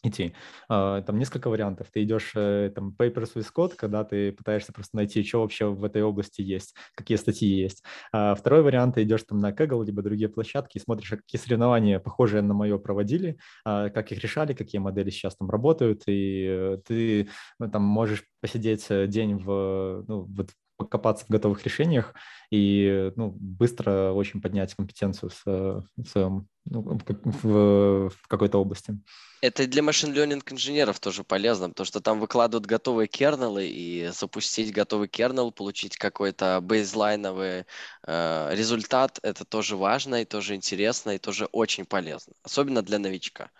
идти. 0.04 0.34
А, 0.68 1.02
там 1.02 1.18
несколько 1.18 1.50
вариантов. 1.50 1.88
Ты 1.92 2.02
идешь 2.02 2.32
э, 2.34 2.70
там 2.74 2.94
papers 2.98 3.34
with 3.34 3.48
code, 3.56 3.74
когда 3.76 4.04
ты 4.04 4.32
пытаешься 4.32 4.72
просто 4.72 4.96
найти, 4.96 5.22
что 5.24 5.42
вообще 5.42 5.66
в 5.66 5.84
этой 5.84 6.02
области 6.02 6.42
есть, 6.42 6.74
какие 6.94 7.16
статьи 7.16 7.48
есть. 7.48 7.82
А 8.12 8.34
второй 8.34 8.62
вариант, 8.62 8.96
ты 8.96 9.02
идешь 9.02 9.22
там 9.24 9.38
на 9.38 9.52
Kaggle, 9.52 9.84
либо 9.84 10.02
другие 10.02 10.28
площадки 10.28 10.78
и 10.78 10.80
смотришь, 10.80 11.12
а 11.12 11.16
какие 11.16 11.40
соревнования 11.40 11.98
похожие 11.98 12.42
на 12.42 12.54
мое 12.54 12.78
проводили, 12.78 13.38
как 13.64 14.12
их 14.12 14.22
решали, 14.22 14.52
какие 14.52 14.80
модели 14.80 15.10
сейчас 15.10 15.36
там 15.36 15.50
работают, 15.50 16.02
и 16.06 16.46
э, 16.48 16.78
ты 16.86 17.28
ну, 17.58 17.70
там 17.70 17.82
можешь 17.82 18.24
посидеть 18.40 18.86
э, 18.90 19.06
день 19.06 19.36
в, 19.36 20.04
ну, 20.06 20.24
вот 20.24 20.50
покопаться 20.76 21.24
в 21.24 21.30
готовых 21.30 21.64
решениях 21.64 22.14
и 22.50 23.12
ну, 23.16 23.30
быстро 23.38 24.12
очень 24.12 24.40
поднять 24.40 24.74
компетенцию 24.74 25.30
в, 25.30 25.84
в, 25.96 26.06
своем, 26.06 26.48
ну, 26.64 26.98
в, 27.24 28.10
в 28.10 28.28
какой-то 28.28 28.58
области. 28.58 28.98
Это 29.40 29.66
для 29.66 29.82
машин 29.82 30.12
learning 30.14 30.42
инженеров 30.50 31.00
тоже 31.00 31.22
полезно, 31.22 31.68
потому 31.68 31.84
что 31.84 32.00
там 32.00 32.18
выкладывают 32.18 32.66
готовые 32.66 33.08
кернелы, 33.08 33.66
и 33.66 34.08
запустить 34.08 34.72
готовый 34.72 35.06
кернел, 35.08 35.52
получить 35.52 35.96
какой-то 35.96 36.60
бейзлайновый 36.62 37.66
э, 38.06 38.54
результат, 38.54 39.18
это 39.22 39.44
тоже 39.44 39.76
важно, 39.76 40.22
и 40.22 40.24
тоже 40.24 40.54
интересно, 40.54 41.10
и 41.10 41.18
тоже 41.18 41.44
очень 41.46 41.84
полезно, 41.84 42.32
особенно 42.42 42.80
для 42.82 42.98
новичка. 42.98 43.50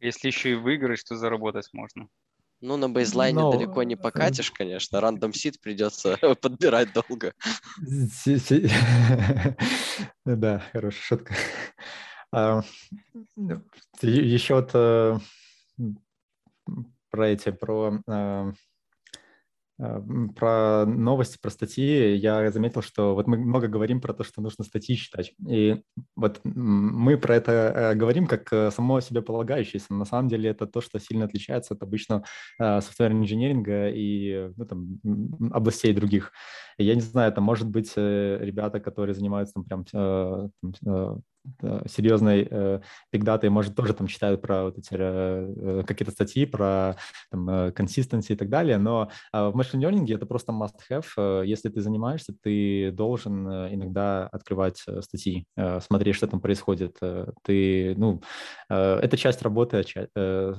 Если 0.00 0.26
еще 0.26 0.52
и 0.52 0.54
выиграть, 0.54 1.04
то 1.04 1.16
заработать 1.16 1.68
можно. 1.72 2.08
Ну, 2.60 2.76
на 2.76 2.88
бейзлайне 2.88 3.40
Но... 3.40 3.52
далеко 3.52 3.82
не 3.82 3.96
покатишь, 3.96 4.50
конечно. 4.50 5.00
Рандом 5.00 5.34
сид 5.34 5.60
придется 5.60 6.16
подбирать 6.40 6.92
долго. 6.92 7.32
Да, 10.24 10.62
хорошая 10.72 11.02
шутка. 11.02 11.34
А, 12.32 12.62
ну, 13.36 13.62
Еще 14.02 14.54
вот 14.54 14.70
э, 14.74 15.18
про 17.10 17.28
эти, 17.28 17.50
про 17.50 18.00
а, 18.08 18.52
про 19.78 20.86
новости, 20.86 21.38
про 21.40 21.50
статьи, 21.50 22.16
я 22.16 22.50
заметил, 22.50 22.80
что 22.80 23.14
вот 23.14 23.26
мы 23.26 23.36
много 23.36 23.68
говорим 23.68 24.00
про 24.00 24.14
то, 24.14 24.24
что 24.24 24.40
нужно 24.40 24.64
статьи 24.64 24.96
читать. 24.96 25.34
И 25.46 25.82
вот 26.14 26.40
мы 26.44 27.18
про 27.18 27.36
это 27.36 27.52
э, 27.52 27.94
говорим 27.94 28.26
как 28.26 28.50
э, 28.52 28.70
само 28.70 29.00
себе 29.00 29.20
полагающееся. 29.20 29.92
На 29.92 30.06
самом 30.06 30.28
деле 30.28 30.50
это 30.50 30.66
то, 30.66 30.80
что 30.80 30.98
сильно 30.98 31.26
отличается 31.26 31.74
от 31.74 31.82
обычного 31.82 32.24
софтверного 32.58 33.22
инженеринга 33.22 33.88
и 33.90 34.50
ну, 34.56 34.64
там, 34.64 34.98
областей 35.52 35.92
других. 35.92 36.32
Я 36.78 36.94
не 36.94 37.00
знаю, 37.00 37.30
это 37.30 37.40
может 37.40 37.68
быть 37.68 37.92
ребята, 37.96 38.80
которые 38.80 39.14
занимаются 39.14 39.54
там 39.54 39.64
прям 39.64 39.84
там, 39.84 41.22
серьезной 41.86 42.46
э, 42.50 42.80
может, 43.50 43.74
тоже 43.74 43.94
там 43.94 44.06
читают 44.06 44.42
про 44.42 44.64
вот 44.64 44.78
эти 44.78 44.88
э, 44.92 45.82
какие-то 45.86 46.12
статьи, 46.12 46.46
про 46.46 46.96
там, 47.30 47.48
consistency 47.48 48.32
и 48.32 48.36
так 48.36 48.48
далее, 48.48 48.78
но 48.78 49.10
э, 49.32 49.48
в 49.48 49.56
machine 49.56 49.80
learning 49.80 50.14
это 50.14 50.26
просто 50.26 50.52
must-have. 50.52 51.06
Э, 51.16 51.42
если 51.46 51.68
ты 51.68 51.80
занимаешься, 51.80 52.34
ты 52.42 52.90
должен 52.92 53.48
э, 53.48 53.74
иногда 53.74 54.26
открывать 54.26 54.82
э, 54.86 55.00
статьи, 55.02 55.46
э, 55.56 55.80
смотреть, 55.80 56.16
что 56.16 56.26
там 56.26 56.40
происходит. 56.40 56.96
Э, 57.00 57.32
ты, 57.42 57.94
ну, 57.96 58.22
э, 58.68 58.98
это 59.02 59.16
часть 59.16 59.42
работы 59.42 59.84
э, 60.14 60.54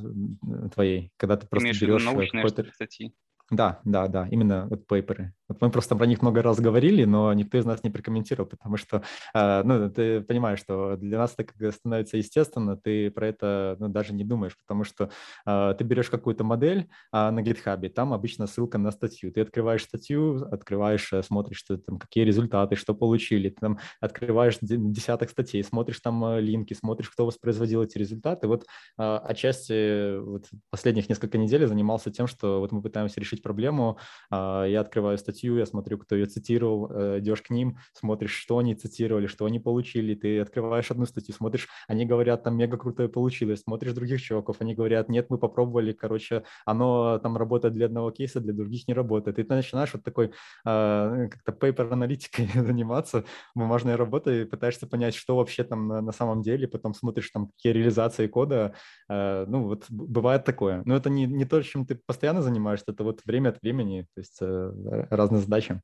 твоей, 0.73 1.11
когда 1.17 1.37
ты 1.37 1.47
просто 1.47 1.69
берешь 1.69 2.03
какой-то... 2.03 2.65
статьи? 2.73 3.13
Да, 3.49 3.79
да, 3.85 4.07
да, 4.09 4.27
именно 4.29 4.67
вот 4.69 4.87
пейперы. 4.87 5.33
Вот 5.47 5.61
мы 5.61 5.69
просто 5.71 5.95
про 5.95 6.05
них 6.05 6.21
много 6.21 6.41
раз 6.41 6.59
говорили, 6.59 7.05
но 7.05 7.31
никто 7.31 7.57
из 7.57 7.65
нас 7.65 7.81
не 7.81 7.89
прокомментировал, 7.89 8.49
потому 8.49 8.75
что, 8.75 9.03
э, 9.33 9.61
ну, 9.63 9.89
ты 9.89 10.19
понимаешь, 10.19 10.59
что 10.59 10.97
для 10.97 11.17
нас 11.17 11.33
это 11.37 11.71
становится 11.71 12.17
естественно, 12.17 12.75
ты 12.75 13.09
про 13.09 13.27
это 13.27 13.77
ну, 13.79 13.87
даже 13.87 14.13
не 14.13 14.25
думаешь, 14.25 14.57
потому 14.57 14.83
что 14.83 15.09
э, 15.45 15.75
ты 15.77 15.85
берешь 15.85 16.09
какую-то 16.09 16.43
модель 16.43 16.89
э, 17.13 17.29
на 17.29 17.39
GitHub, 17.39 17.87
там 17.89 18.11
обычно 18.11 18.47
ссылка 18.47 18.77
на 18.77 18.91
статью. 18.91 19.31
Ты 19.31 19.39
открываешь 19.41 19.83
статью, 19.83 20.43
открываешь, 20.51 21.13
э, 21.13 21.23
смотришь, 21.23 21.59
что 21.59 21.77
там, 21.77 21.99
какие 21.99 22.25
результаты, 22.25 22.75
что 22.75 22.93
получили, 22.93 23.47
ты 23.49 23.61
там 23.61 23.79
открываешь 24.01 24.57
десяток 24.59 25.29
статей, 25.29 25.63
смотришь 25.63 26.01
там 26.01 26.37
линки, 26.39 26.73
смотришь, 26.73 27.09
кто 27.09 27.25
воспроизводил 27.25 27.81
эти 27.83 27.97
результаты. 27.97 28.47
Вот 28.47 28.65
отчасти 28.97 30.17
вот 30.19 30.47
последних 30.69 31.07
несколько 31.09 31.37
недель 31.37 31.65
занимался 31.67 32.11
тем, 32.11 32.27
что 32.27 32.59
вот 32.59 32.71
мы 32.73 32.81
пытаемся 32.81 33.19
решить 33.21 33.36
решить 33.37 33.43
проблему, 33.43 33.97
я 34.31 34.79
открываю 34.81 35.17
статью, 35.17 35.57
я 35.57 35.65
смотрю, 35.65 35.97
кто 35.97 36.15
ее 36.15 36.25
цитировал, 36.25 37.19
идешь 37.19 37.41
к 37.41 37.49
ним, 37.49 37.77
смотришь, 37.93 38.31
что 38.31 38.57
они 38.57 38.75
цитировали, 38.75 39.27
что 39.27 39.45
они 39.45 39.59
получили, 39.59 40.15
ты 40.15 40.39
открываешь 40.39 40.91
одну 40.91 41.05
статью, 41.05 41.33
смотришь, 41.33 41.67
они 41.87 42.05
говорят, 42.05 42.43
там 42.43 42.57
мега 42.57 42.77
крутое 42.77 43.09
получилось, 43.09 43.61
смотришь 43.61 43.93
других 43.93 44.21
чуваков, 44.21 44.57
они 44.59 44.75
говорят, 44.75 45.09
нет, 45.09 45.27
мы 45.29 45.37
попробовали, 45.37 45.93
короче, 45.93 46.43
оно 46.65 47.19
там 47.19 47.37
работает 47.37 47.73
для 47.73 47.85
одного 47.85 48.11
кейса, 48.11 48.39
для 48.39 48.53
других 48.53 48.87
не 48.87 48.93
работает. 48.93 49.39
И 49.39 49.43
ты 49.43 49.53
начинаешь 49.53 49.93
вот 49.93 50.03
такой 50.03 50.31
как-то 50.63 51.51
paper-аналитикой 51.51 52.47
заниматься, 52.55 53.23
бумажной 53.55 53.95
работой, 53.95 54.45
пытаешься 54.45 54.87
понять, 54.87 55.15
что 55.15 55.35
вообще 55.35 55.63
там 55.63 55.87
на, 55.87 56.01
на 56.01 56.11
самом 56.11 56.41
деле, 56.41 56.67
потом 56.67 56.93
смотришь 56.93 57.29
там 57.29 57.47
какие 57.47 57.73
реализации 57.73 58.27
кода, 58.27 58.73
э, 59.09 59.45
ну 59.47 59.63
вот 59.63 59.85
бывает 59.89 60.43
такое. 60.45 60.81
Но 60.85 60.95
это 60.95 61.09
не, 61.09 61.25
не 61.25 61.45
то, 61.45 61.61
чем 61.61 61.85
ты 61.85 61.95
постоянно 61.95 62.41
занимаешься, 62.41 62.85
это 62.87 63.03
вот 63.03 63.21
время 63.27 63.49
от 63.49 63.61
времени, 63.61 64.07
то 64.13 64.19
есть 64.19 64.41
э, 64.41 64.71
разные 65.09 65.41
задачи. 65.41 65.81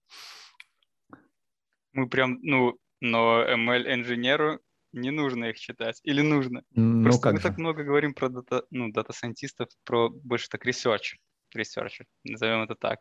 Мы 1.91 2.09
прям, 2.09 2.39
ну, 2.41 2.77
но 3.01 3.43
ML-инженеру 3.43 4.59
не 4.93 5.11
нужно 5.11 5.45
их 5.45 5.59
читать 5.59 5.99
или 6.03 6.21
нужно? 6.21 6.63
Ну, 6.71 7.03
Просто 7.03 7.21
как 7.21 7.33
мы 7.33 7.39
же? 7.39 7.43
так 7.43 7.57
много 7.57 7.83
говорим 7.83 8.13
про 8.13 8.29
дата, 8.29 8.65
ну, 8.71 8.91
data 8.91 9.10
scientist'ов, 9.10 9.69
про 9.83 10.09
больше 10.09 10.49
так 10.49 10.65
research, 10.65 11.17
research, 11.55 12.05
назовем 12.23 12.63
это 12.63 12.75
так. 12.75 12.99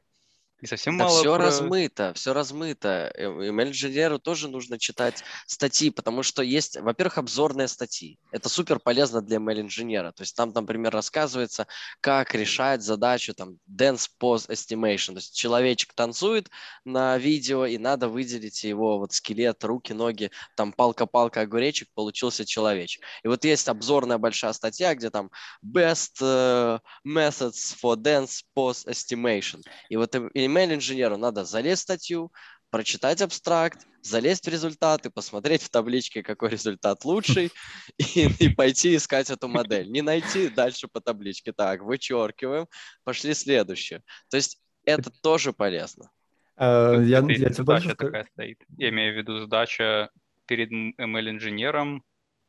И 0.63 0.67
совсем 0.67 0.97
Да 0.97 1.07
мало 1.07 1.19
все 1.19 1.35
про... 1.35 1.45
размыто, 1.45 2.13
все 2.15 2.33
размыто. 2.33 3.13
ML-инженеру 3.19 4.21
тоже 4.21 4.47
нужно 4.47 4.79
читать 4.79 5.25
статьи, 5.45 5.91
потому 5.91 6.23
что 6.23 6.41
есть, 6.41 6.77
во-первых, 6.77 7.19
обзорные 7.19 7.67
статьи. 7.67 8.17
Это 8.31 8.49
супер 8.49 8.79
полезно 8.79 9.21
для 9.21 9.39
ML-инженера. 9.39 10.13
То 10.13 10.23
есть 10.23 10.37
там, 10.37 10.53
например, 10.55 10.93
рассказывается, 10.93 11.67
как 12.01 12.37
решать 12.37 12.83
задачу 12.83 13.35
там 13.35 13.57
dance 13.69 14.07
pose 14.23 14.49
estimation. 14.49 15.15
То 15.15 15.19
есть 15.19 15.35
человечек 15.35 15.95
танцует 15.95 16.49
на 16.85 17.19
видео, 17.19 17.67
и 17.67 17.77
надо 17.77 18.07
выделить 18.09 18.63
его 18.63 18.99
вот 18.99 19.13
скелет, 19.13 19.65
руки, 19.65 19.93
ноги, 19.93 20.31
там 20.55 20.73
палка-палка, 20.73 21.41
огуречек, 21.41 21.89
получился 21.93 22.45
человечек. 22.45 23.03
И 23.25 23.29
вот 23.29 23.45
есть 23.45 23.69
обзорная 23.69 24.19
большая 24.19 24.53
статья, 24.53 24.95
где 24.95 25.11
там 25.11 25.33
best 25.67 26.19
э, 26.21 26.79
methods 27.05 27.75
for 27.83 27.97
dance 27.97 28.43
pose 28.57 28.87
estimation. 28.87 29.61
И 29.89 29.97
вот 29.97 30.15
им- 30.15 30.31
email-инженеру 30.53 31.17
надо 31.17 31.45
залезть 31.45 31.83
в 31.83 31.85
статью, 31.85 32.33
прочитать 32.71 33.21
абстракт, 33.21 33.87
залезть 34.03 34.47
в 34.47 34.51
результаты, 34.51 35.11
посмотреть 35.11 35.63
в 35.63 35.71
табличке, 35.71 36.23
какой 36.23 36.51
результат 36.51 37.05
лучший, 37.05 37.51
и, 37.99 38.29
и 38.39 38.49
пойти 38.49 38.97
искать 38.97 39.31
эту 39.31 39.49
модель. 39.49 39.91
Не 39.91 40.03
найти 40.03 40.49
дальше 40.49 40.89
по 40.89 41.01
табличке. 41.01 41.53
Так, 41.53 41.83
вычеркиваем, 41.83 42.67
пошли 43.05 43.35
следующее. 43.35 44.03
То 44.31 44.37
есть 44.37 44.59
это 44.85 45.11
тоже 45.23 45.53
полезно. 45.53 46.11
Тут 46.57 47.07
Я, 47.07 47.19
я 47.19 47.51
тебе 47.51 47.65
больше 47.65 47.95
такая 47.95 48.27
стоит. 48.33 48.59
Я 48.79 48.89
имею 48.91 49.15
в 49.15 49.17
виду 49.17 49.39
задача 49.39 50.11
перед 50.47 50.71
ML-инженером, 50.99 52.03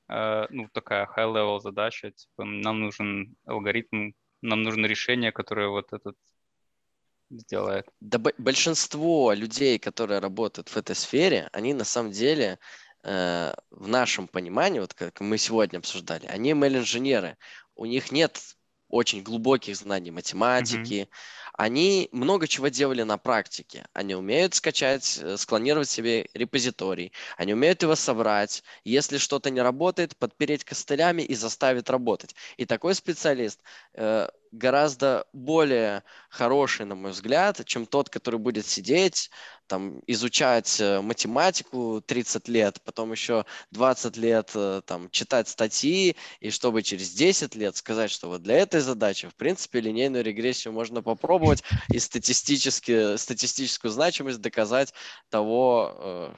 э, 0.09 0.45
ну, 0.49 0.67
такая 0.71 1.07
high-level 1.15 1.59
задача, 1.59 2.11
типа, 2.11 2.43
нам 2.43 2.81
нужен 2.81 3.35
алгоритм, 3.45 4.11
нам 4.41 4.63
нужно 4.63 4.85
решение, 4.87 5.31
которое 5.31 5.69
вот 5.69 5.93
этот 5.93 6.15
сделает. 7.39 7.87
Да 7.99 8.19
большинство 8.37 9.33
людей, 9.33 9.79
которые 9.79 10.19
работают 10.19 10.69
в 10.69 10.77
этой 10.77 10.95
сфере, 10.95 11.49
они 11.53 11.73
на 11.73 11.83
самом 11.83 12.11
деле 12.11 12.59
э, 13.03 13.53
в 13.71 13.87
нашем 13.87 14.27
понимании, 14.27 14.79
вот 14.79 14.93
как 14.93 15.21
мы 15.21 15.37
сегодня 15.37 15.77
обсуждали, 15.77 16.25
они 16.27 16.51
ML-инженеры. 16.51 17.37
У 17.75 17.85
них 17.85 18.11
нет 18.11 18.39
очень 18.89 19.23
глубоких 19.23 19.75
знаний 19.75 20.11
математики. 20.11 21.09
Они 21.53 22.09
много 22.11 22.47
чего 22.47 22.67
делали 22.69 23.03
на 23.03 23.17
практике. 23.17 23.85
Они 23.93 24.15
умеют 24.15 24.55
скачать, 24.55 25.19
э, 25.21 25.37
склонировать 25.37 25.89
себе 25.89 26.27
репозиторий. 26.33 27.13
Они 27.37 27.53
умеют 27.53 27.83
его 27.83 27.95
собрать. 27.95 28.63
Если 28.83 29.17
что-то 29.17 29.51
не 29.51 29.61
работает, 29.61 30.17
подпереть 30.17 30.63
костылями 30.63 31.21
и 31.21 31.35
заставить 31.35 31.89
работать. 31.89 32.35
И 32.57 32.65
такой 32.65 32.95
специалист 32.95 33.61
э, 33.93 34.29
гораздо 34.51 35.27
более 35.33 36.03
хороший, 36.29 36.85
на 36.85 36.95
мой 36.95 37.11
взгляд, 37.11 37.63
чем 37.65 37.85
тот, 37.85 38.09
который 38.09 38.39
будет 38.39 38.65
сидеть, 38.65 39.29
там, 39.73 40.01
изучать 40.05 40.79
э, 40.79 41.01
математику 41.01 41.99
30 42.05 42.47
лет, 42.47 42.79
потом 42.83 43.11
еще 43.11 43.43
20 43.71 44.17
лет 44.17 44.51
э, 44.53 44.83
там, 44.85 45.09
читать 45.09 45.47
статьи, 45.47 46.15
и 46.39 46.51
чтобы 46.51 46.83
через 46.83 47.09
10 47.13 47.55
лет 47.55 47.75
сказать, 47.75 48.11
что 48.11 48.27
вот 48.27 48.43
для 48.43 48.57
этой 48.57 48.81
задачи, 48.81 49.27
в 49.27 49.33
принципе, 49.33 49.79
линейную 49.79 50.23
регрессию 50.23 50.73
можно 50.73 51.01
попробовать 51.01 51.63
и 51.89 51.97
статистически, 51.97 53.17
статистическую 53.17 53.89
значимость 53.89 54.41
доказать 54.41 54.93
того 55.31 55.91
э, 55.95 56.33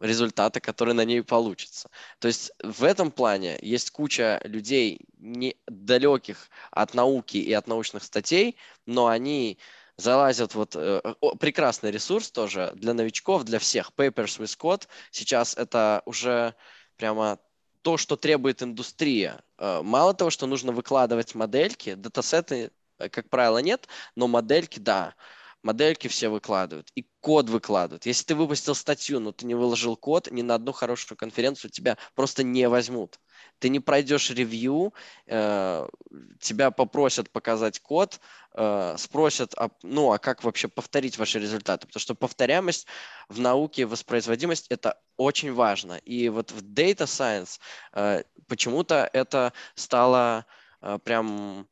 результата, 0.00 0.58
который 0.58 0.94
на 0.94 1.04
ней 1.04 1.22
получится. 1.22 1.90
То 2.20 2.28
есть 2.28 2.52
в 2.64 2.84
этом 2.84 3.10
плане 3.10 3.58
есть 3.60 3.90
куча 3.90 4.40
людей, 4.44 5.00
не 5.18 5.56
далеких 5.66 6.48
от 6.70 6.94
науки 6.94 7.36
и 7.36 7.52
от 7.52 7.66
научных 7.66 8.02
статей, 8.02 8.56
но 8.86 9.08
они 9.08 9.58
залазят 9.98 10.54
вот 10.54 10.74
э, 10.76 11.02
прекрасный 11.40 11.90
ресурс 11.90 12.30
тоже 12.30 12.72
для 12.76 12.94
новичков, 12.94 13.44
для 13.44 13.58
всех. 13.58 13.90
Papers 13.96 14.38
with 14.38 14.56
Code 14.56 14.88
сейчас 15.10 15.54
это 15.56 16.02
уже 16.06 16.54
прямо 16.96 17.38
то, 17.82 17.96
что 17.96 18.16
требует 18.16 18.62
индустрия. 18.62 19.42
Э, 19.58 19.82
Мало 19.82 20.14
того, 20.14 20.30
что 20.30 20.46
нужно 20.46 20.72
выкладывать 20.72 21.34
модельки, 21.34 21.94
датасеты, 21.94 22.70
э, 22.98 23.08
как 23.08 23.28
правило, 23.28 23.58
нет, 23.58 23.88
но 24.14 24.28
модельки, 24.28 24.78
да, 24.78 25.14
модельки 25.62 26.08
все 26.08 26.28
выкладывают, 26.28 26.90
и 26.94 27.06
код 27.20 27.48
выкладывают. 27.48 28.06
Если 28.06 28.24
ты 28.24 28.34
выпустил 28.34 28.74
статью, 28.74 29.20
но 29.20 29.32
ты 29.32 29.46
не 29.46 29.54
выложил 29.54 29.96
код, 29.96 30.30
ни 30.30 30.42
на 30.42 30.54
одну 30.54 30.72
хорошую 30.72 31.18
конференцию 31.18 31.70
тебя 31.70 31.96
просто 32.14 32.42
не 32.42 32.68
возьмут. 32.68 33.18
Ты 33.58 33.68
не 33.68 33.80
пройдешь 33.80 34.30
ревью, 34.30 34.94
э, 35.26 35.88
тебя 36.40 36.70
попросят 36.70 37.30
показать 37.30 37.80
код, 37.80 38.20
э, 38.54 38.94
спросят, 38.98 39.54
а, 39.56 39.70
ну 39.82 40.12
а 40.12 40.18
как 40.18 40.44
вообще 40.44 40.68
повторить 40.68 41.18
ваши 41.18 41.38
результаты? 41.38 41.86
Потому 41.86 42.00
что 42.00 42.14
повторяемость 42.14 42.86
в 43.28 43.40
науке, 43.40 43.86
воспроизводимость– 43.86 44.66
это 44.70 45.00
очень 45.16 45.52
важно. 45.52 45.94
И 46.04 46.28
вот 46.28 46.52
в 46.52 46.62
Data 46.62 47.04
Science 47.06 47.58
э, 47.92 48.22
почему-то 48.46 49.08
это 49.12 49.52
стало 49.74 50.46
э, 50.80 50.98
прям 51.02 51.68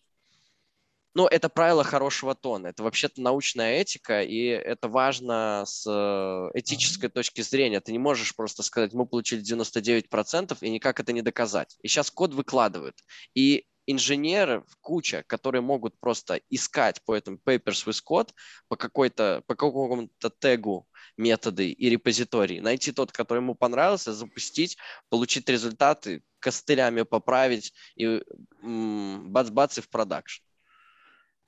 ну, 1.16 1.26
это 1.26 1.48
правило 1.48 1.82
хорошего 1.82 2.34
тона. 2.34 2.66
Это 2.66 2.82
вообще-то 2.82 3.22
научная 3.22 3.80
этика, 3.80 4.22
и 4.22 4.48
это 4.48 4.86
важно 4.86 5.64
с 5.66 5.86
э, 5.88 6.50
этической 6.58 7.08
точки 7.08 7.40
зрения. 7.40 7.80
Ты 7.80 7.92
не 7.92 7.98
можешь 7.98 8.36
просто 8.36 8.62
сказать, 8.62 8.92
мы 8.92 9.06
получили 9.06 9.40
99% 9.40 10.58
и 10.60 10.68
никак 10.68 11.00
это 11.00 11.14
не 11.14 11.22
доказать. 11.22 11.78
И 11.80 11.88
сейчас 11.88 12.10
код 12.10 12.34
выкладывают. 12.34 12.96
И 13.34 13.64
инженеры 13.86 14.62
куча, 14.82 15.24
которые 15.26 15.62
могут 15.62 15.98
просто 15.98 16.42
искать 16.50 17.02
по 17.06 17.14
этому 17.14 17.38
papers 17.38 17.86
with 17.86 18.02
code 18.06 18.28
по 18.68 18.76
какой-то, 18.76 19.42
по 19.46 19.54
какому-то 19.54 20.30
тегу 20.38 20.86
методы 21.16 21.70
и 21.70 21.88
репозитории, 21.88 22.60
найти 22.60 22.92
тот, 22.92 23.10
который 23.10 23.38
ему 23.38 23.54
понравился, 23.54 24.12
запустить, 24.12 24.76
получить 25.08 25.48
результаты, 25.48 26.22
костылями 26.40 27.02
поправить 27.02 27.72
и 27.94 28.22
м, 28.62 29.32
бац-бац 29.32 29.78
и 29.78 29.80
в 29.80 29.88
продакшн. 29.88 30.45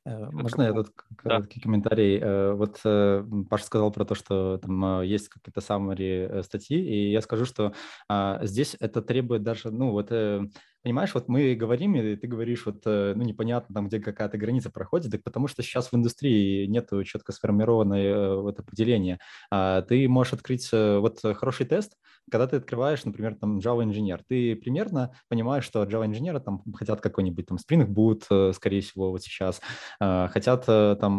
Э, 0.08 0.30
Можно 0.32 0.62
я 0.62 0.72
тут 0.72 0.90
к- 0.90 1.04
да. 1.22 1.30
короткий 1.30 1.60
комментарий? 1.60 2.18
Э, 2.18 2.52
Вот 2.52 2.80
э, 2.84 3.24
Паша 3.50 3.64
сказал 3.64 3.90
про 3.92 4.04
то, 4.04 4.14
что 4.14 4.58
там 4.58 5.02
есть 5.02 5.28
какие-то 5.28 5.60
summary 5.60 6.42
статьи, 6.42 6.78
и 6.78 7.10
я 7.10 7.20
скажу, 7.20 7.44
что 7.44 7.72
а, 8.08 8.40
здесь 8.44 8.76
это 8.80 9.02
требует 9.02 9.42
даже, 9.42 9.70
ну 9.70 9.90
вот, 9.90 10.10
понимаешь, 10.88 11.12
вот 11.12 11.28
мы 11.28 11.54
говорим, 11.54 11.96
и 11.96 12.16
ты 12.16 12.26
говоришь, 12.26 12.64
вот, 12.64 12.80
э, 12.86 13.12
ну 13.14 13.22
непонятно 13.22 13.74
там, 13.74 13.88
где 13.88 14.00
какая-то 14.00 14.38
граница 14.38 14.70
проходит, 14.70 15.12
так 15.12 15.22
потому 15.22 15.46
что 15.46 15.62
сейчас 15.62 15.92
в 15.92 15.94
индустрии 15.94 16.64
нет 16.64 16.88
четко 17.04 17.32
сформированной 17.32 18.04
э, 18.06 18.34
вот 18.36 18.58
определения. 18.58 19.18
А, 19.50 19.82
Ты 19.82 20.08
можешь 20.08 20.32
открыть 20.32 20.66
э, 20.72 20.96
вот 20.96 21.20
хороший 21.36 21.66
тест, 21.66 21.92
когда 22.30 22.46
ты 22.46 22.56
открываешь, 22.56 23.04
например, 23.04 23.34
там 23.34 23.58
Java 23.58 23.84
инженер, 23.84 24.22
ты 24.26 24.56
примерно 24.56 25.12
понимаешь, 25.28 25.64
что 25.64 25.82
Java 25.84 26.06
инженера 26.06 26.40
там 26.40 26.62
хотят 26.74 27.02
какой-нибудь 27.02 27.46
там 27.46 27.58
Spring 27.58 27.86
Boot, 27.86 28.54
скорее 28.54 28.80
всего, 28.80 29.10
вот 29.10 29.22
сейчас, 29.22 29.60
а, 30.00 30.28
хотят 30.28 30.64
там, 30.64 31.18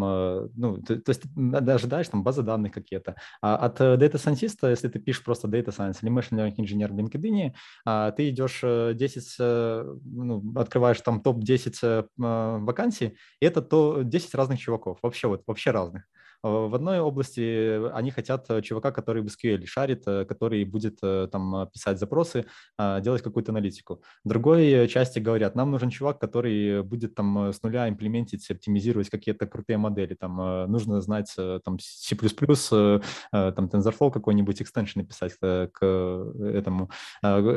ну, 0.55 0.77
то, 0.81 0.99
то 0.99 1.09
есть 1.09 1.21
ты 1.21 1.71
ожидаешь 1.71 2.07
там 2.07 2.23
базы 2.23 2.41
данных 2.41 2.71
какие-то. 2.71 3.15
А 3.41 3.55
от 3.55 3.79
Data 3.79 4.15
Scientist, 4.15 4.67
если 4.67 4.87
ты 4.87 4.97
пишешь 4.97 5.23
просто 5.23 5.47
Data 5.47 5.67
Science 5.67 5.99
или 6.01 6.11
Machine 6.11 6.37
Learning 6.37 6.55
Engineer 6.57 6.87
в 6.87 6.97
LinkedIn, 6.97 7.53
а, 7.85 8.11
ты 8.11 8.29
идешь 8.29 8.61
э, 8.63 8.93
10, 8.95 9.35
э, 9.39 9.58
ну, 10.05 10.43
открываешь 10.55 11.01
там 11.01 11.21
топ-10 11.21 11.79
э, 11.83 12.03
м, 12.19 12.65
вакансий, 12.65 13.17
это 13.41 13.61
то 13.61 14.01
10 14.03 14.35
разных 14.35 14.59
чуваков, 14.59 14.99
вообще 15.03 15.27
вот, 15.27 15.43
вообще 15.47 15.71
разных. 15.71 16.03
В 16.41 16.73
одной 16.73 16.99
области 16.99 17.89
они 17.93 18.11
хотят 18.11 18.47
чувака, 18.63 18.91
который 18.91 19.21
в 19.21 19.25
SQL 19.25 19.65
шарит, 19.65 20.05
который 20.05 20.63
будет 20.63 20.99
там 21.01 21.67
писать 21.73 21.99
запросы, 21.99 22.45
делать 22.77 23.21
какую-то 23.21 23.51
аналитику. 23.51 24.01
В 24.23 24.29
другой 24.29 24.87
части 24.87 25.19
говорят, 25.19 25.55
нам 25.55 25.71
нужен 25.71 25.89
чувак, 25.89 26.19
который 26.19 26.81
будет 26.83 27.15
там 27.15 27.51
с 27.51 27.61
нуля 27.61 27.89
имплементить, 27.89 28.49
оптимизировать 28.49 29.09
какие-то 29.09 29.47
крутые 29.47 29.77
модели. 29.77 30.13
Там 30.13 30.69
нужно 30.71 31.01
знать 31.01 31.35
там 31.35 31.77
C++, 31.79 32.15
там 32.15 33.65
TensorFlow 33.65 34.11
какой-нибудь 34.11 34.61
экстеншн 34.61 34.99
написать 34.99 35.33
к 35.39 35.69
этому. 35.73 36.89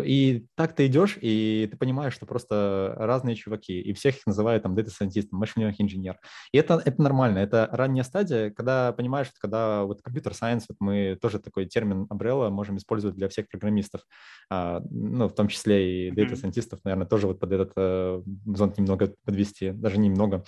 И 0.05 0.47
так 0.57 0.75
ты 0.75 0.87
идешь, 0.87 1.19
и 1.21 1.69
ты 1.71 1.77
понимаешь, 1.77 2.15
что 2.15 2.27
просто 2.27 2.95
разные 2.99 3.37
чуваки, 3.37 3.81
и 3.81 3.93
всех 3.93 4.17
их 4.17 4.27
называют 4.27 4.63
там 4.65 4.75
machine 4.75 5.31
learning 5.57 5.75
инженер. 5.79 6.19
И 6.53 6.59
это, 6.59 6.83
это 6.85 7.01
нормально, 7.01 7.39
это 7.39 7.69
ранняя 7.71 8.05
стадия, 8.05 8.51
когда 8.51 8.72
понимаешь, 8.97 9.29
что 9.29 9.37
когда 9.41 9.85
вот 9.85 10.03
компьютер 10.03 10.33
science, 10.33 10.65
вот 10.69 10.77
мы 10.81 11.19
тоже 11.21 11.39
такой 11.39 11.67
термин 11.67 12.07
umbrella 12.11 12.51
можем 12.51 12.77
использовать 12.77 13.17
для 13.17 13.29
всех 13.29 13.49
программистов, 13.49 14.03
а, 14.51 14.81
ну, 14.91 15.29
в 15.29 15.35
том 15.35 15.49
числе 15.49 16.09
и 16.09 16.11
data 16.11 16.37
scientistов, 16.37 16.81
наверное, 16.85 17.07
тоже 17.07 17.27
вот 17.27 17.41
под 17.41 17.53
этот 17.53 17.73
э, 17.77 18.23
зонт 18.47 18.79
немного 18.79 19.15
подвести, 19.25 19.71
даже 19.71 19.99
немного. 19.99 20.45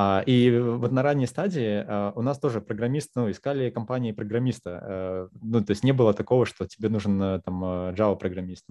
А, 0.00 0.22
и 0.26 0.56
вот 0.60 0.92
на 0.92 1.02
ранней 1.02 1.26
стадии 1.26 1.84
а, 1.84 2.12
у 2.14 2.22
нас 2.22 2.38
тоже 2.38 2.60
программист, 2.60 3.10
ну, 3.16 3.28
искали 3.28 3.68
компании 3.70 4.12
программиста. 4.12 4.80
Э, 4.80 5.28
ну, 5.42 5.60
то 5.60 5.72
есть 5.72 5.82
не 5.82 5.90
было 5.90 6.14
такого, 6.14 6.46
что 6.46 6.66
тебе 6.68 6.88
нужен 6.88 7.20
э, 7.20 7.40
там 7.44 7.64
э, 7.64 7.94
Java-программист. 7.96 8.66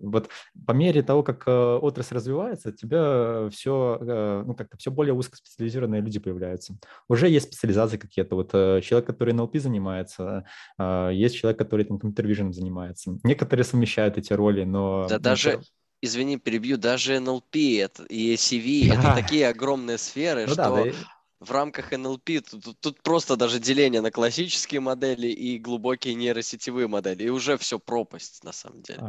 Вот 0.00 0.30
по 0.66 0.72
мере 0.72 1.02
того, 1.02 1.22
как 1.22 1.46
отрасль 1.46 2.14
развивается, 2.14 2.72
тебя 2.72 3.50
все, 3.50 3.98
ну, 4.46 4.54
как-то 4.54 4.78
все 4.78 4.90
более 4.90 5.12
узкоспециализированные 5.12 6.00
люди 6.00 6.18
появляются. 6.18 6.78
Уже 7.06 7.28
есть 7.28 7.48
специализации 7.48 7.98
какие-то. 7.98 8.34
Вот 8.34 8.52
человек, 8.52 9.06
который 9.06 9.34
NLP 9.34 9.58
занимается, 9.58 10.44
есть 10.78 11.36
человек, 11.36 11.58
который 11.58 11.84
там 11.84 11.98
компьютер 11.98 12.30
vision 12.30 12.52
занимается. 12.52 13.18
Некоторые 13.24 13.64
совмещают 13.64 14.16
эти 14.16 14.32
роли, 14.32 14.64
но... 14.64 15.06
Да, 15.08 15.18
даже, 15.18 15.60
извини, 16.02 16.38
перебью, 16.38 16.76
даже 16.76 17.14
NLP 17.16 17.78
это, 17.78 18.04
и 18.04 18.34
CV 18.34 18.88
да. 18.88 18.94
это 18.94 19.10
такие 19.10 19.48
огромные 19.48 19.98
сферы, 19.98 20.42
ну, 20.46 20.48
что 20.48 20.88
в 21.40 21.50
рамках 21.50 21.92
NLP 21.92 22.40
тут, 22.40 22.80
тут 22.80 23.02
просто 23.02 23.36
даже 23.36 23.58
деление 23.60 24.00
на 24.00 24.10
классические 24.10 24.80
модели 24.80 25.28
и 25.28 25.58
глубокие 25.58 26.14
нейросетевые 26.14 26.88
модели, 26.88 27.24
и 27.24 27.28
уже 27.30 27.56
все 27.58 27.78
пропасть 27.78 28.44
на 28.44 28.52
самом 28.52 28.82
деле. 28.82 29.04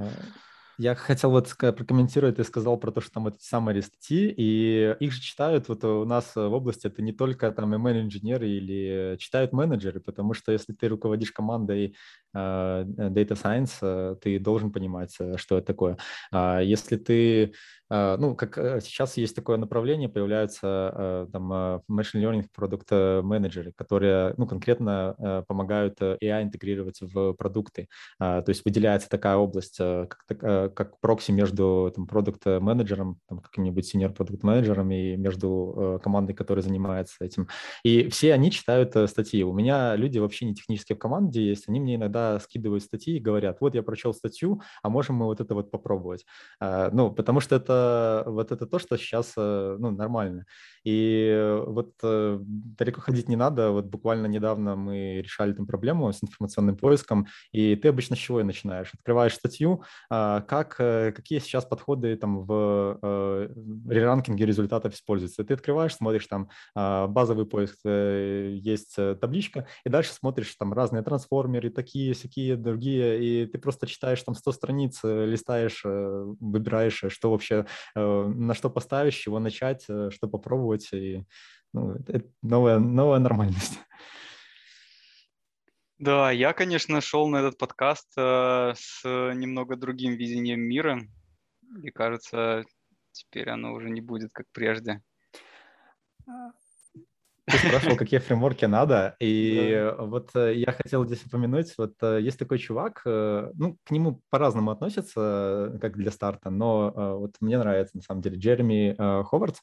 А, 0.77 0.81
я 0.81 0.95
хотел 0.95 1.31
вот 1.31 1.55
прокомментировать, 1.57 2.37
ты 2.37 2.43
сказал 2.43 2.77
про 2.77 2.91
то, 2.91 3.01
что 3.01 3.11
там 3.11 3.27
эти 3.27 3.43
самые 3.43 3.81
статьи, 3.81 4.33
и 4.35 4.95
их 4.99 5.11
же 5.11 5.21
читают 5.21 5.69
вот 5.69 5.83
у 5.83 6.05
нас 6.05 6.35
в 6.35 6.53
области, 6.53 6.87
это 6.87 7.01
не 7.01 7.13
только 7.13 7.51
там 7.51 7.73
ML-инженеры 7.73 8.47
или 8.47 9.17
читают 9.17 9.53
менеджеры, 9.53 9.99
потому 9.99 10.33
что 10.33 10.51
если 10.51 10.73
ты 10.73 10.87
руководишь 10.87 11.31
командой 11.31 11.95
uh, 12.35 12.85
Data 12.85 13.41
Science, 13.41 13.81
uh, 13.81 14.15
ты 14.15 14.39
должен 14.39 14.71
понимать, 14.71 15.17
что 15.35 15.57
это 15.57 15.67
такое. 15.67 15.97
Если 16.31 16.97
ты 16.97 17.45
а, 17.45 17.51
ну, 17.89 18.35
как 18.35 18.57
э, 18.57 18.81
сейчас 18.81 19.17
есть 19.17 19.35
такое 19.35 19.57
направление, 19.57 20.09
появляются 20.09 20.91
э, 20.93 21.27
там 21.31 21.53
э, 21.53 21.79
machine 21.89 22.21
learning 22.21 22.45
продукт 22.53 22.91
менеджеры, 22.91 23.71
которые, 23.75 24.33
ну, 24.37 24.45
конкретно 24.47 25.43
помогают 25.47 26.01
AI 26.01 26.43
интегрировать 26.43 26.99
в 27.01 27.33
продукты. 27.33 27.87
То 28.19 28.43
есть 28.47 28.63
выделяется 28.65 29.09
такая 29.09 29.35
область, 29.37 29.77
как, 29.77 30.25
как 30.27 30.99
прокси 30.99 31.31
между 31.31 31.91
там 31.95 32.07
продукт 32.07 32.45
менеджером, 32.45 33.19
каким-нибудь 33.27 33.93
senior 33.93 34.13
продукт 34.13 34.43
менеджером 34.43 34.91
и 34.91 35.15
между 35.15 35.99
командой, 36.03 36.33
которая 36.33 36.63
занимается 36.63 37.15
этим. 37.19 37.47
И 37.83 38.09
все 38.09 38.33
они 38.33 38.51
читают 38.51 38.95
статьи. 39.09 39.43
У 39.43 39.53
меня 39.53 39.95
люди 39.95 40.19
вообще 40.19 40.45
не 40.45 40.55
технические 40.55 40.95
в 40.95 40.99
команде 40.99 41.45
есть, 41.45 41.67
они 41.67 41.79
мне 41.79 41.95
иногда 41.95 42.39
скидывают 42.39 42.83
статьи 42.83 43.17
и 43.17 43.21
говорят, 43.21 43.57
вот 43.61 43.75
я 43.75 43.83
прочел 43.83 44.13
статью, 44.13 44.61
а 44.81 44.89
можем 44.89 45.15
мы 45.15 45.25
вот 45.25 45.41
это 45.41 45.53
вот 45.53 45.71
попробовать. 45.71 46.25
Ну, 46.59 47.11
потому 47.11 47.39
что 47.39 47.55
это 47.55 47.76
вот 48.27 48.51
это 48.51 48.65
то, 48.67 48.79
что 48.79 48.97
сейчас 48.97 49.33
э, 49.37 49.75
ну, 49.79 49.91
нормально. 49.91 50.45
И 50.87 51.61
вот 51.65 51.93
э, 52.01 52.39
далеко 52.41 53.01
ходить 53.01 53.27
не 53.27 53.35
надо. 53.35 53.71
Вот 53.71 53.85
буквально 53.85 54.27
недавно 54.27 54.75
мы 54.75 55.21
решали 55.21 55.53
там 55.53 55.67
проблему 55.67 56.11
с 56.11 56.23
информационным 56.23 56.77
поиском, 56.77 57.27
и 57.51 57.75
ты 57.75 57.89
обычно 57.89 58.15
с 58.15 58.19
чего 58.19 58.41
начинаешь? 58.43 58.93
Открываешь 58.93 59.33
статью, 59.33 59.83
а, 60.09 60.41
как, 60.41 60.75
э, 60.79 61.11
какие 61.11 61.39
сейчас 61.39 61.65
подходы 61.65 62.15
там 62.15 62.45
в 62.45 62.99
реранкинге 63.89 64.45
результатов 64.45 64.93
используются. 64.93 65.43
Ты 65.43 65.53
открываешь, 65.53 65.95
смотришь 65.95 66.27
там 66.27 66.49
а, 66.75 67.07
базовый 67.07 67.45
поиск, 67.45 67.79
есть 67.85 68.95
табличка, 68.95 69.67
и 69.85 69.89
дальше 69.89 70.13
смотришь 70.13 70.55
там 70.55 70.73
разные 70.73 71.03
трансформеры, 71.03 71.69
такие, 71.69 72.13
всякие, 72.13 72.55
другие, 72.55 73.43
и 73.43 73.45
ты 73.45 73.57
просто 73.57 73.87
читаешь 73.87 74.21
там 74.23 74.35
100 74.35 74.51
страниц, 74.51 74.99
листаешь, 75.03 75.83
выбираешь, 75.83 77.03
что 77.09 77.31
вообще 77.31 77.65
Э, 77.95 78.25
на 78.27 78.53
что 78.53 78.69
поставить, 78.69 79.13
с 79.13 79.17
чего 79.17 79.39
начать, 79.39 79.85
э, 79.89 80.09
что 80.11 80.27
попробовать. 80.27 80.76
И, 80.93 81.23
ну, 81.73 81.93
это 81.93 82.23
новая, 82.41 82.79
новая 82.79 83.19
нормальность. 83.19 83.79
Да, 85.99 86.31
я, 86.31 86.53
конечно, 86.53 87.01
шел 87.01 87.27
на 87.27 87.37
этот 87.37 87.57
подкаст 87.57 88.11
э, 88.17 88.73
с 88.75 89.03
немного 89.03 89.75
другим 89.75 90.13
видением 90.13 90.61
мира. 90.61 91.01
И 91.81 91.89
кажется, 91.89 92.63
теперь 93.11 93.49
оно 93.49 93.73
уже 93.73 93.89
не 93.89 94.01
будет 94.01 94.31
как 94.31 94.45
прежде. 94.51 95.01
Ты 97.49 97.57
спрашивал, 97.59 97.95
какие 97.95 98.19
фреймворки 98.19 98.65
надо, 98.65 99.15
и 99.21 99.71
да. 99.71 100.03
вот 100.03 100.31
э, 100.35 100.55
я 100.55 100.73
хотел 100.73 101.05
здесь 101.05 101.25
упомянуть, 101.25 101.73
вот 101.77 101.93
э, 102.01 102.19
есть 102.21 102.37
такой 102.37 102.57
чувак, 102.57 103.01
э, 103.05 103.51
ну, 103.53 103.77
к 103.85 103.91
нему 103.91 104.21
по-разному 104.29 104.71
относятся, 104.71 105.77
как 105.79 105.95
для 105.95 106.11
старта, 106.11 106.49
но 106.49 106.91
вот 107.19 107.35
мне 107.39 107.57
нравится, 107.57 107.95
на 107.95 108.03
самом 108.03 108.21
деле, 108.21 108.37
Джереми 108.37 108.95
Ховардс, 108.97 109.61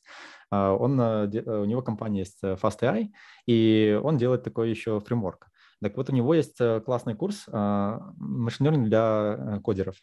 он, 0.51 0.99
у 0.99 1.65
него 1.65 1.83
компания 1.83 2.21
есть 2.21 2.43
FastAI, 2.43 3.09
и 3.47 4.01
он 4.03 4.17
делает 4.17 4.45
такой 4.45 4.71
еще 4.71 5.01
фреймворк. 5.01 5.49
Так 5.83 5.97
вот, 5.99 6.09
у 6.09 6.15
него 6.15 6.33
есть 6.35 6.59
классный 6.87 7.15
курс 7.15 7.45
машин 7.49 8.85
для 8.85 9.61
кодеров. 9.63 9.97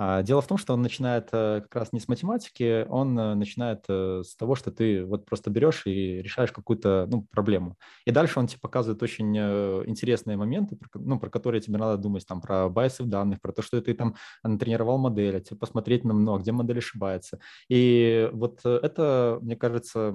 А, 0.00 0.22
дело 0.22 0.40
в 0.40 0.46
том, 0.46 0.58
что 0.58 0.74
он 0.74 0.82
начинает 0.82 1.28
э, 1.32 1.60
как 1.62 1.74
раз 1.74 1.92
не 1.92 1.98
с 1.98 2.06
математики, 2.06 2.86
он 2.88 3.18
э, 3.18 3.34
начинает 3.34 3.84
э, 3.88 4.22
с 4.24 4.36
того, 4.36 4.54
что 4.54 4.70
ты 4.70 5.04
вот 5.04 5.26
просто 5.26 5.50
берешь 5.50 5.82
и 5.86 6.22
решаешь 6.22 6.52
какую-то 6.52 7.08
ну, 7.10 7.26
проблему. 7.32 7.76
И 8.04 8.12
дальше 8.12 8.38
он 8.38 8.46
тебе 8.46 8.60
показывает 8.60 9.02
очень 9.02 9.36
интересные 9.36 10.36
моменты, 10.36 10.78
ну, 10.94 11.18
про 11.18 11.30
которые 11.30 11.60
тебе 11.60 11.78
надо 11.78 12.00
думать, 12.00 12.24
там, 12.26 12.40
про 12.40 12.68
байсы 12.68 13.02
в 13.02 13.08
данных, 13.08 13.40
про 13.40 13.52
то, 13.52 13.60
что 13.60 13.80
ты 13.80 13.92
там 13.92 14.14
натренировал 14.44 14.98
модель, 14.98 15.36
а 15.36 15.40
тебе 15.40 15.56
посмотреть 15.58 16.04
на 16.04 16.14
много, 16.14 16.42
где 16.42 16.52
модель 16.52 16.78
ошибается. 16.78 17.40
И 17.68 18.30
вот 18.32 18.64
это, 18.64 19.38
мне 19.42 19.56
кажется, 19.56 20.14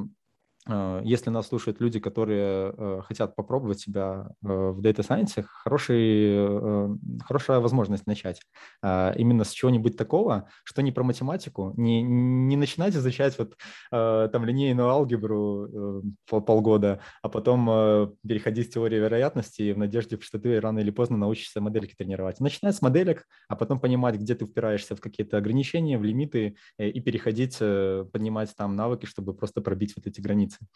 если 0.66 1.30
нас 1.30 1.48
слушают 1.48 1.82
люди, 1.82 2.00
которые 2.00 2.74
э, 2.76 3.02
хотят 3.06 3.36
попробовать 3.36 3.82
себя 3.82 4.30
э, 4.42 4.48
в 4.48 4.80
Data 4.80 5.06
Science, 5.06 5.44
хороший, 5.44 6.88
хорошая 7.26 7.60
возможность 7.60 8.08
начать 8.08 8.42
именно 8.82 9.44
с 9.44 9.52
чего-нибудь 9.52 9.98
такого, 9.98 10.48
что 10.64 10.82
не 10.82 10.92
про 10.92 11.04
математику, 11.04 11.74
не, 11.76 12.02
не 12.02 12.56
начинать 12.56 12.96
изучать 12.96 13.38
вот 13.38 13.56
там 13.92 14.46
линейную 14.46 14.88
алгебру 14.90 16.04
полгода, 16.28 17.00
а 17.22 17.30
потом 17.30 18.16
переходить 18.28 18.68
с 18.68 18.74
теории 18.74 18.98
вероятности 18.98 19.72
в 19.72 19.78
надежде, 19.78 20.20
что 20.20 20.40
ты 20.40 20.60
рано 20.60 20.80
или 20.80 20.92
поздно 20.92 21.18
научишься 21.18 21.62
модельки 21.62 21.96
тренировать. 21.96 22.40
Начинать 22.40 22.76
с 22.76 22.82
моделек, 22.82 23.26
а 23.48 23.56
потом 23.56 23.80
понимать, 23.80 24.16
где 24.16 24.36
ты 24.36 24.46
упираешься 24.46 24.96
в 24.96 25.02
какие-то 25.02 25.38
ограничения, 25.38 25.98
в 25.98 26.04
лимиты 26.04 26.56
и 26.78 27.00
переходить, 27.02 27.58
поднимать 27.58 28.54
там 28.56 28.76
навыки, 28.76 29.06
чтобы 29.06 29.34
просто 29.34 29.62
пробить 29.62 29.94
вот 29.96 30.08
эти 30.08 30.22
границы 30.22 30.53
границы. 30.54 30.68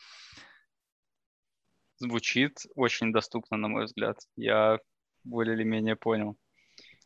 Звучит 2.00 2.60
очень 2.76 3.12
доступно, 3.12 3.58
на 3.58 3.68
мой 3.68 3.86
взгляд. 3.86 4.20
Я 4.36 4.80
более 5.24 5.56
или 5.56 5.64
менее 5.64 5.96
понял. 5.96 6.38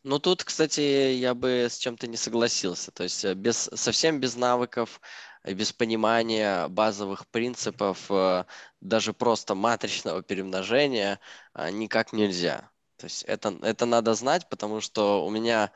Ну, 0.04 0.18
тут, 0.18 0.42
кстати, 0.44 0.80
я 0.80 1.34
бы 1.34 1.68
с 1.70 1.78
чем-то 1.78 2.08
не 2.08 2.16
согласился. 2.16 2.90
То 2.90 3.04
есть 3.04 3.24
э, 3.24 3.34
без, 3.34 3.70
совсем 3.74 4.20
без 4.20 4.36
навыков, 4.36 5.00
без 5.44 5.72
понимания 5.72 6.68
базовых 6.68 7.26
принципов, 7.28 8.10
э, 8.10 8.44
даже 8.80 9.12
просто 9.12 9.54
матричного 9.54 10.22
перемножения 10.22 11.20
э, 11.54 11.70
никак 11.70 12.12
нельзя. 12.12 12.70
То 12.96 13.06
есть 13.06 13.22
это, 13.24 13.56
это 13.62 13.86
надо 13.86 14.14
знать, 14.14 14.48
потому 14.48 14.80
что 14.80 15.24
у 15.24 15.30
меня, 15.30 15.72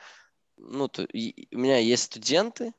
ну, 0.57 0.88
то, 0.88 1.03
у 1.03 1.59
меня 1.59 1.78
есть 1.78 2.05
студенты, 2.05 2.72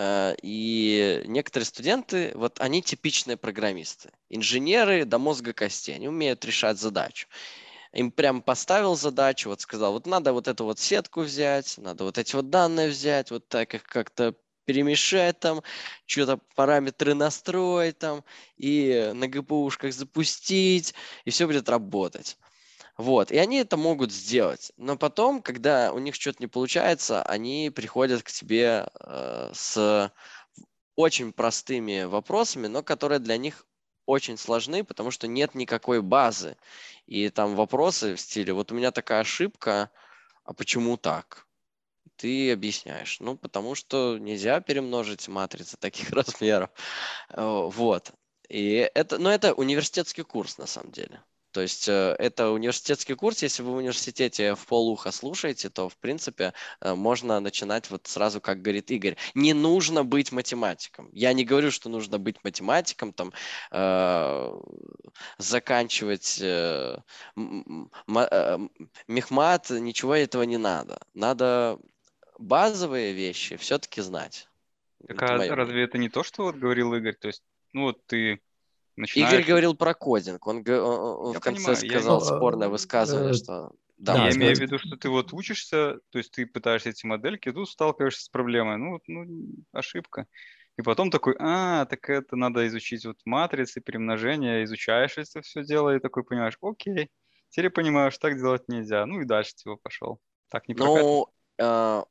и 0.00 1.22
некоторые 1.26 1.66
студенты, 1.66 2.32
вот 2.34 2.60
они 2.60 2.82
типичные 2.82 3.36
программисты, 3.36 4.10
инженеры 4.28 5.04
до 5.04 5.18
мозга 5.18 5.52
костей, 5.52 5.94
они 5.94 6.08
умеют 6.08 6.44
решать 6.44 6.78
задачу. 6.78 7.26
Им 7.92 8.12
прям 8.12 8.42
поставил 8.42 8.96
задачу, 8.96 9.48
вот 9.48 9.60
сказал, 9.60 9.92
вот 9.92 10.06
надо 10.06 10.32
вот 10.32 10.46
эту 10.46 10.64
вот 10.64 10.78
сетку 10.78 11.22
взять, 11.22 11.78
надо 11.78 12.04
вот 12.04 12.18
эти 12.18 12.36
вот 12.36 12.50
данные 12.50 12.90
взять, 12.90 13.30
вот 13.30 13.48
так 13.48 13.74
их 13.74 13.82
как-то 13.84 14.34
перемешать 14.66 15.40
там, 15.40 15.62
что-то 16.04 16.38
параметры 16.54 17.14
настроить 17.14 17.98
там, 17.98 18.22
и 18.58 19.10
на 19.14 19.24
GPU-шках 19.24 19.92
запустить, 19.92 20.94
и 21.24 21.30
все 21.30 21.46
будет 21.46 21.68
работать. 21.70 22.36
Вот, 22.98 23.30
и 23.30 23.38
они 23.38 23.58
это 23.58 23.76
могут 23.76 24.12
сделать. 24.12 24.72
Но 24.76 24.96
потом, 24.98 25.40
когда 25.40 25.92
у 25.92 26.00
них 26.00 26.16
что-то 26.16 26.38
не 26.40 26.48
получается, 26.48 27.22
они 27.22 27.70
приходят 27.70 28.24
к 28.24 28.30
тебе 28.30 28.88
э, 29.00 29.52
с 29.54 30.12
очень 30.96 31.32
простыми 31.32 32.02
вопросами, 32.02 32.66
но 32.66 32.82
которые 32.82 33.20
для 33.20 33.36
них 33.36 33.64
очень 34.04 34.36
сложны, 34.36 34.82
потому 34.82 35.12
что 35.12 35.28
нет 35.28 35.54
никакой 35.54 36.02
базы. 36.02 36.56
И 37.06 37.28
там 37.30 37.54
вопросы 37.54 38.16
в 38.16 38.20
стиле, 38.20 38.52
вот 38.52 38.72
у 38.72 38.74
меня 38.74 38.90
такая 38.90 39.20
ошибка, 39.20 39.92
а 40.44 40.52
почему 40.52 40.96
так? 40.96 41.46
Ты 42.16 42.52
объясняешь. 42.52 43.20
Ну, 43.20 43.36
потому 43.36 43.76
что 43.76 44.18
нельзя 44.18 44.60
перемножить 44.60 45.28
матрицы 45.28 45.76
таких 45.76 46.10
размеров. 46.10 46.70
Э, 47.30 47.68
вот. 47.70 48.12
И 48.48 48.90
это, 48.94 49.18
ну, 49.18 49.28
это 49.30 49.54
университетский 49.54 50.24
курс 50.24 50.58
на 50.58 50.66
самом 50.66 50.90
деле. 50.90 51.22
То 51.52 51.62
есть 51.62 51.88
э, 51.88 52.14
это 52.18 52.50
университетский 52.50 53.14
курс. 53.14 53.42
Если 53.42 53.62
вы 53.62 53.72
в 53.72 53.76
университете 53.76 54.54
в 54.54 54.66
полуха 54.66 55.12
слушаете, 55.12 55.70
то, 55.70 55.88
в 55.88 55.96
принципе, 55.96 56.52
э, 56.80 56.94
можно 56.94 57.40
начинать 57.40 57.90
вот 57.90 58.06
сразу, 58.06 58.40
как 58.40 58.60
говорит 58.60 58.90
Игорь. 58.90 59.16
Не 59.34 59.54
нужно 59.54 60.04
быть 60.04 60.30
математиком. 60.32 61.08
Я 61.12 61.32
не 61.32 61.44
говорю, 61.44 61.70
что 61.70 61.88
нужно 61.88 62.18
быть 62.18 62.36
математиком, 62.44 63.12
там, 63.12 63.32
э, 63.70 64.52
заканчивать 65.38 66.38
э, 66.42 66.98
э, 67.36 68.58
мехмат, 69.06 69.70
ничего 69.70 70.14
этого 70.14 70.42
не 70.42 70.58
надо. 70.58 71.00
Надо 71.14 71.78
базовые 72.38 73.12
вещи 73.12 73.56
все-таки 73.56 74.00
знать. 74.02 74.48
Так 75.06 75.22
а 75.22 75.54
разве 75.54 75.84
это 75.84 75.96
не 75.96 76.08
то, 76.08 76.22
что 76.22 76.44
вот 76.44 76.56
говорил 76.56 76.92
Игорь? 76.94 77.14
То 77.14 77.28
есть, 77.28 77.42
ну 77.72 77.82
вот 77.82 78.04
ты 78.06 78.40
начинаешь... 78.98 79.32
Игорь 79.32 79.46
говорил 79.46 79.74
про 79.74 79.94
кодинг. 79.94 80.46
Он, 80.46 80.56
он 80.58 81.34
в 81.34 81.40
конце 81.40 81.74
понимаю, 81.74 81.76
сказал 81.76 82.20
я... 82.20 82.24
спорное 82.24 82.68
высказывание, 82.68 83.30
э, 83.30 83.34
что... 83.34 83.72
Да, 83.96 84.26
я 84.28 84.34
имею 84.34 84.54
в 84.54 84.60
виду, 84.60 84.78
что 84.78 84.96
ты 84.96 85.08
вот 85.08 85.32
учишься, 85.32 85.98
то 86.10 86.18
есть 86.18 86.30
ты 86.30 86.46
пытаешься 86.46 86.90
эти 86.90 87.04
модельки, 87.04 87.50
тут 87.50 87.68
сталкиваешься 87.68 88.24
с 88.24 88.28
проблемой. 88.28 88.76
Ну, 88.76 89.00
ну 89.06 89.26
ошибка. 89.72 90.26
И 90.76 90.82
потом 90.82 91.10
такой, 91.10 91.34
а, 91.40 91.84
так 91.86 92.08
это 92.08 92.36
надо 92.36 92.66
изучить 92.68 93.04
вот 93.04 93.16
матрицы, 93.24 93.80
перемножение, 93.80 94.62
изучаешь 94.62 95.18
это 95.18 95.42
все 95.42 95.64
дело, 95.64 95.96
и 95.96 95.98
такой 95.98 96.22
понимаешь, 96.22 96.56
окей, 96.62 97.10
теперь 97.48 97.70
понимаешь, 97.70 98.16
так 98.18 98.36
делать 98.36 98.68
нельзя. 98.68 99.04
Ну 99.04 99.20
и 99.20 99.24
дальше 99.24 99.56
типа 99.56 99.76
пошел. 99.76 100.20
Так 100.48 100.68
не 100.68 100.74
Ну, 100.74 101.26
э, 101.58 102.02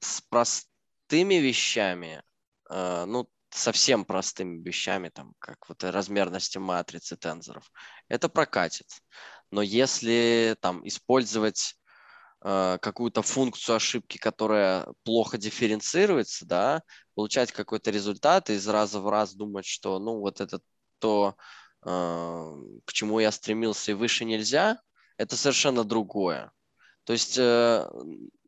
с 0.00 0.20
простыми 0.20 1.36
вещами, 1.36 2.22
э, 2.68 3.04
ну, 3.06 3.26
совсем 3.54 4.04
простыми 4.04 4.62
вещами, 4.62 5.10
там, 5.10 5.34
как 5.38 5.68
вот 5.68 5.84
размерности 5.84 6.58
матрицы 6.58 7.16
тензоров, 7.16 7.70
это 8.08 8.28
прокатит. 8.28 8.86
Но 9.50 9.62
если 9.62 10.56
там 10.60 10.86
использовать 10.86 11.76
э, 12.44 12.78
какую-то 12.82 13.22
функцию 13.22 13.76
ошибки, 13.76 14.18
которая 14.18 14.86
плохо 15.04 15.38
дифференцируется, 15.38 16.46
да, 16.46 16.82
получать 17.14 17.52
какой-то 17.52 17.90
результат 17.90 18.50
и 18.50 18.54
из 18.54 18.66
раза 18.68 19.00
в 19.00 19.08
раз 19.08 19.34
думать, 19.34 19.66
что, 19.66 19.98
ну, 20.00 20.18
вот 20.18 20.40
это 20.40 20.60
то, 20.98 21.36
э, 21.86 21.88
к 22.84 22.92
чему 22.92 23.20
я 23.20 23.30
стремился 23.30 23.92
и 23.92 23.94
выше 23.94 24.24
нельзя, 24.24 24.80
это 25.16 25.36
совершенно 25.36 25.84
другое. 25.84 26.50
То 27.04 27.12
есть 27.12 27.36
э, 27.38 27.86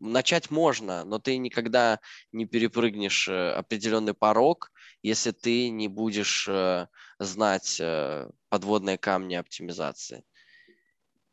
начать 0.01 0.51
можно, 0.51 1.05
но 1.05 1.19
ты 1.19 1.37
никогда 1.37 2.01
не 2.33 2.47
перепрыгнешь 2.47 3.29
э, 3.29 3.51
определенный 3.53 4.15
порог, 4.15 4.73
если 5.03 5.31
ты 5.31 5.69
не 5.69 5.89
будешь 5.89 6.49
э, 6.49 6.87
знать 7.19 7.77
э, 7.81 8.31
подводные 8.49 8.97
камни 8.97 9.35
оптимизации. 9.35 10.25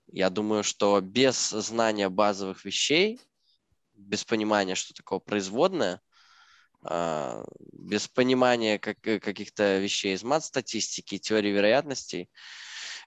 Я 0.07 0.29
думаю, 0.29 0.63
что 0.63 0.99
без 0.99 1.49
знания 1.49 2.09
базовых 2.09 2.65
вещей, 2.65 3.21
без 3.95 4.25
понимания, 4.25 4.75
что 4.75 4.93
такое 4.93 5.19
производное, 5.19 6.01
э, 6.83 7.45
без 7.71 8.09
понимания 8.09 8.79
как, 8.79 8.97
э, 9.07 9.19
каких-то 9.19 9.79
вещей 9.79 10.13
из 10.13 10.23
мат-статистики, 10.23 11.19
теории 11.19 11.51
вероятностей, 11.51 12.29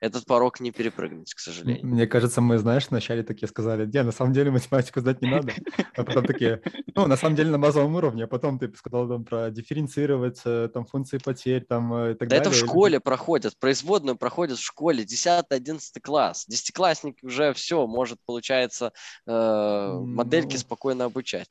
этот 0.00 0.26
порог 0.26 0.60
не 0.60 0.70
перепрыгнуть, 0.70 1.34
к 1.34 1.38
сожалению. 1.38 1.86
Мне 1.86 2.06
кажется, 2.06 2.40
мы, 2.40 2.58
знаешь, 2.58 2.86
вначале 2.88 3.22
такие 3.22 3.48
сказали, 3.48 3.86
не, 3.86 4.02
на 4.02 4.12
самом 4.12 4.32
деле 4.32 4.50
математику 4.50 5.00
знать 5.00 5.22
не 5.22 5.30
надо, 5.30 5.52
а 5.96 6.04
потом 6.04 6.24
такие, 6.26 6.60
ну, 6.94 7.06
на 7.06 7.16
самом 7.16 7.36
деле 7.36 7.50
на 7.50 7.58
базовом 7.58 7.94
уровне, 7.96 8.24
а 8.24 8.26
потом 8.26 8.58
ты 8.58 8.72
сказал 8.76 9.08
там 9.08 9.24
про 9.24 9.50
дифференцировать, 9.50 10.40
э, 10.44 10.68
там, 10.72 10.86
функции 10.86 11.18
потерь, 11.18 11.64
там, 11.64 11.92
э, 11.94 12.12
и 12.12 12.14
так 12.14 12.28
да 12.28 12.36
далее. 12.36 12.40
это 12.40 12.50
в 12.50 12.54
школе 12.54 13.00
проходят, 13.00 13.58
производную 13.58 14.16
проходят 14.16 14.58
в 14.58 14.64
школе, 14.64 15.04
10-11 15.04 15.80
класс, 16.02 16.44
десятиклассник 16.46 17.18
уже 17.22 17.52
все, 17.52 17.86
может, 17.86 18.18
получается, 18.24 18.92
э, 19.26 19.92
модельки 19.92 20.54
ну... 20.54 20.58
спокойно 20.58 21.04
обучать. 21.04 21.48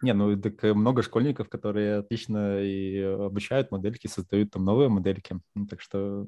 Не, 0.00 0.12
ну 0.14 0.40
так 0.40 0.62
э, 0.64 0.74
много 0.74 1.02
школьников, 1.02 1.48
которые 1.48 1.98
отлично 1.98 2.60
и 2.60 3.00
обучают 3.00 3.70
модельки, 3.70 4.06
создают 4.06 4.52
там 4.52 4.64
новые 4.64 4.88
модельки. 4.88 5.40
Ну, 5.54 5.66
так 5.66 5.80
что 5.80 6.26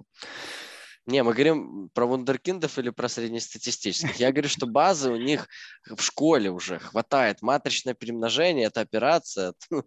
не, 1.10 1.22
мы 1.22 1.32
говорим 1.32 1.90
про 1.92 2.06
вундеркиндов 2.06 2.78
или 2.78 2.90
про 2.90 3.08
среднестатистических. 3.08 4.16
Я 4.16 4.32
говорю, 4.32 4.48
что 4.48 4.66
базы 4.66 5.10
у 5.10 5.16
них 5.16 5.48
в 5.84 6.00
школе 6.00 6.50
уже 6.50 6.78
хватает. 6.78 7.42
Матричное 7.42 7.94
перемножение– 7.94 8.66
это 8.68 8.80
операция 8.80 9.54
а, 9.70 9.82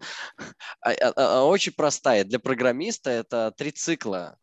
а, 0.91 1.13
а, 1.15 1.43
очень 1.45 1.73
простая. 1.73 2.23
Для 2.23 2.39
программиста 2.39 3.09
это 3.09 3.53
три 3.55 3.71
цикла. 3.71 4.37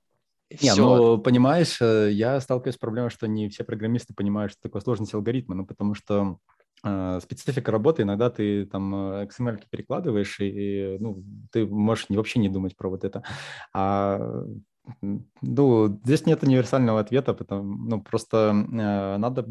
Не, 0.60 0.74
ну, 0.74 1.18
понимаешь, 1.18 1.80
э, 1.80 2.10
я 2.10 2.40
сталкиваюсь 2.40 2.74
с 2.74 2.78
проблемой, 2.78 3.10
что 3.10 3.28
не 3.28 3.48
все 3.48 3.62
программисты 3.62 4.14
понимают, 4.14 4.52
что 4.52 4.62
такое 4.62 4.82
сложность 4.82 5.14
алгоритма, 5.14 5.54
ну, 5.54 5.64
потому 5.64 5.94
что 5.94 6.38
э, 6.82 7.20
специфика 7.22 7.70
работы, 7.70 8.02
иногда 8.02 8.30
ты 8.30 8.66
там 8.66 9.12
э, 9.12 9.26
XML 9.26 9.62
перекладываешь, 9.70 10.40
и, 10.40 10.48
и 10.48 10.98
ну, 10.98 11.22
ты 11.52 11.66
можешь 11.66 12.06
вообще 12.08 12.40
не 12.40 12.48
думать 12.48 12.76
про 12.76 12.88
вот 12.90 13.04
это. 13.04 13.22
А 13.72 14.44
ну, 15.42 16.00
здесь 16.04 16.26
нет 16.26 16.42
универсального 16.42 17.00
ответа, 17.00 17.34
потому, 17.34 17.76
ну, 17.76 18.00
просто 18.02 18.36
э, 18.72 19.16
надо 19.18 19.46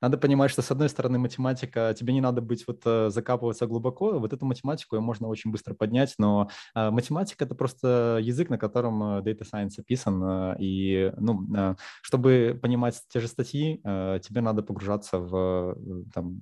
надо 0.00 0.18
понимать, 0.18 0.50
что 0.50 0.62
с 0.62 0.70
одной 0.70 0.88
стороны 0.88 1.18
математика, 1.18 1.94
тебе 1.98 2.12
не 2.12 2.20
надо 2.20 2.40
быть 2.40 2.64
вот 2.66 2.82
э, 2.84 3.10
закапываться 3.10 3.66
глубоко, 3.66 4.18
вот 4.18 4.32
эту 4.32 4.44
математику 4.46 5.00
можно 5.00 5.28
очень 5.28 5.50
быстро 5.50 5.74
поднять, 5.74 6.14
но 6.18 6.50
э, 6.74 6.90
математика 6.90 7.44
это 7.44 7.54
просто 7.54 8.18
язык, 8.22 8.50
на 8.50 8.58
котором 8.58 9.02
э, 9.02 9.22
data 9.22 9.42
science 9.42 9.78
описан, 9.78 10.56
и 10.58 11.12
ну, 11.18 11.76
чтобы 12.02 12.58
понимать 12.60 13.00
те 13.08 13.20
же 13.20 13.28
статьи, 13.28 13.78
тебе 13.82 14.40
надо 14.40 14.62
погружаться 14.62 15.18
в, 15.18 15.76
там, 16.12 16.40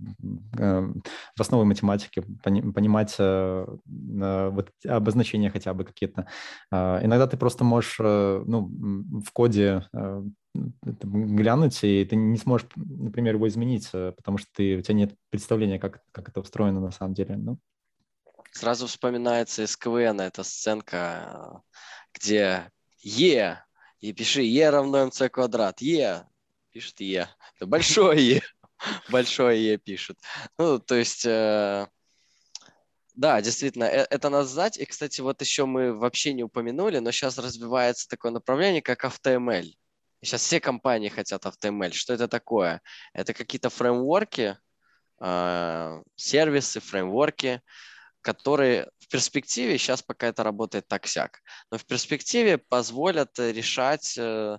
в 0.53 1.41
основы 1.41 1.65
математики, 1.65 2.23
понимать 2.43 3.17
вот 3.19 4.71
обозначения 4.87 5.51
хотя 5.51 5.75
бы 5.75 5.85
какие-то. 5.85 6.27
Иногда 6.71 7.27
ты 7.27 7.37
просто 7.37 7.65
можешь 7.65 7.99
ну, 7.99 8.71
в 9.25 9.33
коде 9.33 9.85
глянуть, 10.55 11.83
и 11.83 12.05
ты 12.05 12.17
не 12.17 12.39
сможешь, 12.39 12.69
например, 12.77 13.35
его 13.35 13.49
изменить, 13.49 13.89
э, 13.93 14.13
потому 14.13 14.39
что 14.39 14.49
ты, 14.55 14.77
у 14.77 14.83
тебя 14.83 14.95
нет 14.95 15.15
представления, 15.31 15.79
как, 15.79 16.03
как 16.13 16.29
это 16.29 16.41
устроено 16.41 16.81
на 16.81 16.93
самом 16.93 17.15
деле. 17.15 17.37
Ну. 17.37 17.59
Сразу 18.53 18.87
вспоминается 18.87 19.65
из 19.65 19.77
КВН 19.77 20.21
эта 20.21 20.45
сценка, 20.45 21.63
где 22.15 22.71
Е, 23.03 23.65
и 24.01 24.13
пиши 24.13 24.43
Е 24.43 24.71
равно 24.71 25.07
МЦ 25.07 25.23
квадрат, 25.31 25.81
Е, 25.81 26.25
пишет 26.71 27.01
Е, 27.01 27.29
это 27.57 27.67
большое 27.67 28.37
Е, 28.37 28.43
большое 29.11 29.73
Е 29.73 29.79
пишет. 29.79 30.19
Ну, 30.59 30.79
то 30.79 30.95
есть... 30.95 31.27
Э, 31.27 31.87
да, 33.17 33.41
действительно, 33.41 33.85
э, 33.85 34.07
это 34.11 34.29
надо 34.29 34.47
знать. 34.47 34.77
И, 34.77 34.85
кстати, 34.85 35.21
вот 35.21 35.41
еще 35.41 35.67
мы 35.67 35.93
вообще 35.93 36.33
не 36.33 36.43
упомянули, 36.43 36.99
но 36.99 37.13
сейчас 37.13 37.39
развивается 37.39 38.09
такое 38.09 38.33
направление, 38.33 38.83
как 38.83 39.05
AutoML. 39.05 39.73
Сейчас 40.25 40.43
все 40.43 40.61
компании 40.61 41.09
хотят 41.09 41.45
AutoML. 41.45 41.93
Что 41.93 42.15
это 42.15 42.29
такое? 42.29 42.81
Это 43.13 43.35
какие-то 43.35 43.71
фреймворки, 43.71 44.57
э, 45.21 46.03
сервисы, 46.17 46.81
фреймворки, 46.81 47.61
которые 48.23 48.89
в 49.01 49.09
перспективе, 49.09 49.79
сейчас 49.79 50.03
пока 50.03 50.29
это 50.29 50.43
работает 50.43 50.89
так-сяк, 50.89 51.41
но 51.71 51.79
в 51.79 51.85
перспективе 51.85 52.57
позволят 52.59 53.39
решать 53.39 54.17
э, 54.17 54.59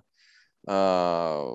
э, 0.68 1.52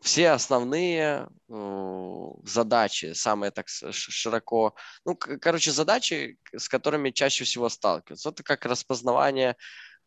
все 0.00 0.30
основные 0.30 1.28
э, 1.48 2.26
задачи, 2.44 3.14
самые 3.14 3.50
так 3.50 3.66
широко, 3.68 4.76
ну, 5.04 5.16
короче, 5.16 5.72
задачи, 5.72 6.38
с 6.56 6.68
которыми 6.68 7.10
чаще 7.10 7.44
всего 7.44 7.68
сталкиваются. 7.68 8.28
Это 8.28 8.44
как 8.44 8.64
распознавание 8.64 9.56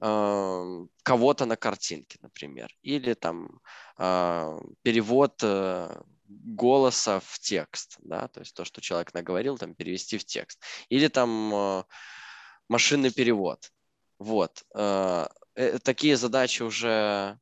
кого-то 0.02 1.46
на 1.46 1.56
картинке, 1.56 2.18
например, 2.22 2.76
или 2.82 3.14
там 3.14 3.60
э, 4.00 4.60
перевод 4.82 5.40
э, 5.44 6.02
голоса 6.28 7.20
в 7.20 7.40
текст, 7.40 7.98
да, 8.00 8.28
то 8.28 8.40
есть 8.40 8.56
то, 8.56 8.66
что 8.66 8.82
человек 8.82 9.14
наговорил, 9.14 9.58
там 9.58 9.76
перевести 9.76 10.18
в 10.18 10.26
текст, 10.26 10.60
или 10.90 11.08
там 11.08 11.54
э, 11.54 11.84
машинный 12.68 13.12
перевод. 13.12 13.72
Вот. 14.18 14.64
Э, 14.76 15.28
э, 15.56 15.78
такие 15.80 16.18
задачи 16.18 16.64
уже 16.64 17.40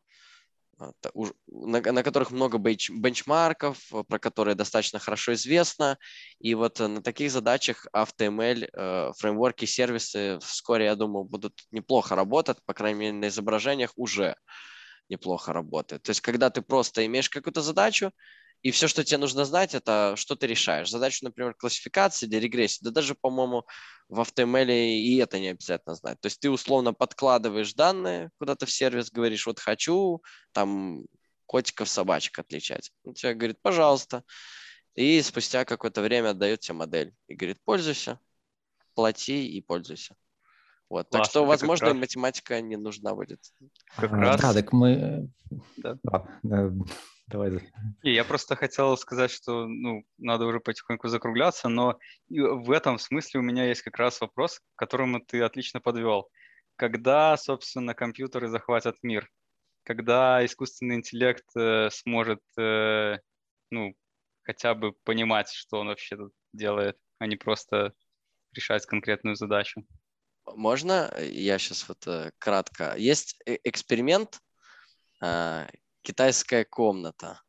на, 0.79 1.81
на 1.81 2.03
которых 2.03 2.31
много 2.31 2.57
бенч, 2.57 2.89
бенчмарков, 2.89 3.77
про 4.07 4.19
которые 4.19 4.55
достаточно 4.55 4.99
хорошо 4.99 5.33
известно. 5.33 5.97
И 6.39 6.55
вот 6.55 6.79
на 6.79 7.01
таких 7.01 7.31
задачах 7.31 7.85
AutoML, 7.93 9.13
фреймворки, 9.17 9.65
сервисы 9.65 10.39
вскоре, 10.41 10.85
я 10.85 10.95
думаю, 10.95 11.25
будут 11.25 11.61
неплохо 11.71 12.15
работать, 12.15 12.57
по 12.65 12.73
крайней 12.73 12.99
мере, 12.99 13.13
на 13.13 13.27
изображениях 13.27 13.91
уже 13.95 14.35
неплохо 15.09 15.53
работает. 15.53 16.03
То 16.03 16.11
есть, 16.11 16.21
когда 16.21 16.49
ты 16.49 16.61
просто 16.61 17.05
имеешь 17.05 17.29
какую-то 17.29 17.61
задачу, 17.61 18.11
и 18.61 18.71
все, 18.71 18.87
что 18.87 19.03
тебе 19.03 19.17
нужно 19.19 19.45
знать, 19.45 19.73
это 19.73 20.15
что 20.17 20.35
ты 20.35 20.47
решаешь. 20.47 20.89
Задачу, 20.89 21.19
например, 21.23 21.53
классификации 21.53 22.25
или 22.25 22.37
регрессии, 22.37 22.83
да 22.83 22.91
даже, 22.91 23.15
по-моему, 23.15 23.65
в 24.09 24.19
HTML 24.19 24.69
и 24.69 25.17
это 25.17 25.39
не 25.39 25.49
обязательно 25.49 25.95
знать. 25.95 26.19
То 26.19 26.25
есть 26.25 26.39
ты 26.39 26.49
условно 26.49 26.93
подкладываешь 26.93 27.73
данные 27.73 28.31
куда-то 28.37 28.65
в 28.65 28.71
сервис, 28.71 29.11
говоришь, 29.11 29.45
вот 29.45 29.59
хочу 29.59 30.21
там 30.51 31.05
котиков, 31.45 31.87
собачек 31.89 32.37
отличать. 32.39 32.91
Он 33.03 33.13
тебе 33.13 33.33
говорит, 33.33 33.59
пожалуйста. 33.61 34.23
И 34.95 35.21
спустя 35.21 35.63
какое-то 35.63 36.01
время 36.01 36.31
отдает 36.31 36.59
тебе 36.59 36.75
модель 36.75 37.13
и 37.27 37.35
говорит, 37.35 37.59
пользуйся, 37.63 38.19
плати 38.93 39.47
и 39.47 39.61
пользуйся. 39.61 40.15
Вот. 40.89 41.07
Классно, 41.07 41.19
так 41.19 41.29
что, 41.29 41.45
возможно, 41.45 41.87
раз... 41.87 41.97
математика 41.97 42.59
не 42.61 42.75
нужна 42.75 43.15
будет. 43.15 43.39
Как 43.95 44.11
а, 44.11 44.15
раз... 44.15 44.41
Да, 44.41 44.53
так 44.53 44.73
мы... 44.73 45.29
Да. 45.77 45.97
Да, 46.03 46.27
да. 46.43 46.71
Давай. 47.29 47.71
И 48.01 48.11
я 48.11 48.23
просто 48.23 48.55
хотел 48.55 48.97
сказать, 48.97 49.29
что 49.29 49.67
ну, 49.67 50.03
надо 50.17 50.45
уже 50.45 50.59
потихоньку 50.59 51.07
закругляться, 51.09 51.69
но 51.69 51.99
в 52.29 52.71
этом 52.71 52.97
смысле 52.97 53.39
у 53.39 53.43
меня 53.43 53.65
есть 53.65 53.83
как 53.83 53.97
раз 53.97 54.19
вопрос, 54.19 54.59
к 54.59 54.63
которому 54.75 55.19
ты 55.19 55.41
отлично 55.41 55.79
подвел. 55.79 56.29
Когда, 56.75 57.37
собственно, 57.37 57.93
компьютеры 57.93 58.47
захватят 58.47 58.95
мир? 59.03 59.29
Когда 59.83 60.43
искусственный 60.43 60.95
интеллект 60.95 61.45
э, 61.55 61.89
сможет 61.91 62.41
э, 62.57 63.17
ну, 63.69 63.93
хотя 64.43 64.73
бы 64.73 64.93
понимать, 65.03 65.51
что 65.51 65.79
он 65.79 65.87
вообще 65.87 66.15
тут 66.15 66.33
делает, 66.53 66.97
а 67.19 67.27
не 67.27 67.35
просто 67.35 67.93
решать 68.53 68.85
конкретную 68.85 69.35
задачу? 69.35 69.85
Можно 70.45 71.13
я 71.19 71.59
сейчас 71.59 71.87
вот 71.87 72.07
э, 72.07 72.31
кратко? 72.39 72.95
Есть 72.97 73.39
э, 73.45 73.57
эксперимент, 73.63 74.39
э, 75.21 75.67
китайская 76.01 76.65
комната. 76.65 77.41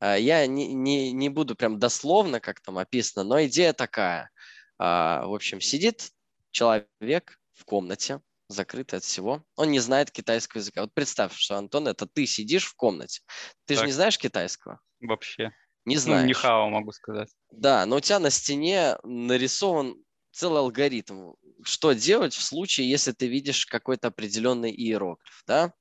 А, 0.00 0.16
я 0.16 0.46
не, 0.46 0.72
не, 0.72 1.12
не 1.12 1.28
буду 1.28 1.54
прям 1.54 1.78
дословно, 1.78 2.40
как 2.40 2.60
там 2.60 2.78
описано, 2.78 3.24
но 3.24 3.44
идея 3.44 3.72
такая. 3.72 4.30
А, 4.78 5.26
в 5.26 5.34
общем, 5.34 5.60
сидит 5.60 6.10
человек 6.50 7.38
в 7.54 7.64
комнате, 7.64 8.20
закрытый 8.48 8.98
от 8.98 9.04
всего. 9.04 9.44
Он 9.56 9.70
не 9.70 9.78
знает 9.78 10.10
китайского 10.10 10.60
языка. 10.60 10.82
Вот 10.82 10.92
представь, 10.94 11.34
что, 11.34 11.56
Антон, 11.56 11.88
это 11.88 12.06
ты 12.06 12.26
сидишь 12.26 12.66
в 12.66 12.74
комнате. 12.74 13.22
Ты 13.66 13.74
так. 13.74 13.82
же 13.82 13.86
не 13.86 13.92
знаешь 13.92 14.18
китайского? 14.18 14.80
Вообще. 15.00 15.52
Не 15.84 15.96
знаешь. 15.96 16.22
Ну, 16.22 16.28
нихао 16.28 16.68
могу 16.68 16.92
сказать. 16.92 17.28
Да, 17.50 17.86
но 17.86 17.96
у 17.96 18.00
тебя 18.00 18.18
на 18.18 18.30
стене 18.30 18.96
нарисован 19.02 19.96
целый 20.30 20.60
алгоритм, 20.60 21.32
что 21.64 21.92
делать 21.92 22.34
в 22.34 22.42
случае, 22.42 22.88
если 22.88 23.12
ты 23.12 23.26
видишь 23.26 23.66
какой-то 23.66 24.08
определенный 24.08 24.72
иероглиф, 24.72 25.42
да? 25.46 25.72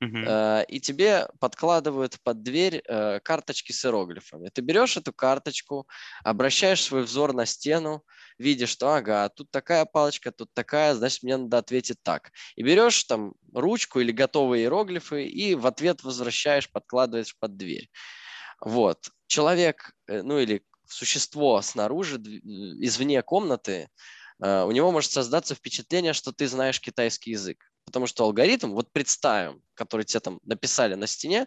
Uh-huh. 0.00 0.64
И 0.66 0.78
тебе 0.78 1.28
подкладывают 1.40 2.20
под 2.22 2.44
дверь 2.44 2.82
э, 2.86 3.18
карточки 3.20 3.72
с 3.72 3.84
иероглифами. 3.84 4.48
Ты 4.48 4.62
берешь 4.62 4.96
эту 4.96 5.12
карточку, 5.12 5.88
обращаешь 6.22 6.84
свой 6.84 7.02
взор 7.02 7.32
на 7.32 7.46
стену, 7.46 8.04
видишь, 8.38 8.68
что 8.68 8.94
ага, 8.94 9.28
тут 9.28 9.50
такая 9.50 9.84
палочка, 9.86 10.30
тут 10.30 10.54
такая, 10.54 10.94
значит, 10.94 11.24
мне 11.24 11.36
надо 11.36 11.58
ответить 11.58 11.98
так. 12.04 12.30
И 12.54 12.62
берешь 12.62 13.02
там 13.04 13.32
ручку 13.52 13.98
или 13.98 14.12
готовые 14.12 14.62
иероглифы 14.62 15.26
и 15.26 15.56
в 15.56 15.66
ответ 15.66 16.04
возвращаешь, 16.04 16.70
подкладываешь 16.70 17.36
под 17.36 17.56
дверь. 17.56 17.90
Вот. 18.60 19.10
Человек, 19.26 19.94
э, 20.06 20.22
ну 20.22 20.38
или 20.38 20.62
существо 20.86 21.60
снаружи, 21.60 22.18
извне 22.18 23.20
комнаты, 23.22 23.88
у 24.40 24.70
него 24.70 24.92
может 24.92 25.10
создаться 25.10 25.56
впечатление, 25.56 26.12
что 26.12 26.32
ты 26.32 26.46
знаешь 26.46 26.80
китайский 26.80 27.32
язык. 27.32 27.58
Потому 27.88 28.06
что 28.06 28.24
алгоритм, 28.24 28.72
вот 28.72 28.92
представим, 28.92 29.62
который 29.72 30.04
тебе 30.04 30.20
там 30.20 30.40
написали 30.44 30.94
на 30.94 31.06
стене, 31.06 31.46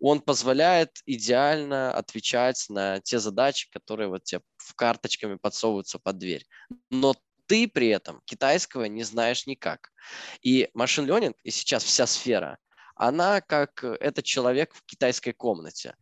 он 0.00 0.22
позволяет 0.22 1.02
идеально 1.04 1.92
отвечать 1.92 2.64
на 2.70 3.00
те 3.00 3.18
задачи, 3.18 3.68
которые 3.70 4.08
вот 4.08 4.24
тебе 4.24 4.40
в 4.56 4.74
карточками 4.74 5.34
подсовываются 5.34 5.98
под 5.98 6.16
дверь. 6.16 6.46
Но 6.88 7.14
ты 7.44 7.68
при 7.68 7.88
этом 7.88 8.22
китайского 8.24 8.84
не 8.84 9.02
знаешь 9.02 9.46
никак. 9.46 9.92
И 10.40 10.70
машин 10.72 11.04
learning, 11.06 11.34
и 11.42 11.50
сейчас 11.50 11.84
вся 11.84 12.06
сфера, 12.06 12.56
она 12.96 13.42
как 13.42 13.84
этот 13.84 14.24
человек 14.24 14.72
в 14.74 14.86
китайской 14.86 15.32
комнате. 15.32 15.96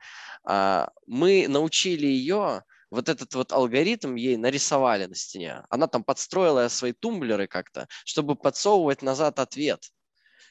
А, 0.44 0.92
мы 1.08 1.48
научили 1.48 2.06
ее 2.06 2.62
вот 2.92 3.08
этот 3.08 3.34
вот 3.34 3.52
алгоритм 3.52 4.16
ей 4.16 4.36
нарисовали 4.36 5.06
на 5.06 5.14
стене. 5.14 5.64
Она 5.70 5.86
там 5.86 6.04
подстроила 6.04 6.68
свои 6.68 6.92
тумблеры 6.92 7.46
как-то, 7.46 7.88
чтобы 8.04 8.36
подсовывать 8.36 9.00
назад 9.00 9.38
ответ, 9.38 9.88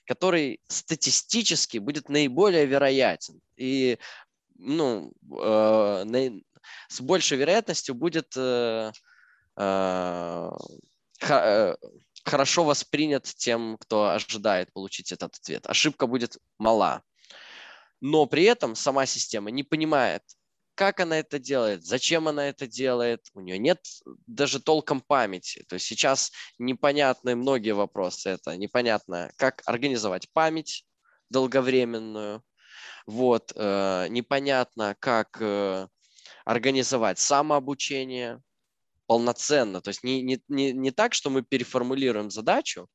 который 0.08 0.60
статистически 0.68 1.78
будет 1.78 2.10
наиболее 2.10 2.66
вероятен. 2.66 3.40
И 3.58 4.00
ну, 4.58 5.14
э, 5.40 6.04
на, 6.04 6.42
с 6.90 7.00
большей 7.02 7.38
вероятностью 7.38 7.94
будет 7.94 8.34
э, 8.36 8.92
э, 9.58 10.50
э, 11.30 11.76
хорошо 12.24 12.64
воспринят 12.64 13.26
тем, 13.26 13.78
кто 13.78 14.10
ожидает 14.10 14.74
получить 14.74 15.12
этот 15.12 15.36
ответ. 15.36 15.68
Ошибка 15.68 16.08
будет 16.08 16.40
мала. 16.58 17.04
Но 18.00 18.26
при 18.26 18.46
этом 18.46 18.74
сама 18.74 19.06
система 19.06 19.52
не 19.52 19.62
понимает, 19.62 20.24
как 20.82 21.00
она 21.00 21.20
это 21.20 21.38
делает, 21.38 21.86
зачем 21.86 22.28
она 22.28 22.50
это 22.50 22.66
делает, 22.66 23.28
у 23.36 23.40
нее 23.40 23.60
нет 23.60 23.86
даже 24.26 24.60
толком 24.60 25.00
памяти. 25.00 25.64
То 25.70 25.76
есть 25.76 25.86
сейчас 25.86 26.32
непонятны 26.58 27.36
многие 27.36 27.76
вопросы. 27.76 28.30
Это 28.30 28.58
непонятно, 28.58 29.32
как 29.36 29.62
организовать 29.68 30.28
память 30.34 30.88
долговременную, 31.30 32.42
вот, 33.06 33.54
э, 33.56 34.08
непонятно, 34.10 34.96
как 35.00 35.38
э, 35.40 35.88
организовать 36.46 37.20
самообучение 37.20 38.42
полноценно. 39.06 39.82
То 39.82 39.90
есть 39.90 40.04
не, 40.04 40.24
не, 40.24 40.42
не, 40.48 40.72
не 40.74 40.90
так, 40.90 41.14
что 41.14 41.30
мы 41.30 41.44
переформулируем 41.44 42.32
задачу, 42.32 42.88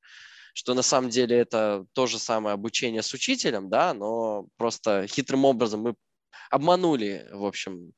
что 0.54 0.74
на 0.74 0.82
самом 0.82 1.10
деле 1.10 1.36
это 1.36 1.86
то 1.92 2.08
же 2.08 2.18
самое 2.18 2.54
обучение 2.54 3.02
с 3.02 3.14
учителем, 3.14 3.68
да, 3.68 3.94
но 3.94 4.48
просто 4.56 5.06
хитрым 5.06 5.44
образом 5.44 5.82
мы 5.82 5.94
обманули, 6.50 7.28
в 7.32 7.44
общем, 7.44 7.92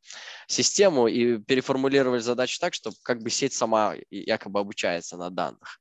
систему 0.46 1.08
и 1.08 1.38
переформулировали 1.38 2.20
задачу 2.20 2.58
так, 2.60 2.74
чтобы 2.74 2.96
как 3.02 3.22
бы 3.22 3.30
сеть 3.30 3.52
сама 3.52 3.94
якобы 4.10 4.60
обучается 4.60 5.16
на 5.16 5.30
данных. 5.30 5.80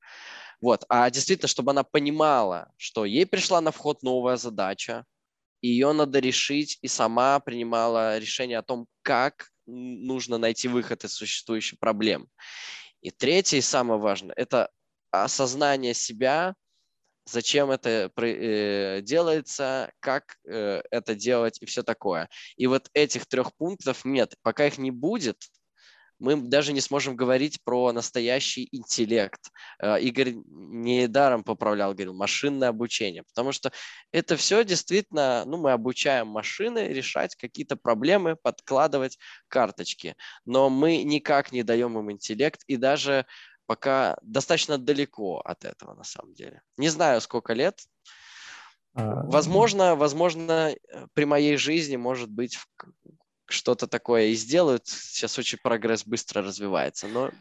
Вот. 0.62 0.86
А 0.90 1.10
действительно, 1.10 1.48
чтобы 1.48 1.72
она 1.72 1.84
понимала, 1.84 2.72
что 2.78 3.06
ей 3.06 3.26
пришла 3.26 3.62
на 3.62 3.72
вход 3.72 4.04
новая 4.04 4.38
задача, 4.38 5.06
ее 5.62 5.92
надо 5.92 6.20
решить, 6.20 6.78
и 6.82 6.88
сама 6.88 7.40
принимала 7.40 8.18
решение 8.18 8.60
о 8.60 8.64
том, 8.64 8.88
как 9.02 9.50
нужно 9.66 10.38
найти 10.38 10.68
выход 10.68 11.04
из 11.04 11.14
существующей 11.14 11.78
проблемы. 11.78 12.28
И 13.02 13.12
третье, 13.12 13.58
и 13.58 13.62
самое 13.62 14.00
важное, 14.00 14.34
это 14.36 14.70
осознание 15.12 15.94
себя 15.94 16.56
зачем 17.30 17.72
это 17.72 18.12
э, 18.16 19.02
делается, 19.02 19.92
как 20.00 20.38
э, 20.46 20.82
это 20.92 21.16
делать 21.16 21.58
и 21.62 21.66
все 21.66 21.84
такое. 21.84 22.30
И 22.56 22.68
вот 22.68 22.90
этих 22.94 23.26
трех 23.26 23.56
пунктов 23.56 24.06
нет. 24.06 24.36
Пока 24.42 24.66
их 24.66 24.78
не 24.78 24.92
будет, 24.92 25.38
мы 26.20 26.36
даже 26.36 26.74
не 26.74 26.82
сможем 26.82 27.16
говорить 27.16 27.64
про 27.64 27.92
настоящий 27.92 28.68
интеллект. 28.72 29.52
Э, 29.80 30.00
Игорь 30.00 30.36
недаром 30.48 31.44
поправлял, 31.44 31.94
говорил, 31.94 32.14
машинное 32.14 32.70
обучение, 32.70 33.24
потому 33.24 33.52
что 33.52 33.72
это 34.12 34.36
все 34.36 34.64
действительно, 34.64 35.44
ну, 35.46 35.58
мы 35.58 35.72
обучаем 35.72 36.28
машины 36.28 36.88
решать 36.88 37.36
какие-то 37.36 37.76
проблемы, 37.76 38.36
подкладывать 38.36 39.18
карточки, 39.48 40.16
но 40.46 40.70
мы 40.70 41.04
никак 41.04 41.52
не 41.52 41.64
даем 41.64 41.98
им 42.00 42.12
интеллект, 42.12 42.64
и 42.68 42.78
даже 42.78 43.26
пока 43.68 44.18
достаточно 44.24 44.78
далеко 44.78 45.40
от 45.40 45.66
этого 45.66 45.94
на 45.94 46.04
самом 46.04 46.34
деле. 46.34 46.62
Не 46.78 46.90
знаю, 46.90 47.22
сколько 47.22 47.54
лет. 47.54 47.86
А, 48.96 49.24
возможно, 49.26 49.96
возможно, 49.96 50.74
э, 50.74 51.08
при 51.14 51.26
моей 51.26 51.58
жизни, 51.58 51.98
может 51.98 52.30
быть, 52.30 52.58
что-то 53.46 53.88
такое 53.88 54.28
и 54.28 54.36
сделают. 54.36 54.88
Сейчас 54.88 55.38
очень 55.38 55.60
прогресс 55.62 56.06
быстро 56.06 56.42
развивается, 56.42 57.08
но 57.08 57.32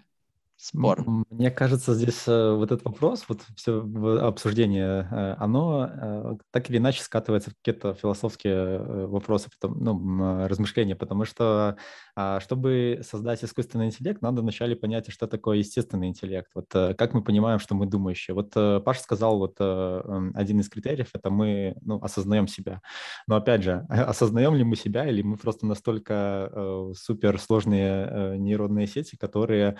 спорно. 0.56 1.24
Мне 1.30 1.50
кажется, 1.50 1.94
здесь 1.94 2.26
э, 2.26 2.52
вот 2.52 2.72
этот 2.72 2.84
вопрос, 2.84 3.24
вот 3.28 3.42
все 3.56 3.80
обсуждение, 4.20 5.08
э, 5.10 5.34
оно 5.38 5.90
э, 5.90 6.36
так 6.50 6.70
или 6.70 6.78
иначе 6.78 7.02
скатывается 7.02 7.50
в 7.50 7.54
какие-то 7.56 7.94
философские 7.94 9.06
вопросы, 9.06 9.48
ну, 9.62 10.46
размышления, 10.48 10.96
потому 10.96 11.24
что 11.24 11.76
а, 12.14 12.40
чтобы 12.40 13.00
создать 13.02 13.44
искусственный 13.44 13.86
интеллект, 13.86 14.22
надо 14.22 14.40
вначале 14.40 14.74
понять, 14.74 15.10
что 15.12 15.26
такое 15.26 15.58
естественный 15.58 16.08
интеллект. 16.08 16.50
Вот 16.54 16.68
как 16.70 17.12
мы 17.12 17.22
понимаем, 17.22 17.58
что 17.58 17.74
мы 17.74 17.86
думающие. 17.86 18.34
Вот 18.34 18.52
Паша 18.84 19.00
сказал, 19.00 19.38
вот 19.38 19.60
один 19.60 20.60
из 20.60 20.68
критериев– 20.68 21.10
это 21.12 21.30
мы 21.30 21.76
ну, 21.82 22.02
осознаем 22.02 22.48
себя. 22.48 22.80
Но 23.26 23.36
опять 23.36 23.62
же, 23.62 23.84
осознаем 23.88 24.54
ли 24.54 24.64
мы 24.64 24.76
себя, 24.76 25.06
или 25.06 25.20
мы 25.22 25.36
просто 25.36 25.66
настолько 25.66 26.90
суперсложные 26.94 28.38
нейронные 28.38 28.86
сети, 28.86 29.16
которые 29.16 29.76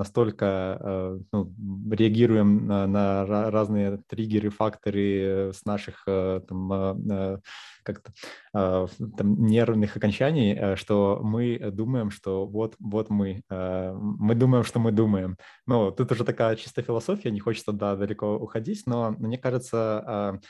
настолько 0.00 0.78
э, 0.80 1.18
ну, 1.30 1.54
реагируем 1.90 2.66
на, 2.66 2.86
на 2.86 3.26
разные 3.50 3.98
триггеры, 4.08 4.48
факторы 4.48 5.52
с 5.52 5.66
наших 5.66 6.04
э, 6.06 6.40
там, 6.48 6.72
э, 6.72 7.38
как-то 7.82 8.12
там, 8.52 9.46
нервных 9.46 9.96
окончаний, 9.96 10.76
что 10.76 11.20
мы 11.22 11.58
думаем, 11.72 12.10
что 12.10 12.46
вот, 12.46 12.76
вот 12.78 13.08
мы, 13.08 13.42
мы 13.48 14.34
думаем, 14.34 14.64
что 14.64 14.78
мы 14.78 14.92
думаем. 14.92 15.36
Ну, 15.66 15.90
тут 15.90 16.12
уже 16.12 16.24
такая 16.24 16.56
чисто 16.56 16.82
философия, 16.82 17.30
не 17.30 17.40
хочется 17.40 17.72
да, 17.72 17.96
далеко 17.96 18.36
уходить, 18.36 18.82
но 18.86 19.12
мне 19.18 19.38
кажется, 19.38 20.40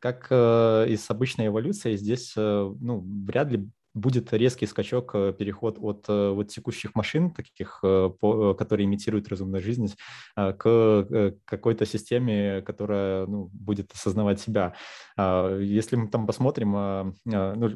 как 0.00 0.26
и 0.32 0.96
с 0.96 1.10
обычной 1.10 1.46
эволюцией, 1.46 1.96
здесь 1.96 2.34
ну, 2.36 3.04
вряд 3.24 3.50
ли 3.52 3.70
будет 3.94 4.32
резкий 4.32 4.66
скачок, 4.66 5.14
э, 5.14 5.32
переход 5.32 5.78
от 5.80 6.06
э, 6.08 6.30
вот 6.30 6.48
текущих 6.48 6.94
машин, 6.94 7.30
таких, 7.30 7.80
э, 7.82 8.10
которые 8.58 8.86
имитируют 8.86 9.28
разумную 9.28 9.62
жизнь, 9.62 9.94
к 10.36 11.34
какой-то 11.44 11.86
системе, 11.86 12.62
которая 12.62 13.26
ну, 13.26 13.50
будет 13.52 13.92
осознавать 13.92 14.40
себя. 14.40 14.74
А, 15.16 15.58
если 15.58 15.96
мы 15.96 16.08
там 16.08 16.26
посмотрим, 16.26 17.16
ну, 17.24 17.70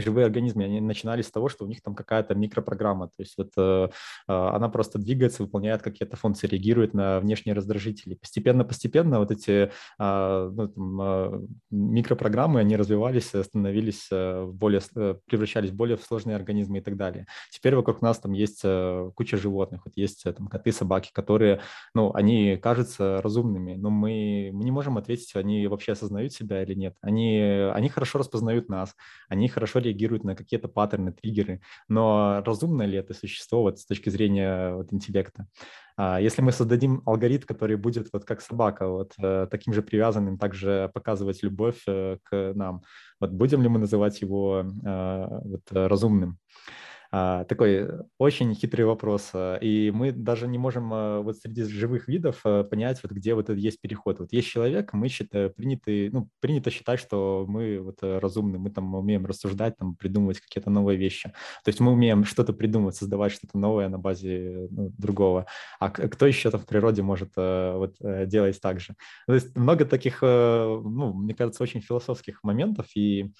живые 0.00 0.26
организмы, 0.26 0.64
они 0.64 0.80
начинали 0.80 1.22
с 1.22 1.30
того, 1.30 1.48
что 1.48 1.64
у 1.64 1.68
них 1.68 1.82
там 1.82 1.94
какая-то 1.94 2.34
микропрограмма, 2.34 3.08
то 3.08 3.20
есть 3.20 3.34
вот 3.36 3.50
э, 3.56 3.88
а, 4.26 4.56
она 4.56 4.68
просто 4.68 4.98
двигается, 4.98 5.42
выполняет 5.42 5.82
какие-то 5.82 6.16
функции, 6.16 6.46
реагирует 6.46 6.94
на 6.94 7.20
внешние 7.20 7.54
раздражители. 7.54 8.14
Постепенно-постепенно 8.14 9.18
вот 9.18 9.30
эти 9.30 9.70
э, 9.98 10.50
ну, 10.54 10.68
там, 10.68 11.00
э, 11.00 11.40
микропрограммы, 11.70 12.60
они 12.60 12.76
развивались, 12.76 13.32
становились 13.42 14.08
э, 14.10 14.46
более, 14.46 14.80
э, 14.94 15.16
превращались 15.26 15.70
в 15.70 15.74
более 15.74 15.96
сложные 15.98 16.36
организмы 16.36 16.78
и 16.78 16.80
так 16.80 16.96
далее. 16.96 17.26
Теперь 17.50 17.74
вокруг 17.74 18.02
нас 18.02 18.18
там 18.18 18.32
есть 18.32 18.60
э, 18.64 19.10
куча 19.14 19.36
животных, 19.36 19.82
вот 19.84 19.96
есть 19.96 20.26
э, 20.26 20.32
там 20.32 20.48
коты, 20.48 20.72
собаки, 20.72 21.10
которые, 21.12 21.60
ну, 21.94 22.12
они 22.14 22.56
кажутся 22.56 23.20
разумными, 23.22 23.74
но 23.74 23.90
мы, 23.90 24.50
мы 24.52 24.64
не 24.64 24.70
можем 24.70 24.98
ответить, 24.98 25.34
они 25.34 25.66
вообще 25.66 25.92
осознают 25.92 26.32
себя 26.32 26.62
или 26.62 26.74
нет. 26.74 26.96
Они, 27.00 27.40
они 27.40 27.88
хорошо 27.88 28.18
распознают 28.18 28.68
нас, 28.68 28.94
они 29.28 29.48
хорошо 29.48 29.78
реагирует 29.86 30.24
на 30.24 30.34
какие-то 30.34 30.68
паттерны, 30.68 31.12
триггеры, 31.12 31.60
но 31.88 32.42
разумно 32.44 32.82
ли 32.82 32.98
это 32.98 33.14
существо 33.14 33.62
вот 33.62 33.78
с 33.78 33.86
точки 33.86 34.10
зрения 34.10 34.74
вот, 34.74 34.92
интеллекта? 34.92 35.46
А 35.96 36.20
если 36.20 36.42
мы 36.42 36.52
создадим 36.52 37.02
алгоритм, 37.06 37.46
который 37.46 37.76
будет 37.76 38.08
вот 38.12 38.24
как 38.24 38.42
собака, 38.42 38.86
вот 38.86 39.14
э, 39.18 39.46
таким 39.50 39.72
же 39.72 39.82
привязанным, 39.82 40.36
также 40.38 40.90
показывать 40.92 41.42
любовь 41.42 41.82
э, 41.88 42.18
к 42.22 42.52
нам, 42.54 42.82
вот 43.18 43.30
будем 43.30 43.62
ли 43.62 43.68
мы 43.68 43.78
называть 43.78 44.20
его 44.20 44.62
э, 44.62 45.26
вот, 45.44 45.62
разумным? 45.72 46.38
А, 47.18 47.44
такой 47.44 47.88
очень 48.18 48.54
хитрый 48.54 48.84
вопрос. 48.84 49.30
А, 49.32 49.56
и 49.56 49.90
мы 49.90 50.12
даже 50.12 50.46
не 50.46 50.58
можем 50.58 50.92
а, 50.92 51.20
вот 51.22 51.38
среди 51.38 51.62
живых 51.62 52.08
видов 52.08 52.42
понять, 52.42 53.02
вот 53.02 53.12
где 53.12 53.32
вот 53.32 53.48
есть 53.48 53.80
переход. 53.80 54.20
Вот 54.20 54.32
есть 54.34 54.48
человек, 54.48 54.92
мы 54.92 55.08
считаем, 55.08 55.50
приняты, 55.50 56.10
ну, 56.12 56.28
принято 56.40 56.70
считать, 56.70 57.00
что 57.00 57.46
мы 57.48 57.80
вот 57.80 58.00
разумны, 58.02 58.58
мы 58.58 58.68
там 58.68 58.94
умеем 58.94 59.24
рассуждать, 59.24 59.78
там, 59.78 59.96
придумывать 59.96 60.40
какие-то 60.40 60.68
новые 60.68 60.98
вещи. 60.98 61.30
То 61.64 61.70
есть 61.70 61.80
мы 61.80 61.92
умеем 61.92 62.24
что-то 62.24 62.52
придумывать, 62.52 62.96
создавать 62.96 63.32
что-то 63.32 63.56
новое 63.56 63.88
на 63.88 63.98
базе 63.98 64.68
ну, 64.70 64.92
другого. 64.98 65.46
А 65.80 65.88
кто 65.88 66.26
еще 66.26 66.50
там 66.50 66.60
в 66.60 66.66
природе 66.66 67.00
может 67.00 67.30
вот 67.36 67.94
э, 68.00 68.26
делать 68.26 68.60
так 68.60 68.78
же? 68.78 68.94
То 69.26 69.34
есть 69.34 69.56
много 69.56 69.86
таких, 69.86 70.18
э, 70.20 70.80
ну, 70.84 71.14
мне 71.14 71.34
кажется, 71.34 71.62
очень 71.62 71.80
философских 71.80 72.44
моментов, 72.44 72.88
и 72.94 73.32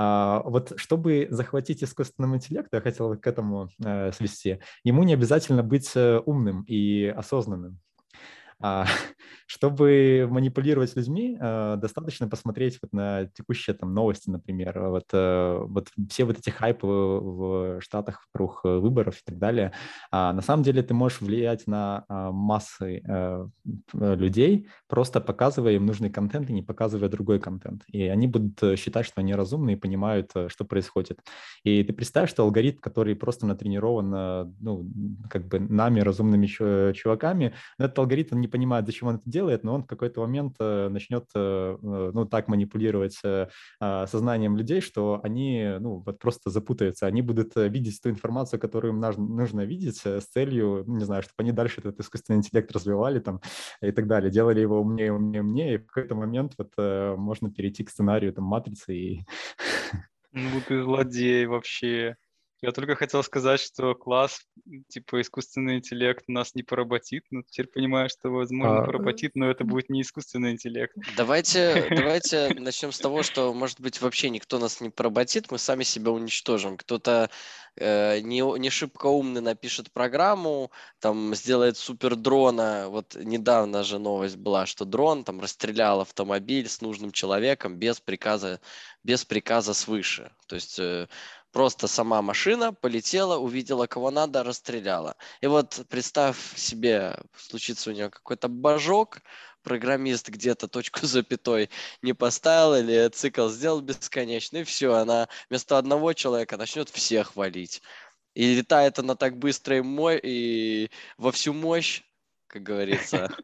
вот 0.00 0.74
чтобы 0.76 1.26
захватить 1.30 1.82
искусственный 1.82 2.36
интеллект, 2.36 2.68
я 2.72 2.80
хотел 2.80 3.16
к 3.16 3.26
этому 3.26 3.68
э, 3.84 4.12
свести, 4.12 4.60
ему 4.84 5.02
не 5.02 5.14
обязательно 5.14 5.64
быть 5.64 5.90
э, 5.96 6.20
умным 6.24 6.62
и 6.68 7.06
осознанным. 7.06 7.80
А, 8.60 8.86
чтобы 9.46 10.26
манипулировать 10.30 10.96
людьми, 10.96 11.38
э, 11.40 11.76
достаточно 11.78 12.28
посмотреть 12.28 12.78
вот 12.82 12.92
на 12.92 13.26
текущие 13.26 13.74
там 13.74 13.94
новости, 13.94 14.28
например, 14.30 14.78
вот, 14.90 15.06
э, 15.12 15.58
вот 15.60 15.88
все 16.10 16.24
вот 16.24 16.38
эти 16.38 16.50
хайпы 16.50 16.86
в 16.86 17.80
Штатах 17.80 18.26
вокруг 18.32 18.60
э, 18.64 18.78
выборов 18.78 19.16
и 19.16 19.22
так 19.24 19.38
далее. 19.38 19.72
А, 20.10 20.32
на 20.32 20.42
самом 20.42 20.64
деле 20.64 20.82
ты 20.82 20.92
можешь 20.92 21.20
влиять 21.20 21.66
на 21.66 22.04
массы 22.08 23.02
людей, 23.92 24.68
просто 24.88 25.20
показывая 25.20 25.72
им 25.72 25.86
нужный 25.86 26.10
контент 26.10 26.50
и 26.50 26.52
не 26.52 26.62
показывая 26.62 27.08
другой 27.08 27.40
контент. 27.40 27.84
И 27.88 28.02
они 28.06 28.26
будут 28.26 28.78
считать, 28.78 29.06
что 29.06 29.20
они 29.20 29.34
разумны 29.34 29.72
и 29.72 29.76
понимают, 29.76 30.32
что 30.48 30.64
происходит. 30.64 31.20
И 31.64 31.82
ты 31.82 31.92
представь, 31.92 32.30
что 32.30 32.42
алгоритм, 32.44 32.80
который 32.80 33.14
просто 33.14 33.46
натренирован 33.46 34.54
ну, 34.60 34.90
как 35.30 35.46
бы 35.48 35.60
нами, 35.60 36.00
разумными 36.00 36.46
чуваками, 36.46 37.54
этот 37.78 37.98
алгоритм 37.98 38.40
не 38.40 38.47
понимает, 38.48 38.86
зачем 38.86 39.08
он 39.08 39.16
это 39.16 39.30
делает, 39.30 39.64
но 39.64 39.74
он 39.74 39.82
в 39.84 39.86
какой-то 39.86 40.20
момент 40.20 40.56
э, 40.58 40.88
начнет, 40.88 41.24
э, 41.34 41.76
э, 41.80 42.10
ну, 42.14 42.24
так 42.24 42.48
манипулировать 42.48 43.20
а, 43.80 44.06
сознанием 44.06 44.56
людей, 44.56 44.80
что 44.80 45.20
они, 45.22 45.76
ну, 45.80 46.02
вот 46.04 46.18
просто 46.18 46.50
запутаются. 46.50 47.06
Они 47.06 47.22
будут 47.22 47.52
видеть 47.56 48.00
ту 48.02 48.10
информацию, 48.10 48.60
которую 48.60 48.94
им 48.94 49.00
нужно 49.00 49.62
видеть 49.62 50.04
с 50.04 50.24
целью, 50.26 50.84
не 50.86 51.04
знаю, 51.04 51.22
чтобы 51.22 51.34
они 51.38 51.52
дальше 51.52 51.80
этот 51.80 52.00
искусственный 52.00 52.38
интеллект 52.38 52.70
развивали 52.72 53.20
там 53.20 53.40
и 53.80 53.92
так 53.92 54.06
далее, 54.06 54.30
делали 54.30 54.60
его 54.60 54.80
умнее, 54.80 55.12
умнее, 55.12 55.42
умнее, 55.42 55.74
и 55.74 55.78
в 55.78 55.86
какой-то 55.86 56.14
момент 56.14 56.54
вот 56.58 56.72
можно 57.16 57.50
перейти 57.50 57.84
к 57.84 57.90
сценарию 57.90 58.32
там 58.32 58.44
матрицы 58.44 58.94
и... 58.94 59.20
Ну, 60.32 60.60
ты 60.66 60.82
злодей 60.82 61.46
вообще. 61.46 62.16
Я 62.60 62.72
только 62.72 62.96
хотел 62.96 63.22
сказать, 63.22 63.60
что 63.60 63.94
класс, 63.94 64.40
типа 64.88 65.20
искусственный 65.20 65.76
интеллект 65.76 66.24
нас 66.26 66.56
не 66.56 66.64
поработит, 66.64 67.24
но 67.30 67.42
теперь 67.48 67.68
понимаю, 67.68 68.08
что, 68.08 68.30
возможно, 68.30 68.80
а... 68.80 68.84
поработит, 68.84 69.32
но 69.36 69.48
это 69.48 69.64
будет 69.64 69.88
не 69.90 70.02
искусственный 70.02 70.52
интеллект. 70.52 70.92
Давайте, 71.16 71.86
давайте 71.90 72.54
начнем 72.58 72.90
с 72.90 72.98
того, 72.98 73.22
что, 73.22 73.54
может 73.54 73.80
быть, 73.80 74.00
вообще 74.00 74.28
никто 74.30 74.58
нас 74.58 74.80
не 74.80 74.90
поработит, 74.90 75.52
мы 75.52 75.58
сами 75.58 75.84
себя 75.84 76.10
уничтожим. 76.10 76.76
Кто-то 76.76 77.30
э, 77.76 78.20
не, 78.20 78.40
не 78.58 78.70
шибко 78.70 79.06
умный 79.06 79.40
напишет 79.40 79.92
программу, 79.92 80.72
там 80.98 81.36
сделает 81.36 81.76
супер 81.76 82.16
дрона. 82.16 82.88
Вот 82.88 83.14
недавно 83.14 83.84
же 83.84 84.00
новость 84.00 84.36
была, 84.36 84.66
что 84.66 84.84
дрон 84.84 85.22
там 85.22 85.40
расстрелял 85.40 86.00
автомобиль 86.00 86.68
с 86.68 86.80
нужным 86.80 87.12
человеком 87.12 87.76
без 87.76 88.00
приказа, 88.00 88.60
без 89.04 89.24
приказа 89.24 89.74
свыше. 89.74 90.32
То 90.48 90.56
есть 90.56 90.78
э, 90.80 91.06
Просто 91.52 91.88
сама 91.88 92.20
машина 92.20 92.72
полетела, 92.74 93.38
увидела, 93.38 93.86
кого 93.86 94.10
надо, 94.10 94.44
расстреляла. 94.44 95.16
И 95.40 95.46
вот 95.46 95.86
представь 95.88 96.36
себе, 96.56 97.18
случится 97.36 97.90
у 97.90 97.92
нее 97.94 98.10
какой-то 98.10 98.48
божок, 98.48 99.22
программист 99.62 100.28
где-то 100.28 100.68
точку 100.68 101.00
запятой 101.06 101.70
не 102.02 102.12
поставил 102.12 102.74
или 102.74 103.08
цикл 103.08 103.48
сделал 103.48 103.80
бесконечный, 103.80 104.60
и 104.60 104.64
все, 104.64 104.94
она 104.94 105.28
вместо 105.48 105.78
одного 105.78 106.12
человека 106.12 106.56
начнет 106.56 106.88
всех 106.88 107.36
валить. 107.36 107.82
И 108.34 108.54
летает 108.54 108.98
она 108.98 109.14
так 109.14 109.36
быстро 109.36 109.78
и, 109.78 109.80
мой, 109.80 110.20
и 110.22 110.90
во 111.16 111.32
всю 111.32 111.52
мощь, 111.52 112.02
как 112.46 112.62
говорится. 112.62 113.30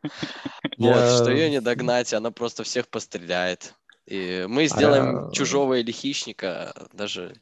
Вот, 0.76 1.20
что 1.20 1.30
ее 1.30 1.50
не 1.50 1.60
догнать, 1.60 2.12
она 2.14 2.32
просто 2.32 2.64
всех 2.64 2.88
постреляет. 2.88 3.74
И 4.06 4.44
мы 4.48 4.66
сделаем 4.66 5.30
чужого 5.30 5.74
или 5.74 5.92
хищника 5.92 6.74
даже 6.92 7.34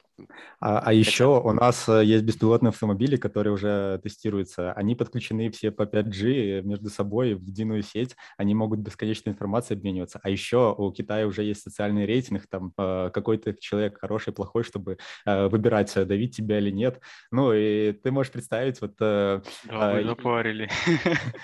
а, 0.60 0.80
а 0.80 0.92
еще 0.92 1.40
у 1.40 1.52
нас 1.52 1.88
э, 1.88 2.04
есть 2.04 2.24
беспилотные 2.24 2.70
автомобили, 2.70 3.16
которые 3.16 3.52
уже 3.52 4.00
тестируются. 4.02 4.72
Они 4.72 4.94
подключены 4.94 5.50
все 5.50 5.70
по 5.70 5.82
5G 5.82 6.62
между 6.62 6.88
собой 6.88 7.34
в 7.34 7.44
единую 7.44 7.82
сеть. 7.82 8.16
Они 8.36 8.54
могут 8.54 8.80
бесконечной 8.80 9.32
информацией 9.32 9.78
обмениваться. 9.78 10.20
А 10.22 10.30
еще 10.30 10.74
у 10.76 10.90
Китая 10.92 11.26
уже 11.26 11.42
есть 11.42 11.62
социальный 11.62 12.06
рейтинг, 12.06 12.46
там 12.48 12.72
э, 12.78 13.10
какой-то 13.12 13.54
человек 13.54 13.98
хороший, 14.00 14.32
плохой, 14.32 14.62
чтобы 14.62 14.98
э, 15.26 15.48
выбирать, 15.48 15.92
давить 15.94 16.36
тебя 16.36 16.58
или 16.58 16.70
нет. 16.70 17.00
Ну 17.30 17.52
и 17.52 17.92
ты 17.92 18.10
можешь 18.10 18.32
представить 18.32 18.80
вот... 18.80 18.94
Да, 18.98 19.42
вы 19.68 20.04
запарили. 20.04 20.70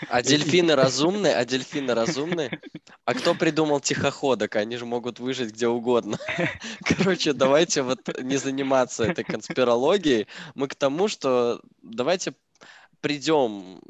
А 0.08 0.22
дельфины 0.22 0.74
разумные? 0.74 1.34
А 1.34 1.44
дельфины 1.44 1.94
разумные? 1.94 2.60
А 3.04 3.14
кто 3.14 3.34
придумал 3.34 3.80
тихоходок? 3.80 4.56
Они 4.56 4.76
же 4.76 4.86
могут 4.86 5.18
выжить 5.18 5.52
где 5.52 5.68
угодно. 5.68 6.18
Короче, 6.84 7.32
давайте 7.32 7.82
вот 7.82 8.00
не 8.22 8.36
заниматься 8.36 8.67
заниматься 8.68 9.04
этой 9.04 9.24
конспирологией, 9.24 10.26
мы 10.54 10.68
к 10.68 10.74
тому, 10.74 11.08
что 11.08 11.60
давайте 11.82 12.34
придем 13.00 13.80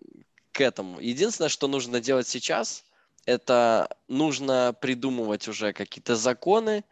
к 0.52 0.60
этому. 0.60 1.00
Единственное, 1.00 1.48
что 1.48 1.68
нужно 1.68 2.00
делать 2.00 2.28
сейчас, 2.28 2.84
это 3.26 3.88
нужно 4.08 4.74
придумывать 4.80 5.48
уже 5.48 5.72
какие-то 5.72 6.16
законы, 6.16 6.84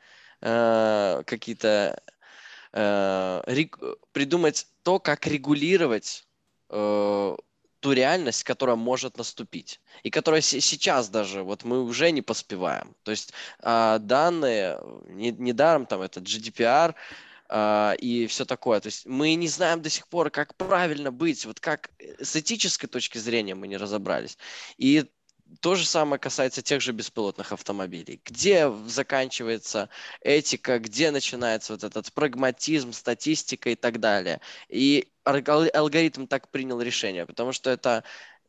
э, 0.42 1.22
какие-то 1.26 2.02
э, 2.72 3.42
придумать 4.12 4.66
то, 4.82 4.98
как 4.98 5.26
регулировать 5.26 6.26
э, 6.70 7.36
ту 7.80 7.92
реальность, 7.92 8.44
которая 8.44 8.76
может 8.76 9.18
наступить 9.18 9.80
и 10.02 10.10
которая 10.10 10.40
сейчас 10.40 11.08
даже 11.08 11.42
вот 11.42 11.64
мы 11.64 11.82
уже 11.82 12.10
не 12.10 12.22
поспеваем. 12.22 12.94
То 13.02 13.12
есть 13.12 13.32
э, 13.62 13.98
данные 14.00 14.78
не, 15.08 15.30
недаром 15.30 15.86
там 15.86 16.02
это 16.02 16.20
GDPR 16.20 16.94
и 17.50 18.26
все 18.28 18.44
такое. 18.44 18.80
То 18.80 18.86
есть 18.86 19.06
мы 19.06 19.34
не 19.34 19.48
знаем 19.48 19.82
до 19.82 19.90
сих 19.90 20.08
пор, 20.08 20.30
как 20.30 20.56
правильно 20.56 21.12
быть, 21.12 21.44
вот 21.46 21.60
как 21.60 21.90
с 22.20 22.36
этической 22.36 22.88
точки 22.88 23.18
зрения 23.18 23.54
мы 23.54 23.68
не 23.68 23.76
разобрались. 23.76 24.38
И 24.78 25.04
то 25.60 25.76
же 25.76 25.86
самое 25.86 26.18
касается 26.18 26.60
тех 26.60 26.80
же 26.80 26.90
беспилотных 26.90 27.52
автомобилей. 27.52 28.20
Где 28.24 28.68
заканчивается 28.86 29.88
этика, 30.20 30.80
где 30.80 31.12
начинается 31.12 31.72
вот 31.72 31.84
этот 31.84 32.12
прагматизм, 32.12 32.92
статистика 32.92 33.70
и 33.70 33.76
так 33.76 34.00
далее. 34.00 34.40
И 34.68 35.08
алгоритм 35.24 36.26
так 36.26 36.50
принял 36.50 36.80
решение, 36.80 37.26
потому 37.26 37.52
что 37.52 37.70
это 37.70 38.02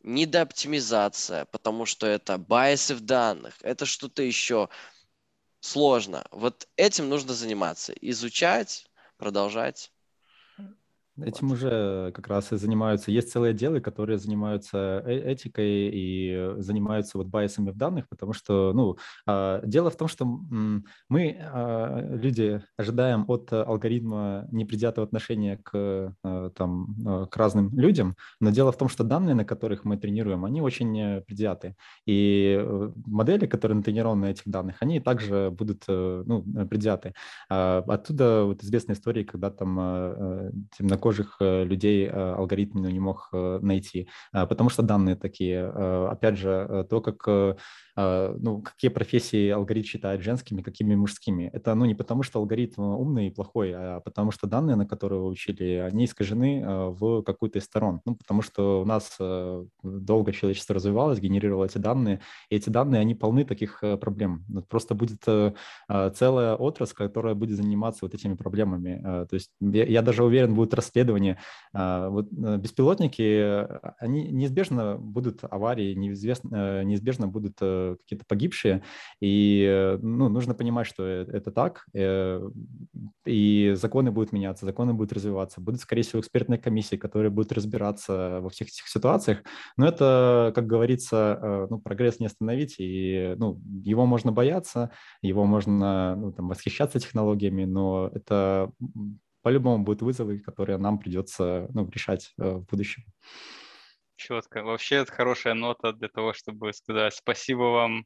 недооптимизация, 0.03 1.45
потому 1.45 1.85
что 1.85 2.07
это 2.07 2.37
байсы 2.37 2.95
в 2.95 3.01
данных, 3.01 3.55
это 3.61 3.85
что-то 3.85 4.23
еще 4.23 4.69
сложно. 5.59 6.25
Вот 6.31 6.67
этим 6.77 7.09
нужно 7.09 7.33
заниматься, 7.33 7.93
изучать, 8.01 8.87
продолжать. 9.17 9.91
Этим 11.21 11.51
уже 11.51 12.11
как 12.13 12.27
раз 12.27 12.51
и 12.51 12.57
занимаются. 12.57 13.11
Есть 13.11 13.31
целые 13.31 13.51
отделы, 13.51 13.81
которые 13.81 14.19
занимаются 14.19 15.01
э, 15.05 15.31
этикой 15.31 15.89
и 15.91 16.53
занимаются 16.57 17.17
вот 17.17 17.27
байсами 17.27 17.71
в 17.71 17.77
данных, 17.77 18.07
потому 18.07 18.33
что, 18.33 18.71
ну, 18.73 18.97
а, 19.25 19.61
дело 19.65 19.89
в 19.89 19.95
том, 19.97 20.07
что 20.07 20.25
мы, 20.25 21.37
а, 21.39 22.01
люди, 22.15 22.61
ожидаем 22.77 23.25
от 23.27 23.51
алгоритма 23.51 24.47
непредвзятого 24.51 25.05
отношения 25.07 25.59
к, 25.63 26.13
а, 26.23 26.49
там, 26.51 27.27
к 27.31 27.35
разным 27.35 27.77
людям, 27.77 28.15
но 28.39 28.51
дело 28.51 28.71
в 28.71 28.77
том, 28.77 28.87
что 28.89 29.03
данные, 29.03 29.35
на 29.35 29.45
которых 29.45 29.85
мы 29.85 29.97
тренируем, 29.97 30.45
они 30.45 30.61
очень 30.61 31.21
предвзяты. 31.25 31.75
И 32.05 32.57
э, 32.59 32.91
модели, 33.05 33.45
которые 33.47 33.77
натренированы 33.77 34.27
на 34.27 34.31
этих 34.31 34.47
данных, 34.47 34.77
они 34.81 34.99
также 34.99 35.49
будут, 35.51 35.83
э, 35.87 36.23
ну, 36.25 36.43
предвзяты. 36.65 37.13
Оттуда 37.49 38.43
вот 38.45 38.63
известная 38.63 38.95
история, 38.95 39.23
когда 39.23 39.49
там 39.49 40.51
темнокожие 40.77 41.06
темнокожих 41.07 41.37
э, 41.39 41.63
людей 41.63 42.07
э, 42.07 42.11
алгоритм 42.11 42.85
не 42.85 42.99
мог 42.99 43.29
э, 43.33 43.59
найти, 43.61 44.07
потому 44.31 44.69
что 44.69 44.83
данные 44.83 45.15
такие. 45.15 45.67
Опять 46.11 46.37
же, 46.37 46.85
то, 46.89 47.01
как 47.01 47.57
ну, 47.97 48.61
какие 48.61 48.91
профессии 48.91 49.49
алгоритм 49.49 49.87
считает 49.87 50.21
женскими, 50.21 50.61
какими 50.61 50.95
мужскими. 50.95 51.49
Это 51.51 51.73
ну, 51.75 51.85
не 51.85 51.95
потому, 51.95 52.23
что 52.23 52.39
алгоритм 52.39 52.81
умный 52.81 53.27
и 53.27 53.31
плохой, 53.31 53.73
а 53.73 53.99
потому 54.01 54.31
что 54.31 54.47
данные, 54.47 54.75
на 54.75 54.85
которые 54.85 55.19
вы 55.19 55.27
учили, 55.27 55.75
они 55.75 56.05
искажены 56.05 56.63
а, 56.63 56.89
в 56.89 57.23
какую-то 57.23 57.59
из 57.59 57.63
сторон. 57.63 58.01
Ну, 58.05 58.15
потому 58.15 58.41
что 58.41 58.81
у 58.81 58.85
нас 58.85 59.15
э, 59.19 59.65
долго 59.83 60.31
человечество 60.31 60.75
развивалось, 60.75 61.19
генерировало 61.19 61.65
эти 61.65 61.77
данные, 61.77 62.21
и 62.49 62.55
эти 62.55 62.69
данные, 62.69 63.01
они 63.01 63.15
полны 63.15 63.45
таких 63.45 63.83
э, 63.83 63.97
проблем. 63.97 64.45
Просто 64.69 64.95
будет 64.95 65.21
э, 65.27 65.53
а, 65.87 66.09
целая 66.11 66.55
отрасль, 66.55 66.95
которая 66.95 67.35
будет 67.35 67.57
заниматься 67.57 68.05
вот 68.05 68.13
этими 68.13 68.35
проблемами. 68.35 69.25
То 69.29 69.33
есть 69.33 69.51
я, 69.59 70.01
даже 70.01 70.23
уверен, 70.23 70.55
будет 70.55 70.73
расследование. 70.73 71.37
Вот 71.73 72.29
беспилотники, 72.31 73.65
они 73.99 74.27
неизбежно 74.31 74.97
будут 74.97 75.39
аварии, 75.43 75.93
неизбежно 75.93 77.27
будут 77.27 77.59
какие-то 77.95 78.25
погибшие, 78.27 78.83
и 79.21 79.65
э, 79.67 79.97
ну, 80.01 80.29
нужно 80.29 80.53
понимать, 80.53 80.87
что 80.87 81.03
э, 81.03 81.25
это 81.31 81.51
так, 81.51 81.85
э, 81.93 82.41
и 83.25 83.73
законы 83.75 84.11
будут 84.11 84.33
меняться, 84.33 84.65
законы 84.65 84.93
будут 84.93 85.13
развиваться, 85.13 85.61
будут, 85.61 85.81
скорее 85.81 86.01
всего, 86.01 86.19
экспертные 86.21 86.59
комиссии, 86.59 86.95
которые 86.95 87.31
будут 87.31 87.51
разбираться 87.51 88.39
во 88.41 88.49
всех 88.49 88.67
этих 88.67 88.87
ситуациях, 88.87 89.39
но 89.77 89.87
это, 89.87 90.51
как 90.55 90.67
говорится, 90.67 91.67
ну, 91.69 91.79
прогресс 91.79 92.19
не 92.19 92.25
остановить, 92.25 92.75
и 92.79 93.35
ну, 93.37 93.61
его 93.83 94.05
можно 94.05 94.31
бояться, 94.31 94.91
его 95.21 95.45
можно 95.45 96.15
ну, 96.15 96.31
там, 96.33 96.49
восхищаться 96.49 96.99
технологиями, 96.99 97.65
но 97.65 98.09
это 98.13 98.71
по-любому 99.41 99.83
будут 99.83 100.01
вызовы, 100.01 100.39
которые 100.39 100.77
нам 100.77 100.99
придется 100.99 101.67
ну, 101.73 101.89
решать 101.89 102.33
в 102.37 102.65
будущем. 102.69 103.03
Четко. 104.17 104.63
Вообще, 104.63 104.97
это 104.97 105.11
хорошая 105.11 105.53
нота 105.53 105.93
для 105.93 106.09
того, 106.09 106.33
чтобы 106.33 106.73
сказать 106.73 107.13
спасибо 107.13 107.63
вам 107.63 108.05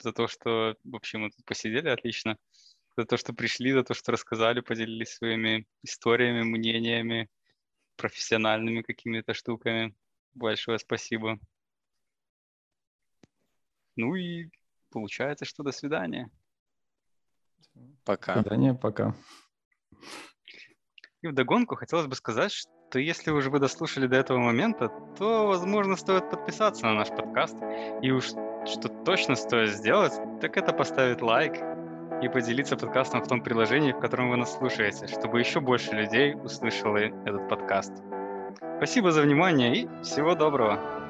за 0.00 0.12
то, 0.12 0.28
что 0.28 0.76
вообще 0.82 1.18
мы 1.18 1.30
тут 1.30 1.44
посидели 1.44 1.88
отлично, 1.88 2.38
за 2.96 3.04
то, 3.04 3.18
что 3.18 3.34
пришли, 3.34 3.72
за 3.72 3.84
то, 3.84 3.92
что 3.92 4.12
рассказали, 4.12 4.60
поделились 4.60 5.14
своими 5.14 5.66
историями, 5.82 6.42
мнениями, 6.42 7.28
профессиональными 7.96 8.80
какими-то 8.80 9.34
штуками. 9.34 9.94
Большое 10.34 10.78
спасибо. 10.78 11.38
Ну 13.94 14.14
и 14.14 14.50
получается, 14.90 15.44
что 15.44 15.62
до 15.62 15.72
свидания. 15.72 16.30
Пока. 18.04 18.36
До 18.36 18.40
свидания, 18.40 18.74
пока. 18.74 19.14
И 21.20 21.26
вдогонку 21.26 21.76
хотелось 21.76 22.06
бы 22.06 22.14
сказать, 22.14 22.52
что 22.52 22.70
то 22.90 22.98
если 22.98 23.30
уже 23.30 23.50
вы 23.50 23.58
дослушали 23.58 24.06
до 24.06 24.16
этого 24.16 24.38
момента, 24.38 24.90
то, 25.18 25.46
возможно, 25.46 25.96
стоит 25.96 26.30
подписаться 26.30 26.86
на 26.86 26.94
наш 26.94 27.08
подкаст. 27.08 27.56
И 28.02 28.10
уж 28.10 28.26
что 28.66 28.88
точно 28.88 29.36
стоит 29.36 29.70
сделать, 29.70 30.12
так 30.40 30.56
это 30.56 30.72
поставить 30.72 31.22
лайк 31.22 31.54
и 32.22 32.28
поделиться 32.28 32.76
подкастом 32.76 33.22
в 33.22 33.28
том 33.28 33.42
приложении, 33.42 33.92
в 33.92 34.00
котором 34.00 34.30
вы 34.30 34.36
нас 34.36 34.56
слушаете, 34.56 35.06
чтобы 35.06 35.38
еще 35.38 35.60
больше 35.60 35.92
людей 35.92 36.34
услышали 36.34 37.14
этот 37.24 37.48
подкаст. 37.48 37.92
Спасибо 38.78 39.12
за 39.12 39.22
внимание 39.22 39.76
и 39.76 39.88
всего 40.02 40.34
доброго! 40.34 41.05